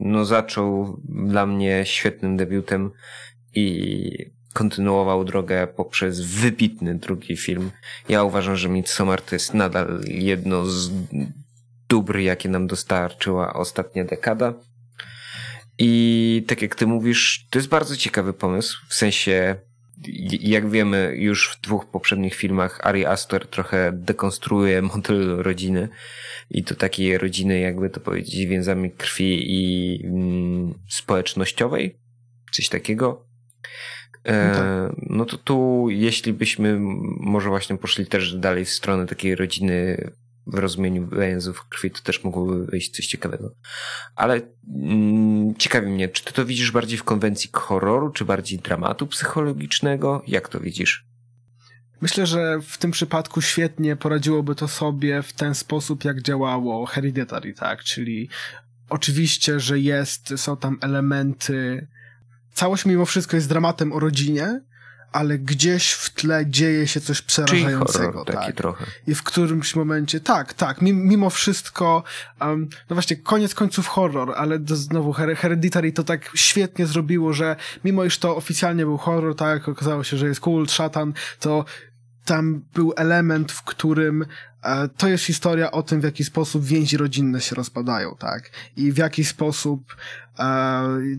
no 0.00 0.24
zaczął 0.24 1.00
dla 1.08 1.46
mnie 1.46 1.82
świetnym 1.86 2.36
debiutem 2.36 2.90
i 3.54 4.10
kontynuował 4.52 5.24
drogę 5.24 5.66
poprzez 5.66 6.20
wybitny 6.20 6.94
drugi 6.94 7.36
film. 7.36 7.70
Ja 8.08 8.22
uważam, 8.22 8.56
że 8.56 8.68
Midsommar 8.68 9.22
to 9.22 9.34
jest 9.34 9.54
nadal 9.54 10.00
jedno 10.04 10.66
z 10.66 10.90
dóbr, 11.88 12.18
jakie 12.18 12.48
nam 12.48 12.66
dostarczyła 12.66 13.54
ostatnia 13.54 14.04
dekada. 14.04 14.54
I 15.78 16.44
tak 16.46 16.62
jak 16.62 16.74
ty 16.74 16.86
mówisz, 16.86 17.46
to 17.50 17.58
jest 17.58 17.68
bardzo 17.68 17.96
ciekawy 17.96 18.32
pomysł. 18.32 18.78
W 18.88 18.94
sensie, 18.94 19.56
jak 20.40 20.70
wiemy, 20.70 21.14
już 21.16 21.48
w 21.48 21.60
dwóch 21.60 21.86
poprzednich 21.86 22.34
filmach 22.34 22.80
Ari 22.82 23.06
Aster 23.06 23.46
trochę 23.46 23.92
dekonstruuje 23.92 24.82
model 24.82 25.36
rodziny. 25.36 25.88
I 26.50 26.64
to 26.64 26.74
takiej 26.74 27.18
rodziny, 27.18 27.60
jakby 27.60 27.90
to 27.90 28.00
powiedzieć, 28.00 28.46
więzami 28.46 28.90
krwi 28.90 29.42
i 29.46 30.00
mm, 30.06 30.74
społecznościowej. 30.88 31.96
Coś 32.52 32.68
takiego. 32.68 33.26
E, 34.24 34.48
no, 34.48 34.54
tak. 34.54 34.96
no 35.10 35.24
to 35.24 35.38
tu, 35.38 35.86
jeśli 35.90 36.32
byśmy 36.32 36.76
może 37.20 37.48
właśnie 37.48 37.76
poszli 37.76 38.06
też 38.06 38.34
dalej 38.34 38.64
w 38.64 38.70
stronę 38.70 39.06
takiej 39.06 39.34
rodziny 39.34 39.96
w 40.46 40.54
rozumieniu 40.54 41.08
więzów 41.08 41.68
krwi, 41.68 41.90
to 41.90 42.00
też 42.02 42.24
mogłoby 42.24 42.66
wyjść 42.66 42.96
coś 42.96 43.06
ciekawego. 43.06 43.54
Ale 44.16 44.40
mm, 44.74 45.54
ciekawi 45.54 45.86
mnie, 45.86 46.08
czy 46.08 46.24
ty 46.24 46.32
to 46.32 46.44
widzisz 46.44 46.70
bardziej 46.70 46.98
w 46.98 47.04
konwencji 47.04 47.50
horroru, 47.52 48.10
czy 48.10 48.24
bardziej 48.24 48.58
dramatu 48.58 49.06
psychologicznego? 49.06 50.22
Jak 50.26 50.48
to 50.48 50.60
widzisz? 50.60 51.06
Myślę, 52.00 52.26
że 52.26 52.58
w 52.62 52.78
tym 52.78 52.90
przypadku 52.90 53.40
świetnie 53.40 53.96
poradziłoby 53.96 54.54
to 54.54 54.68
sobie 54.68 55.22
w 55.22 55.32
ten 55.32 55.54
sposób, 55.54 56.04
jak 56.04 56.22
działało 56.22 56.86
Hereditary, 56.86 57.54
tak? 57.54 57.82
Czyli 57.82 58.28
oczywiście, 58.88 59.60
że 59.60 59.78
jest, 59.78 60.34
są 60.36 60.56
tam 60.56 60.78
elementy. 60.80 61.86
Całość 62.52 62.84
mimo 62.84 63.04
wszystko 63.04 63.36
jest 63.36 63.48
dramatem 63.48 63.92
o 63.92 64.00
rodzinie, 64.00 64.60
ale 65.14 65.38
gdzieś 65.38 65.92
w 65.92 66.10
tle 66.10 66.46
dzieje 66.46 66.88
się 66.88 67.00
coś 67.00 67.22
przerażającego. 67.22 68.04
Horror, 68.04 68.26
taki 68.26 68.46
tak. 68.46 68.56
trochę. 68.56 68.84
I 69.06 69.14
w 69.14 69.22
którymś 69.22 69.76
momencie, 69.76 70.20
tak, 70.20 70.54
tak, 70.54 70.82
mimo 70.82 71.30
wszystko, 71.30 72.02
um, 72.40 72.68
no 72.90 72.94
właśnie, 72.94 73.16
koniec 73.16 73.54
końców 73.54 73.86
horror, 73.86 74.34
ale 74.36 74.58
to 74.58 74.76
znowu 74.76 75.12
Hereditary 75.12 75.92
to 75.92 76.04
tak 76.04 76.30
świetnie 76.34 76.86
zrobiło, 76.86 77.32
że 77.32 77.56
mimo 77.84 78.04
iż 78.04 78.18
to 78.18 78.36
oficjalnie 78.36 78.84
był 78.84 78.96
horror, 78.96 79.36
tak, 79.36 79.68
okazało 79.68 80.04
się, 80.04 80.16
że 80.16 80.26
jest 80.26 80.40
kult, 80.40 80.72
szatan, 80.72 81.12
to 81.40 81.64
tam 82.24 82.62
był 82.74 82.92
element, 82.96 83.52
w 83.52 83.62
którym 83.62 84.26
to 84.96 85.08
jest 85.08 85.24
historia 85.24 85.70
o 85.70 85.82
tym, 85.82 86.00
w 86.00 86.04
jaki 86.04 86.24
sposób 86.24 86.64
więzi 86.64 86.96
rodzinne 86.96 87.40
się 87.40 87.54
rozpadają, 87.54 88.16
tak? 88.18 88.50
I 88.76 88.92
w 88.92 88.96
jaki 88.96 89.24
sposób 89.24 89.96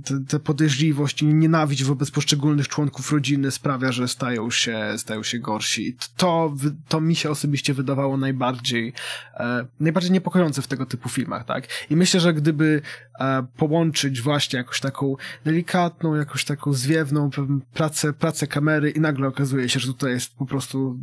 te, 0.04 0.20
te 0.28 0.40
podejrzliwość 0.40 1.22
i 1.22 1.26
nienawiść 1.26 1.84
wobec 1.84 2.12
poszczególnych 2.12 2.68
członków 2.68 3.12
rodziny 3.12 3.52
sprawia, 3.52 3.92
że 3.92 4.08
stają 4.08 4.52
się, 4.52 4.94
stają 4.98 5.24
się 5.24 5.40
gorsi. 5.40 5.96
To, 6.18 6.54
to 6.88 7.02
mi 7.02 7.16
się 7.16 7.30
osobiście 7.30 7.74
wydawało 7.74 8.18
najbardziej, 8.18 8.94
e, 9.34 9.66
najbardziej 9.80 10.12
niepokojące 10.12 10.62
w 10.62 10.68
tego 10.68 10.86
typu 10.86 11.10
filmach, 11.10 11.46
tak? 11.46 11.68
I 11.90 11.96
myślę, 11.96 12.20
że 12.20 12.34
gdyby 12.34 12.82
e, 13.20 13.46
połączyć 13.58 14.22
właśnie 14.22 14.58
jakąś 14.58 14.80
taką 14.80 15.16
delikatną, 15.46 16.16
jakąś 16.16 16.46
taką 16.46 16.74
zwiewną 16.74 17.30
pracę, 17.74 18.14
pracę 18.14 18.48
kamery 18.48 18.90
i 18.90 19.00
nagle 19.00 19.28
okazuje 19.28 19.70
się, 19.70 19.80
że 19.80 19.88
tutaj 19.88 20.12
jest 20.12 20.36
po 20.36 20.46
prostu 20.46 21.00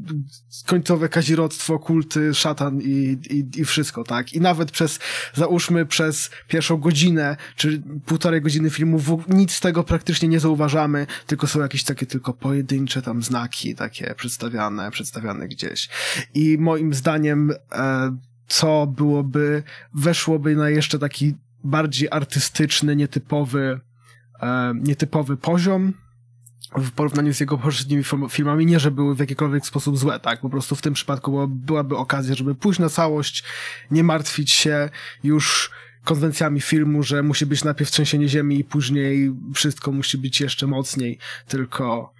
końcowe 0.66 1.08
kazirodztwo, 1.08 1.78
kulty, 1.78 2.31
szatan 2.34 2.80
i, 2.80 3.18
i, 3.30 3.60
i 3.60 3.64
wszystko, 3.64 4.04
tak? 4.04 4.32
I 4.32 4.40
nawet 4.40 4.70
przez, 4.70 4.98
załóżmy 5.34 5.86
przez 5.86 6.30
pierwszą 6.48 6.76
godzinę, 6.76 7.36
czy 7.56 7.82
półtorej 8.06 8.40
godziny 8.40 8.70
filmu 8.70 9.22
nic 9.28 9.52
z 9.52 9.60
tego 9.60 9.84
praktycznie 9.84 10.28
nie 10.28 10.40
zauważamy, 10.40 11.06
tylko 11.26 11.46
są 11.46 11.60
jakieś 11.60 11.84
takie 11.84 12.06
tylko 12.06 12.32
pojedyncze 12.32 13.02
tam 13.02 13.22
znaki 13.22 13.74
takie 13.74 14.14
przedstawiane, 14.14 14.90
przedstawiane 14.90 15.48
gdzieś. 15.48 15.88
I 16.34 16.58
moim 16.58 16.94
zdaniem 16.94 17.52
e, 17.72 18.16
co 18.46 18.86
byłoby, 18.86 19.62
weszłoby 19.94 20.56
na 20.56 20.70
jeszcze 20.70 20.98
taki 20.98 21.34
bardziej 21.64 22.08
artystyczny, 22.10 22.96
nietypowy, 22.96 23.80
e, 24.40 24.72
nietypowy 24.74 25.36
poziom, 25.36 25.92
w 26.76 26.90
porównaniu 26.90 27.34
z 27.34 27.40
jego 27.40 27.58
poprzednimi 27.58 28.04
filmami, 28.30 28.66
nie, 28.66 28.80
że 28.80 28.90
były 28.90 29.14
w 29.14 29.18
jakikolwiek 29.18 29.66
sposób 29.66 29.98
złe, 29.98 30.20
tak? 30.20 30.40
Po 30.40 30.50
prostu 30.50 30.76
w 30.76 30.82
tym 30.82 30.94
przypadku 30.94 31.48
byłaby 31.48 31.96
okazja, 31.96 32.34
żeby 32.34 32.54
pójść 32.54 32.80
na 32.80 32.88
całość, 32.88 33.44
nie 33.90 34.04
martwić 34.04 34.50
się 34.50 34.90
już 35.24 35.70
konwencjami 36.04 36.60
filmu, 36.60 37.02
że 37.02 37.22
musi 37.22 37.46
być 37.46 37.64
najpierw 37.64 37.90
trzęsienie 37.90 38.28
ziemi 38.28 38.58
i 38.58 38.64
później 38.64 39.32
wszystko 39.54 39.92
musi 39.92 40.18
być 40.18 40.40
jeszcze 40.40 40.66
mocniej, 40.66 41.18
tylko 41.48 42.12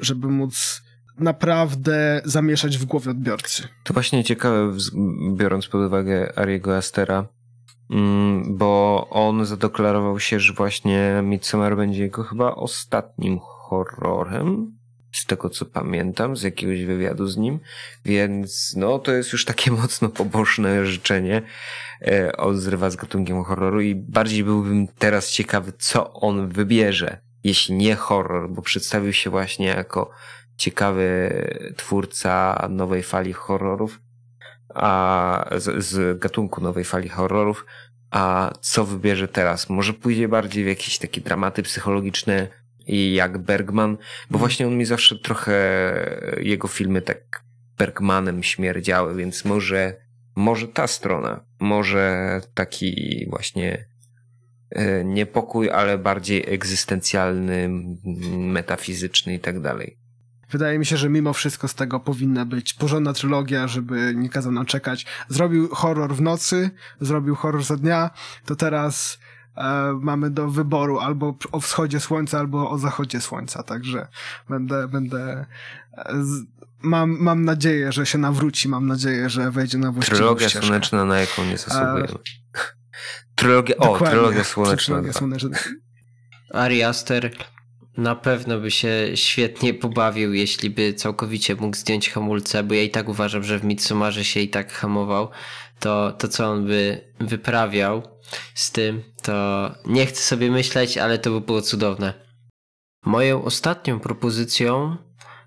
żeby 0.00 0.28
móc 0.28 0.82
naprawdę 1.18 2.20
zamieszać 2.24 2.78
w 2.78 2.84
głowie 2.84 3.10
odbiorcy. 3.10 3.68
To 3.84 3.94
właśnie 3.94 4.24
ciekawe, 4.24 4.72
biorąc 5.36 5.66
pod 5.66 5.86
uwagę 5.86 6.38
Ariego 6.38 6.76
Astera, 6.76 7.26
mm, 7.90 8.56
bo 8.58 9.06
on 9.10 9.46
zadeklarował 9.46 10.20
się, 10.20 10.40
że 10.40 10.52
właśnie 10.52 11.20
Midsommar 11.22 11.76
będzie 11.76 12.02
jego 12.02 12.22
chyba 12.22 12.54
ostatnim 12.54 13.38
horrorem 13.68 14.78
z 15.12 15.26
tego 15.26 15.50
co 15.50 15.64
pamiętam, 15.64 16.36
z 16.36 16.42
jakiegoś 16.42 16.84
wywiadu 16.84 17.26
z 17.26 17.36
nim, 17.36 17.60
więc 18.04 18.74
no 18.76 18.98
to 18.98 19.12
jest 19.12 19.32
już 19.32 19.44
takie 19.44 19.70
mocno 19.82 20.08
poboczne 20.08 20.86
życzenie. 20.86 21.42
E, 22.02 22.36
on 22.36 22.58
zrywa 22.58 22.90
z 22.90 22.96
gatunkiem 22.96 23.44
horroru 23.44 23.80
i 23.80 23.94
bardziej 23.94 24.44
byłbym 24.44 24.88
teraz 24.98 25.30
ciekawy, 25.30 25.72
co 25.78 26.12
on 26.12 26.48
wybierze, 26.48 27.20
jeśli 27.44 27.74
nie 27.74 27.94
horror, 27.94 28.50
bo 28.50 28.62
przedstawił 28.62 29.12
się 29.12 29.30
właśnie 29.30 29.66
jako 29.66 30.10
ciekawy 30.56 31.30
twórca 31.76 32.66
nowej 32.70 33.02
fali 33.02 33.32
horrorów, 33.32 34.00
a 34.74 35.50
z, 35.56 35.84
z 35.84 36.18
gatunku 36.18 36.60
nowej 36.60 36.84
fali 36.84 37.08
horrorów, 37.08 37.66
a 38.10 38.52
co 38.60 38.84
wybierze 38.84 39.28
teraz? 39.28 39.68
Może 39.68 39.92
pójdzie 39.92 40.28
bardziej 40.28 40.64
w 40.64 40.66
jakieś 40.66 40.98
takie 40.98 41.20
dramaty 41.20 41.62
psychologiczne, 41.62 42.48
i 42.88 43.12
jak 43.12 43.38
Bergman, 43.38 43.96
bo 43.96 44.02
mhm. 44.36 44.38
właśnie 44.38 44.66
on 44.66 44.76
mi 44.76 44.84
zawsze 44.84 45.18
trochę 45.18 45.56
jego 46.40 46.68
filmy 46.68 47.02
tak 47.02 47.42
Bergmanem 47.78 48.42
śmierdziały, 48.42 49.16
więc 49.16 49.44
może, 49.44 49.96
może 50.36 50.68
ta 50.68 50.86
strona, 50.86 51.44
może 51.60 52.40
taki 52.54 53.26
właśnie 53.30 53.88
e, 54.70 55.04
niepokój, 55.04 55.70
ale 55.70 55.98
bardziej 55.98 56.44
egzystencjalny, 56.46 57.70
metafizyczny 58.38 59.34
i 59.34 59.40
tak 59.40 59.60
dalej. 59.60 59.98
Wydaje 60.50 60.78
mi 60.78 60.86
się, 60.86 60.96
że 60.96 61.08
mimo 61.08 61.32
wszystko 61.32 61.68
z 61.68 61.74
tego 61.74 62.00
powinna 62.00 62.44
być 62.44 62.74
porządna 62.74 63.12
trylogia, 63.12 63.68
żeby 63.68 64.12
nie 64.16 64.28
kazał 64.28 64.52
nam 64.52 64.66
czekać. 64.66 65.06
Zrobił 65.28 65.68
horror 65.68 66.14
w 66.14 66.20
nocy, 66.20 66.70
zrobił 67.00 67.34
horror 67.34 67.64
za 67.64 67.76
dnia, 67.76 68.10
to 68.44 68.56
teraz 68.56 69.18
mamy 70.00 70.30
do 70.30 70.48
wyboru 70.48 70.98
albo 70.98 71.34
o 71.52 71.60
wschodzie 71.60 72.00
słońca, 72.00 72.38
albo 72.38 72.70
o 72.70 72.78
zachodzie 72.78 73.20
słońca, 73.20 73.62
także 73.62 74.08
będę, 74.48 74.88
będę 74.88 75.46
e, 75.92 76.24
z, 76.24 76.42
mam, 76.82 77.16
mam 77.20 77.44
nadzieję, 77.44 77.92
że 77.92 78.06
się 78.06 78.18
nawróci, 78.18 78.68
mam 78.68 78.86
nadzieję, 78.86 79.30
że 79.30 79.50
wejdzie 79.50 79.78
na 79.78 79.92
właściwą 79.92 80.16
Trylogia 80.16 80.48
ścieżkę. 80.48 80.66
słoneczna, 80.66 81.04
na 81.04 81.20
jaką 81.20 81.44
nie 81.44 81.58
zasługujemy. 81.58 82.08
E, 82.08 82.58
trylogia, 83.34 83.76
o, 83.76 83.98
trylogia 83.98 84.44
słoneczna. 84.44 84.94
Trylogia 84.94 85.12
słoneczna. 85.12 85.50
Ari 86.52 86.82
Aster 86.82 87.30
na 87.96 88.14
pewno 88.14 88.60
by 88.60 88.70
się 88.70 89.10
świetnie 89.14 89.74
pobawił, 89.74 90.34
jeśli 90.34 90.70
by 90.70 90.94
całkowicie 90.94 91.54
mógł 91.54 91.76
zdjąć 91.76 92.10
hamulce, 92.10 92.62
bo 92.62 92.74
ja 92.74 92.82
i 92.82 92.90
tak 92.90 93.08
uważam, 93.08 93.42
że 93.42 93.58
w 93.58 93.64
Midsomarze 93.64 94.24
się 94.24 94.40
i 94.40 94.48
tak 94.48 94.72
hamował. 94.72 95.30
To, 95.80 96.12
to 96.12 96.28
co 96.28 96.50
on 96.50 96.66
by 96.66 97.00
wyprawiał 97.20 98.02
z 98.54 98.72
tym, 98.72 99.02
to 99.28 99.74
nie 99.86 100.06
chcę 100.06 100.22
sobie 100.22 100.50
myśleć, 100.50 100.98
ale 100.98 101.18
to 101.18 101.30
by 101.30 101.40
było 101.40 101.62
cudowne. 101.62 102.14
Moją 103.04 103.44
ostatnią 103.44 104.00
propozycją 104.00 104.96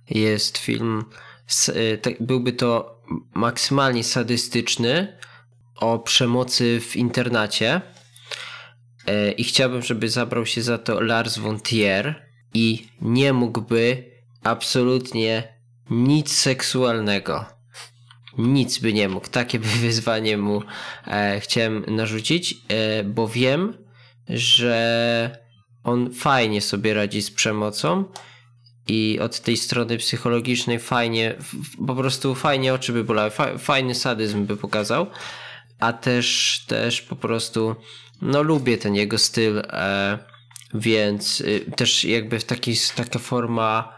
jest 0.10 0.58
film, 0.58 1.06
y, 1.70 2.18
byłby 2.20 2.54
to 2.54 3.02
maksymalnie 3.34 4.04
sadystyczny 4.04 5.18
o 5.76 6.00
przemocy 6.00 6.82
w 6.82 6.96
internacie. 6.96 7.82
Y, 9.10 9.32
I 9.32 9.44
chciałbym, 9.44 9.82
żeby 9.82 10.10
zabrał 10.10 10.46
się 10.46 10.62
za 10.62 10.78
to 10.78 11.02
Lars 11.02 11.38
von 11.38 11.60
Trier 11.60 12.28
i 12.54 12.88
nie 13.02 13.34
mógłby 13.34 14.12
absolutnie 14.44 15.58
nic 15.90 16.32
seksualnego. 16.32 17.61
Nic 18.48 18.80
by 18.80 18.94
nie 18.94 19.10
mógł. 19.10 19.28
Takie 19.28 19.60
by 19.60 19.68
wyzwanie 19.88 20.38
mu 20.38 20.64
e, 21.08 21.40
chciałem 21.40 21.86
narzucić, 21.88 22.56
e, 22.68 23.04
bo 23.04 23.28
wiem, 23.28 23.78
że 24.30 25.38
on 25.84 26.14
fajnie 26.14 26.62
sobie 26.62 26.94
radzi 26.94 27.22
z 27.22 27.32
przemocą 27.32 28.06
i 28.88 29.20
od 29.22 29.40
tej 29.40 29.58
strony 29.58 29.98
psychologicznej 29.98 30.80
fajnie, 30.80 31.36
po 31.88 31.96
prostu 31.96 32.36
fajnie 32.36 32.74
oczy 32.74 32.94
by 32.94 33.04
bolały, 33.04 33.32
fajny 33.60 33.96
sadyzm 33.96 34.46
by 34.46 34.58
pokazał, 34.58 35.08
a 35.80 35.94
też, 35.94 36.60
też 36.68 37.02
po 37.02 37.16
prostu 37.16 37.76
no 38.22 38.44
lubię 38.44 38.78
ten 38.78 38.96
jego 38.96 39.18
styl, 39.18 39.60
e, 39.60 40.20
więc 40.74 41.42
y, 41.42 41.72
też 41.76 42.06
jakby 42.06 42.40
taki, 42.40 42.74
taka 42.96 43.20
forma 43.20 43.96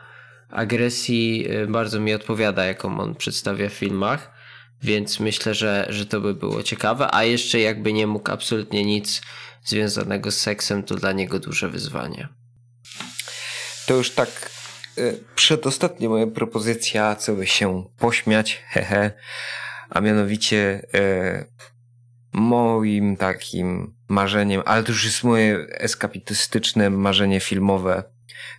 agresji 0.50 1.52
y, 1.52 1.68
bardzo 1.68 2.00
mi 2.00 2.14
odpowiada, 2.14 2.66
jaką 2.66 3.00
on 3.00 3.16
przedstawia 3.16 3.70
w 3.70 3.74
filmach. 3.74 4.33
Więc 4.84 5.20
myślę, 5.20 5.54
że, 5.54 5.86
że 5.90 6.06
to 6.06 6.22
by 6.22 6.34
było 6.34 6.64
ciekawe. 6.64 7.16
A 7.16 7.24
jeszcze 7.24 7.60
jakby 7.60 7.94
nie 7.94 8.08
mógł 8.08 8.32
absolutnie 8.32 8.86
nic 8.86 9.22
związanego 9.64 10.32
z 10.32 10.40
seksem, 10.40 10.84
to 10.84 10.96
dla 10.96 11.12
niego 11.12 11.40
duże 11.40 11.70
wyzwanie. 11.70 12.28
To 13.88 13.94
już 13.94 14.12
tak 14.12 14.52
y, 14.98 15.24
przedostatnia 15.36 16.10
moja 16.10 16.28
propozycja, 16.28 17.16
co 17.16 17.36
by 17.36 17.48
się 17.48 17.86
pośmiać, 17.98 18.64
hehe, 18.68 19.12
a 19.90 20.02
mianowicie 20.02 20.88
moim 22.34 23.18
takim 23.18 23.96
marzeniem, 24.08 24.62
ale 24.66 24.84
to 24.84 24.92
już 24.92 25.06
jest 25.06 25.24
moje 25.24 25.68
eskapitystyczne 25.70 26.90
marzenie 26.90 27.40
filmowe, 27.40 28.04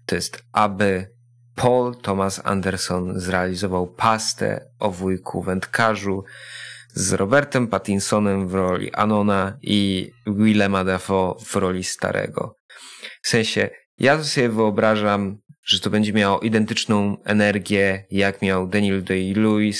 to 0.06 0.14
jest, 0.14 0.44
aby 0.52 1.13
Paul 1.54 1.96
Thomas 1.96 2.40
Anderson 2.44 3.20
zrealizował 3.20 3.86
pastę 3.86 4.70
o 4.78 4.90
wujku 4.90 5.42
wędkarzu 5.42 6.24
z 6.94 7.12
Robertem 7.12 7.68
Pattinsonem 7.68 8.48
w 8.48 8.54
roli 8.54 8.92
Anona 8.92 9.58
i 9.62 10.10
Willema 10.26 10.84
Dafoe 10.84 11.36
w 11.44 11.56
roli 11.56 11.84
starego. 11.84 12.58
W 13.22 13.28
sensie, 13.28 13.70
ja 13.98 14.24
sobie 14.24 14.48
wyobrażam, 14.48 15.38
że 15.64 15.80
to 15.80 15.90
będzie 15.90 16.12
miało 16.12 16.40
identyczną 16.40 17.16
energię, 17.24 18.06
jak 18.10 18.42
miał 18.42 18.66
Daniel 18.68 19.04
Day-Lewis 19.04 19.78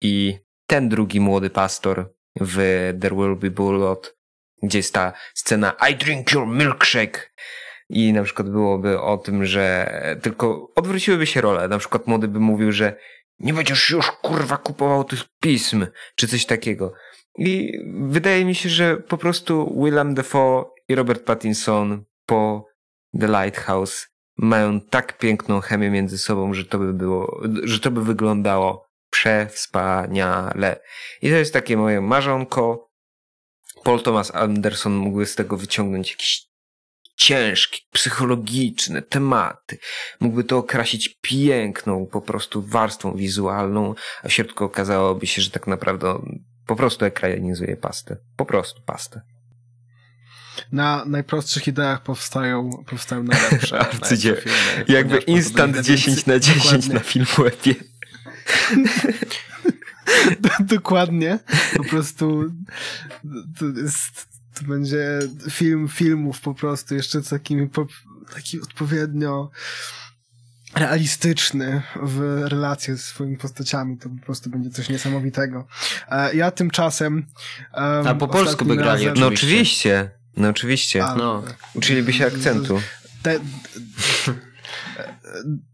i 0.00 0.38
ten 0.66 0.88
drugi 0.88 1.20
młody 1.20 1.50
pastor 1.50 2.12
w 2.40 2.56
There 3.00 3.16
Will 3.16 3.36
Be 3.36 3.50
Blood, 3.50 4.16
gdzie 4.62 4.78
jest 4.78 4.94
ta 4.94 5.12
scena 5.34 5.76
I 5.90 5.96
drink 5.96 6.32
your 6.32 6.46
milkshake 6.46 7.30
i 7.88 8.12
na 8.12 8.22
przykład 8.22 8.50
byłoby 8.50 9.00
o 9.00 9.18
tym, 9.18 9.46
że 9.46 9.92
tylko 10.22 10.72
odwróciłyby 10.74 11.26
się 11.26 11.40
role. 11.40 11.68
Na 11.68 11.78
przykład 11.78 12.06
młody 12.06 12.28
by 12.28 12.40
mówił, 12.40 12.72
że 12.72 12.96
nie 13.38 13.54
będziesz 13.54 13.90
już 13.90 14.10
kurwa 14.10 14.56
kupował 14.56 15.04
tych 15.04 15.24
pism, 15.40 15.86
czy 16.16 16.28
coś 16.28 16.46
takiego. 16.46 16.92
I 17.38 17.72
wydaje 18.00 18.44
mi 18.44 18.54
się, 18.54 18.68
że 18.68 18.96
po 18.96 19.18
prostu 19.18 19.82
Willem 19.84 20.14
Dafoe 20.14 20.70
i 20.88 20.94
Robert 20.94 21.24
Pattinson 21.24 22.04
po 22.26 22.66
The 23.20 23.26
Lighthouse 23.26 24.08
mają 24.36 24.80
tak 24.80 25.18
piękną 25.18 25.60
chemię 25.60 25.90
między 25.90 26.18
sobą, 26.18 26.54
że 26.54 26.64
to 26.64 26.78
by 26.78 26.92
było, 26.92 27.42
że 27.64 27.80
to 27.80 27.90
by 27.90 28.04
wyglądało 28.04 28.88
przewspaniale. 29.10 30.80
I 31.22 31.30
to 31.30 31.36
jest 31.36 31.52
takie 31.52 31.76
moje 31.76 32.00
marzonko. 32.00 32.90
Paul 33.84 34.02
Thomas 34.02 34.34
Anderson 34.34 34.92
mógłby 34.92 35.26
z 35.26 35.34
tego 35.34 35.56
wyciągnąć 35.56 36.10
jakieś 36.10 36.51
ciężkie, 37.22 37.78
psychologiczne 37.92 39.02
tematy. 39.02 39.78
Mógłby 40.20 40.44
to 40.44 40.58
okrasić 40.58 41.18
piękną 41.22 42.06
po 42.06 42.20
prostu 42.20 42.62
warstwą 42.62 43.16
wizualną, 43.16 43.94
a 44.22 44.28
w 44.28 44.32
środku 44.32 44.64
okazałoby 44.64 45.26
się, 45.26 45.42
że 45.42 45.50
tak 45.50 45.66
naprawdę 45.66 46.18
po 46.66 46.76
prostu 46.76 47.04
ekranizuje 47.04 47.76
pastę. 47.76 48.16
Po 48.36 48.46
prostu 48.46 48.82
pastę. 48.86 49.20
Na 50.72 51.04
najprostszych 51.04 51.68
ideach 51.68 52.02
powstają, 52.02 52.70
powstają 52.86 53.22
najlepsze. 53.22 53.78
Arcydzieło. 53.88 54.38
Jakby 54.88 55.18
instant 55.18 55.80
10 55.80 56.26
na 56.26 56.38
10 56.38 56.64
dokładnie. 56.64 56.94
na 56.94 57.00
Filmwebie. 57.00 57.74
dokładnie. 60.76 61.38
Po 61.76 61.84
prostu 61.84 62.44
to 63.58 63.64
jest 63.82 64.31
to 64.54 64.64
będzie 64.64 65.18
film 65.50 65.88
filmów 65.88 66.40
po 66.40 66.54
prostu, 66.54 66.94
jeszcze 66.94 67.22
z 67.22 67.28
takimi, 67.28 67.68
taki 68.34 68.60
odpowiednio 68.60 69.50
realistyczny 70.74 71.82
w 72.02 72.42
relacji 72.44 72.94
z 72.94 73.04
swoimi 73.04 73.36
postaciami. 73.36 73.98
To 73.98 74.08
po 74.08 74.26
prostu 74.26 74.50
będzie 74.50 74.70
coś 74.70 74.88
niesamowitego. 74.88 75.66
E, 76.08 76.34
ja 76.34 76.50
tymczasem... 76.50 77.26
Um, 77.74 78.06
A 78.06 78.14
po 78.14 78.28
polsku 78.28 78.64
by 78.64 78.76
grali 78.76 79.06
razem... 79.06 79.20
No 79.20 79.26
oczywiście. 79.26 80.10
No 80.36 80.48
oczywiście. 80.48 81.04
A, 81.04 81.14
no. 81.16 81.42
Uczyliby 81.74 82.12
się 82.12 82.26
akcentu. 82.26 82.80
Te, 83.22 83.40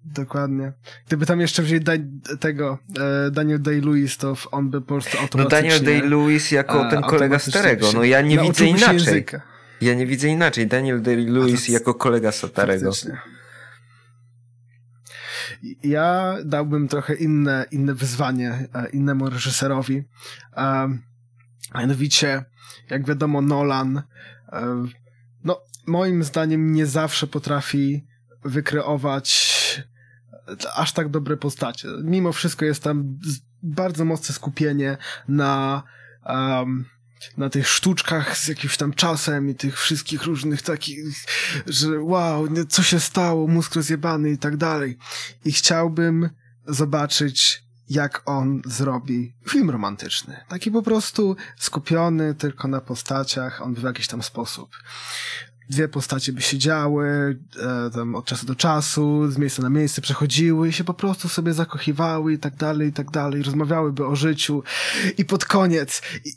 Dokładnie. 0.05 0.73
Gdyby 1.07 1.27
tam 1.27 1.41
jeszcze 1.41 1.63
wzięli 1.63 1.81
da 1.81 1.93
tego 2.41 2.79
e, 3.27 3.31
Daniel 3.31 3.63
Day-Lewis, 3.63 4.17
to 4.17 4.37
on 4.51 4.71
by 4.71 4.81
po 4.81 4.87
prostu 4.87 5.19
automatycznie... 5.19 5.69
No 5.69 5.81
Daniel 5.81 5.85
Day-Lewis 5.85 6.53
jako 6.53 6.91
ten 6.91 7.03
kolega 7.03 7.39
starego, 7.39 7.93
no 7.95 8.05
ja 8.05 8.21
nie 8.21 8.39
widzę 8.39 8.65
inaczej. 8.65 8.95
Języka. 8.95 9.43
Ja 9.81 9.95
nie 9.95 10.07
widzę 10.07 10.29
inaczej. 10.29 10.67
Daniel 10.67 11.03
Day-Lewis 11.03 11.73
jako 11.73 11.95
kolega 11.95 12.33
starego. 12.33 12.93
Ja 15.83 16.37
dałbym 16.45 16.89
trochę 16.89 17.15
inne, 17.15 17.67
inne 17.71 17.95
wyzwanie 17.95 18.69
e, 18.75 18.89
innemu 18.89 19.31
reżyserowi. 19.31 20.03
Um, 20.57 21.03
mianowicie, 21.75 22.45
jak 22.91 23.07
wiadomo, 23.07 23.43
Nolan 23.43 24.03
um, 24.53 24.91
no, 25.45 25.61
moim 25.87 26.25
zdaniem 26.25 26.73
nie 26.73 26.87
zawsze 26.87 27.27
potrafi 27.27 28.07
wykreować 28.49 29.59
aż 30.75 30.93
tak 30.93 31.09
dobre 31.09 31.37
postacie. 31.37 31.89
Mimo 32.03 32.33
wszystko 32.33 32.65
jest 32.65 32.83
tam 32.83 33.19
bardzo 33.63 34.05
mocne 34.05 34.35
skupienie 34.35 34.97
na 35.29 35.83
um, 36.27 36.85
na 37.37 37.51
tych 37.51 37.69
sztuczkach 37.69 38.39
z 38.39 38.49
jakimś 38.49 38.77
tam 38.77 38.93
czasem 38.93 39.49
i 39.49 39.55
tych 39.55 39.81
wszystkich 39.81 40.23
różnych 40.23 40.63
takich, 40.63 40.99
że 41.67 42.01
wow, 42.01 42.49
co 42.69 42.83
się 42.83 43.01
stało, 43.01 43.47
mózg 43.47 43.75
rozjebany 43.75 44.31
i 44.31 44.39
tak 44.39 44.57
dalej. 44.57 44.99
I 45.45 45.53
chciałbym 45.53 46.31
zobaczyć, 46.67 47.63
jak 47.89 48.23
on 48.27 48.63
zrobi 48.67 49.35
film 49.49 49.71
romantyczny. 49.71 50.37
Taki 50.49 50.71
po 50.71 50.83
prostu 50.83 51.37
skupiony 51.57 52.35
tylko 52.35 52.69
na 52.69 52.81
postaciach, 52.81 53.63
on 53.63 53.75
w 53.75 53.83
jakiś 53.83 54.09
tam 54.09 54.23
sposób 54.23 54.77
dwie 55.71 55.89
postacie 55.89 56.33
by 56.33 56.43
siedziały 56.43 57.37
e, 57.87 57.91
tam 57.91 58.15
od 58.15 58.25
czasu 58.25 58.47
do 58.47 58.55
czasu, 58.55 59.31
z 59.31 59.39
miejsca 59.39 59.63
na 59.63 59.71
miejsce 59.71 60.03
przechodziły 60.03 60.69
i 60.69 60.73
się 60.73 60.85
po 60.85 60.95
prostu 60.95 61.29
sobie 61.29 61.53
zakochiwały 61.55 62.33
i 62.33 62.39
tak 62.39 62.57
dalej, 62.57 62.89
i 62.89 62.93
tak 62.93 63.11
dalej, 63.11 63.43
rozmawiałyby 63.43 64.07
o 64.07 64.17
życiu 64.17 64.63
i 65.19 65.25
pod 65.25 65.45
koniec. 65.45 66.03
I, 66.25 66.29
i, 66.29 66.33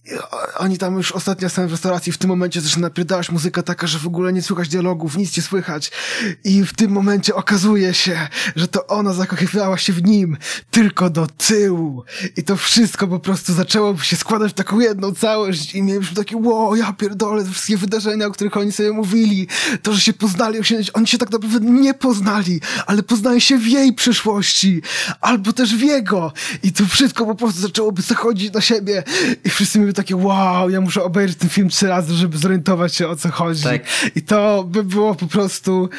oni 0.58 0.78
tam 0.78 0.98
już 0.98 1.12
ostatnia 1.12 1.50
scena 1.50 1.68
w 1.68 1.72
restauracji 1.72 2.12
w 2.12 2.18
tym 2.18 2.30
momencie 2.30 2.62
zaczyna 2.62 2.88
napierdalać 2.88 3.32
muzyka 3.32 3.64
taka, 3.64 3.88
że 3.88 4.00
w 4.00 4.08
ogóle 4.08 4.34
nie 4.34 4.42
słychać 4.42 4.70
dialogów, 4.70 5.18
nic 5.18 5.38
nie 5.38 5.44
słychać. 5.44 5.92
I 6.44 6.66
w 6.66 6.74
tym 6.74 6.92
momencie 6.92 7.36
okazuje 7.36 7.94
się, 7.94 8.28
że 8.56 8.68
to 8.68 8.88
ona 8.88 9.14
zakochiwała 9.14 9.78
się 9.78 9.94
w 9.94 10.04
nim 10.04 10.38
tylko 10.72 11.10
do 11.10 11.28
tyłu. 11.28 12.04
I 12.38 12.44
to 12.44 12.56
wszystko 12.56 13.08
po 13.08 13.20
prostu 13.20 13.54
zaczęło 13.54 13.98
się 13.98 14.16
składać 14.16 14.52
w 14.52 14.56
taką 14.56 14.80
jedną 14.80 15.16
całość 15.16 15.76
i 15.76 15.84
mieliśmy 15.84 16.16
takie 16.16 16.38
wow, 16.38 16.76
ja 16.76 16.94
pierdolę, 16.94 17.44
te 17.44 17.52
wszystkie 17.52 17.78
wydarzenia, 17.78 18.26
o 18.26 18.32
których 18.32 18.58
oni 18.58 18.72
sobie 18.72 18.92
mówili 18.92 19.21
to, 19.82 19.94
że 19.94 20.02
się 20.02 20.14
poznali, 20.14 20.60
oni 20.94 21.08
się 21.08 21.18
tak 21.18 21.32
naprawdę 21.32 21.60
nie 21.60 21.94
poznali, 21.94 22.62
ale 22.86 23.04
poznają 23.04 23.40
się 23.40 23.58
w 23.58 23.68
jej 23.68 23.94
przyszłości, 23.94 24.82
albo 25.22 25.54
też 25.54 25.76
w 25.76 25.82
jego. 25.82 26.34
I 26.64 26.72
to 26.72 26.86
wszystko 26.86 27.26
po 27.26 27.36
prostu 27.36 27.62
zaczęłoby 27.62 28.02
zachodzić 28.02 28.54
na 28.54 28.62
siebie 28.62 29.04
i 29.44 29.50
wszyscy 29.50 29.80
mieli 29.80 29.94
takie, 29.94 30.16
wow, 30.16 30.70
ja 30.70 30.82
muszę 30.82 31.04
obejrzeć 31.04 31.38
ten 31.38 31.50
film 31.50 31.70
trzy 31.70 31.88
razy, 31.88 32.14
żeby 32.14 32.38
zorientować 32.38 32.96
się 32.96 33.08
o 33.08 33.16
co 33.16 33.30
chodzi. 33.30 33.64
Tak. 33.64 33.82
I 34.16 34.22
to 34.22 34.64
by 34.64 34.84
było 34.84 35.16
po 35.16 35.28
prostu 35.28 35.90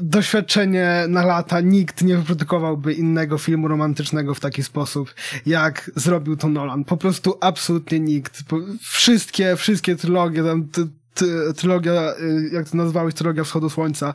doświadczenie 0.00 1.04
na 1.08 1.24
lata. 1.24 1.60
Nikt 1.60 2.02
nie 2.02 2.16
wyprodukowałby 2.16 2.94
innego 2.94 3.38
filmu 3.38 3.68
romantycznego 3.68 4.34
w 4.34 4.40
taki 4.40 4.62
sposób, 4.62 5.14
jak 5.46 5.90
zrobił 5.96 6.36
to 6.36 6.48
Nolan. 6.48 6.84
Po 6.84 6.96
prostu 6.96 7.38
absolutnie 7.40 8.00
nikt. 8.00 8.42
Wszystkie, 8.82 9.56
wszystkie 9.56 9.96
trylogie, 9.96 10.44
tam 10.44 10.68
trylogia, 11.56 12.14
y, 12.20 12.50
jak 12.52 12.68
to 12.68 12.76
nazwałeś, 12.76 13.14
trylogia 13.14 13.44
Wschodu 13.44 13.70
Słońca, 13.70 14.14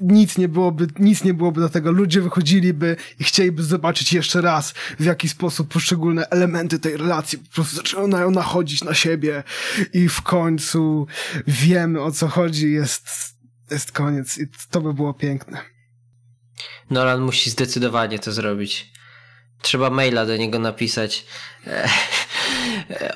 nic 0.00 0.38
nie 0.38 0.48
byłoby, 0.48 0.86
nic 0.98 1.24
nie 1.24 1.34
byłoby 1.34 1.60
do 1.60 1.68
tego. 1.68 1.92
Ludzie 1.92 2.20
wychodziliby 2.20 2.96
i 3.20 3.24
chcieliby 3.24 3.62
zobaczyć 3.62 4.12
jeszcze 4.12 4.40
raz, 4.40 4.74
w 4.98 5.04
jaki 5.04 5.28
sposób 5.28 5.72
poszczególne 5.72 6.28
elementy 6.30 6.78
tej 6.78 6.96
relacji 6.96 7.38
po 7.38 7.54
prostu 7.54 7.76
zaczynają 7.76 8.30
nachodzić 8.30 8.84
na 8.84 8.94
siebie 8.94 9.42
i 9.92 10.08
w 10.08 10.22
końcu 10.22 11.06
wiemy 11.46 12.02
o 12.02 12.12
co 12.12 12.28
chodzi, 12.28 12.72
jest, 12.72 13.08
jest 13.70 13.92
koniec 13.92 14.38
i 14.38 14.46
to 14.70 14.80
by 14.80 14.94
było 14.94 15.14
piękne. 15.14 15.58
Nolan 16.90 17.20
musi 17.20 17.50
zdecydowanie 17.50 18.18
to 18.18 18.32
zrobić. 18.32 18.92
Trzeba 19.62 19.90
maila 19.90 20.26
do 20.26 20.36
niego 20.36 20.58
napisać. 20.58 21.26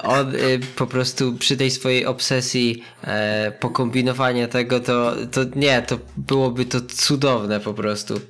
On 0.03 0.35
y, 0.35 0.61
po 0.77 0.87
prostu 0.87 1.33
przy 1.39 1.57
tej 1.57 1.71
swojej 1.71 2.07
obsesji 2.07 2.83
e, 3.05 3.53
pokombinowania 3.61 4.49
tego, 4.49 4.81
to, 4.81 5.17
to 5.33 5.41
nie, 5.57 5.83
to 5.83 5.99
byłoby 6.17 6.65
to 6.65 6.81
cudowne 6.81 7.61
po 7.61 7.75
prostu. 7.75 8.21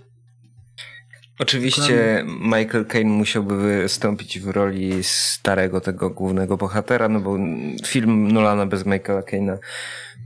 Oczywiście 1.38 2.24
Michael 2.40 2.86
Caine 2.86 3.10
musiałby 3.10 3.82
wystąpić 3.82 4.40
w 4.40 4.48
roli 4.48 5.04
starego 5.04 5.80
tego 5.80 6.10
głównego 6.10 6.56
bohatera, 6.56 7.08
no 7.08 7.20
bo 7.20 7.38
film 7.86 8.32
Nolana 8.32 8.66
bez 8.66 8.86
Michaela 8.86 9.20
Caine'a 9.20 9.58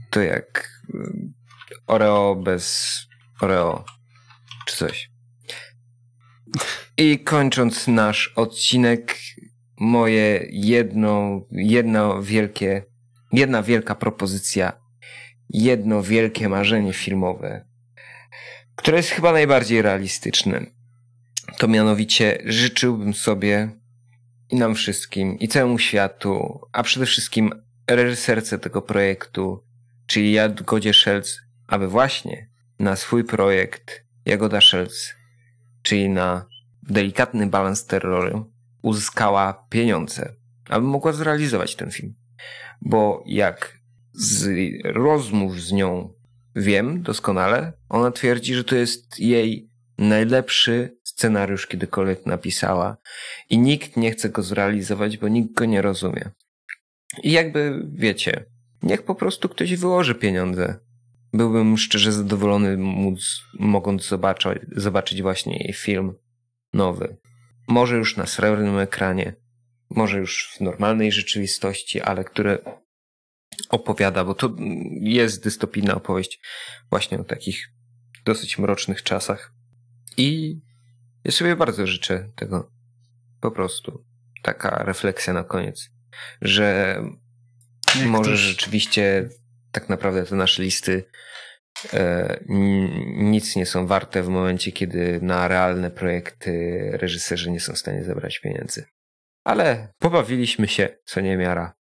to 0.09 0.21
jak 0.21 0.69
y, 0.89 0.97
Oreo 1.87 2.35
bez 2.35 2.97
Oreo 3.41 3.85
czy 4.65 4.77
coś. 4.77 5.09
I 6.97 7.19
kończąc 7.19 7.87
nasz 7.87 8.33
odcinek, 8.35 9.17
moje 9.79 10.47
jedno, 10.49 11.41
jedno 11.51 12.21
wielkie, 12.21 12.83
jedna 13.33 13.63
wielka 13.63 13.95
propozycja, 13.95 14.73
jedno 15.49 16.03
wielkie 16.03 16.49
marzenie 16.49 16.93
filmowe, 16.93 17.65
które 18.75 18.97
jest 18.97 19.09
chyba 19.09 19.31
najbardziej 19.31 19.81
realistyczne. 19.81 20.65
To 21.57 21.67
mianowicie 21.67 22.37
życzyłbym 22.45 23.13
sobie 23.13 23.69
i 24.49 24.55
nam 24.55 24.75
wszystkim, 24.75 25.39
i 25.39 25.47
całemu 25.47 25.79
światu, 25.79 26.61
a 26.71 26.83
przede 26.83 27.05
wszystkim 27.05 27.51
reżyserce 27.87 28.59
tego 28.59 28.81
projektu, 28.81 29.63
czyli 30.07 30.31
Jagodzie 30.31 30.93
Szelc, 30.93 31.39
aby 31.67 31.87
właśnie 31.87 32.49
na 32.79 32.95
swój 32.95 33.23
projekt 33.23 34.03
Jagoda 34.25 34.61
Szelc, 34.61 35.13
czyli 35.81 36.09
na 36.09 36.45
delikatny 36.83 37.47
balans 37.47 37.85
terroru, 37.85 38.51
uzyskała 38.81 39.65
pieniądze, 39.69 40.33
aby 40.69 40.87
mogła 40.87 41.13
zrealizować 41.13 41.75
ten 41.75 41.91
film. 41.91 42.15
Bo 42.81 43.23
jak 43.25 43.79
z 44.13 44.49
rozmów 44.83 45.61
z 45.61 45.71
nią 45.71 46.13
wiem 46.55 47.01
doskonale, 47.01 47.73
ona 47.89 48.11
twierdzi, 48.11 48.55
że 48.55 48.63
to 48.63 48.75
jest 48.75 49.19
jej 49.19 49.69
najlepszy 49.97 50.97
scenariusz 51.03 51.67
kiedykolwiek 51.67 52.25
napisała 52.25 52.97
i 53.49 53.57
nikt 53.57 53.97
nie 53.97 54.11
chce 54.11 54.29
go 54.29 54.43
zrealizować, 54.43 55.17
bo 55.17 55.27
nikt 55.27 55.53
go 55.53 55.65
nie 55.65 55.81
rozumie. 55.81 56.31
I 57.23 57.31
jakby 57.31 57.87
wiecie, 57.93 58.45
niech 58.83 59.01
po 59.01 59.15
prostu 59.15 59.49
ktoś 59.49 59.75
wyłoży 59.75 60.15
pieniądze. 60.15 60.79
Byłbym 61.33 61.77
szczerze 61.77 62.11
zadowolony, 62.11 62.77
móc, 62.77 63.41
mogąc 63.59 64.07
zobaczyć, 64.07 64.61
zobaczyć 64.75 65.21
właśnie 65.21 65.57
jej 65.57 65.73
film 65.73 66.13
nowy. 66.73 67.17
Może 67.67 67.95
już 67.97 68.17
na 68.17 68.25
srebrnym 68.25 68.77
ekranie, 68.79 69.35
może 69.89 70.17
już 70.19 70.49
w 70.57 70.61
normalnej 70.61 71.11
rzeczywistości, 71.11 72.01
ale 72.01 72.23
które 72.23 72.59
opowiada, 73.69 74.23
bo 74.23 74.35
to 74.35 74.55
jest 75.01 75.43
dystopijna 75.43 75.95
opowieść 75.95 76.39
właśnie 76.89 77.19
o 77.19 77.23
takich 77.23 77.67
dosyć 78.25 78.57
mrocznych 78.57 79.03
czasach. 79.03 79.53
I 80.17 80.59
ja 81.23 81.31
sobie 81.31 81.55
bardzo 81.55 81.87
życzę 81.87 82.29
tego. 82.35 82.71
Po 83.41 83.51
prostu. 83.51 84.05
Taka 84.43 84.83
refleksja 84.83 85.33
na 85.33 85.43
koniec, 85.43 85.89
że 86.41 86.99
Niech 87.95 88.05
może 88.07 88.31
ktoś- 88.31 88.39
rzeczywiście 88.39 89.29
tak 89.71 89.89
naprawdę 89.89 90.23
te 90.23 90.35
nasze 90.35 90.63
listy 90.63 91.03
nic 93.17 93.55
nie 93.55 93.65
są 93.65 93.87
warte 93.87 94.23
w 94.23 94.29
momencie, 94.29 94.71
kiedy 94.71 95.19
na 95.21 95.47
realne 95.47 95.91
projekty 95.91 96.81
reżyserzy 96.93 97.51
nie 97.51 97.59
są 97.59 97.73
w 97.73 97.77
stanie 97.77 98.03
zebrać 98.03 98.39
pieniędzy. 98.39 98.85
Ale 99.43 99.93
pobawiliśmy 99.99 100.67
się, 100.67 100.89
co 101.05 101.21
niemiara. 101.21 101.73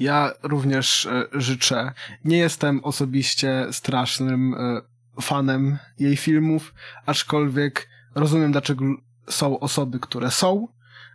Ja 0.00 0.32
również 0.42 1.06
e, 1.06 1.24
życzę. 1.32 1.92
Nie 2.24 2.38
jestem 2.38 2.84
osobiście 2.84 3.66
strasznym 3.70 4.54
e, 4.54 4.80
fanem 5.22 5.78
jej 5.98 6.16
filmów, 6.16 6.74
aczkolwiek 7.06 7.88
rozumiem, 8.14 8.52
dlaczego 8.52 8.84
są 9.28 9.60
osoby, 9.60 10.00
które 10.00 10.30
są. 10.30 10.68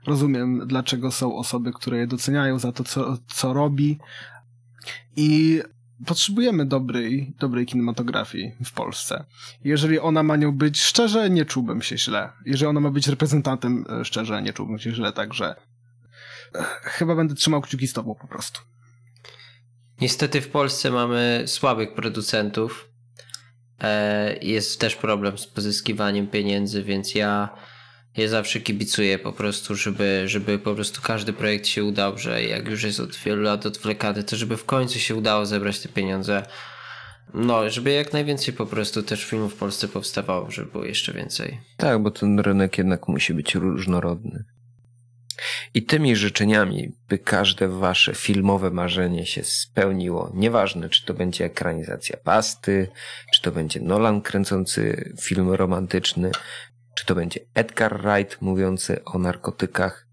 Rozumiem, 0.08 0.68
dlaczego 0.68 1.12
są 1.12 1.36
osoby, 1.36 1.74
które 1.74 1.98
je 1.98 2.08
doceniają 2.08 2.60
za 2.60 2.72
to, 2.72 2.84
co, 2.84 3.18
co 3.28 3.54
robi. 3.54 4.00
I 5.16 5.62
potrzebujemy 6.06 6.66
dobrej, 6.66 7.34
dobrej 7.40 7.66
kinematografii 7.66 8.52
w 8.66 8.72
Polsce. 8.72 9.26
Jeżeli 9.64 10.00
ona 10.00 10.24
ma 10.24 10.36
nią 10.36 10.52
być 10.52 10.82
szczerze, 10.82 11.30
nie 11.30 11.46
czułbym 11.46 11.82
się 11.82 11.98
źle. 11.98 12.30
Jeżeli 12.46 12.70
ona 12.70 12.80
ma 12.80 12.92
być 12.92 13.08
reprezentantem 13.08 13.86
e, 14.02 14.06
szczerze, 14.06 14.42
nie 14.42 14.54
czułbym 14.54 14.80
się 14.80 14.92
źle, 14.92 15.14
także 15.14 15.56
e, 16.56 16.64
chyba 16.84 17.16
będę 17.16 17.36
trzymał 17.36 17.62
kciuki 17.62 17.88
z 17.88 17.94
tobą 17.94 18.16
po 18.16 18.28
prostu. 18.28 18.62
Niestety 20.02 20.42
w 20.42 20.50
Polsce 20.50 20.92
mamy 20.92 21.44
słabych 21.48 21.94
producentów. 21.94 22.90
E, 23.82 24.38
Jest 24.42 24.80
też 24.80 24.96
problem 24.96 25.38
z 25.38 25.48
pozyskiwaniem 25.48 26.28
pieniędzy, 26.28 26.84
więc 26.84 27.16
ja, 27.16 27.50
ja 28.18 28.28
zawsze 28.28 28.60
kibicuję 28.60 29.20
po 29.20 29.32
prostu, 29.32 29.76
żeby, 29.76 30.24
żeby 30.26 30.60
po 30.60 30.76
prostu 30.76 31.02
każdy 31.02 31.34
projekt 31.34 31.68
się 31.68 31.84
udał, 31.84 32.18
że 32.18 32.44
jak 32.44 32.68
już 32.68 32.84
jest 32.84 33.00
od 33.00 33.16
wielu 33.16 33.42
lat 33.42 33.66
odwlekany, 33.66 34.24
to 34.24 34.36
żeby 34.36 34.58
w 34.58 34.66
końcu 34.66 35.00
się 35.00 35.16
udało 35.16 35.46
zebrać 35.46 35.80
te 35.80 35.90
pieniądze. 35.90 36.44
No, 37.34 37.70
żeby 37.70 37.92
jak 37.92 38.14
najwięcej 38.14 38.54
po 38.54 38.66
prostu 38.66 39.04
też 39.04 39.26
filmów 39.26 39.54
w 39.54 39.58
Polsce 39.58 39.88
powstawało, 39.88 40.52
żeby 40.52 40.72
było 40.72 40.86
jeszcze 40.86 41.14
więcej. 41.14 41.60
Tak, 41.78 42.02
bo 42.02 42.12
ten 42.12 42.40
rynek 42.40 42.78
jednak 42.78 43.08
musi 43.08 43.34
być 43.34 43.56
różnorodny. 43.56 44.44
I 45.74 45.84
tymi 45.84 46.16
życzeniami, 46.16 46.92
by 47.10 47.20
każde 47.20 47.68
wasze 47.68 48.16
filmowe 48.16 48.72
marzenie 48.72 49.26
się 49.26 49.44
spełniło, 49.44 50.32
nieważne 50.34 50.90
czy 50.90 51.06
to 51.06 51.14
będzie 51.14 51.46
ekranizacja 51.46 52.18
pasty, 52.24 52.88
czy 53.34 53.42
to 53.42 53.52
będzie 53.52 53.80
Nolan 53.80 54.22
kręcący 54.22 55.14
film 55.22 55.52
romantyczny, 55.52 56.32
czy 56.96 57.06
to 57.06 57.16
będzie 57.16 57.40
Edgar 57.54 58.02
Wright 58.02 58.42
mówiący 58.42 59.04
o 59.04 59.20
narkotykach, 59.20 60.08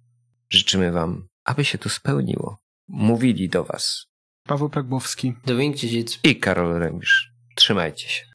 życzymy 0.51 0.93
wam, 0.93 1.27
aby 1.45 1.65
się 1.65 1.79
to 1.79 1.89
spełniło. 1.89 2.59
Mówili 2.89 3.49
do 3.49 3.65
was 3.65 4.07
Paweł 4.47 4.69
Pragłowski. 4.69 5.35
Dominik 5.47 5.77
Dziedzic. 5.77 6.21
i 6.25 6.37
Karol 6.37 6.79
Remisz. 6.79 7.33
Trzymajcie 7.57 8.09
się. 8.09 8.32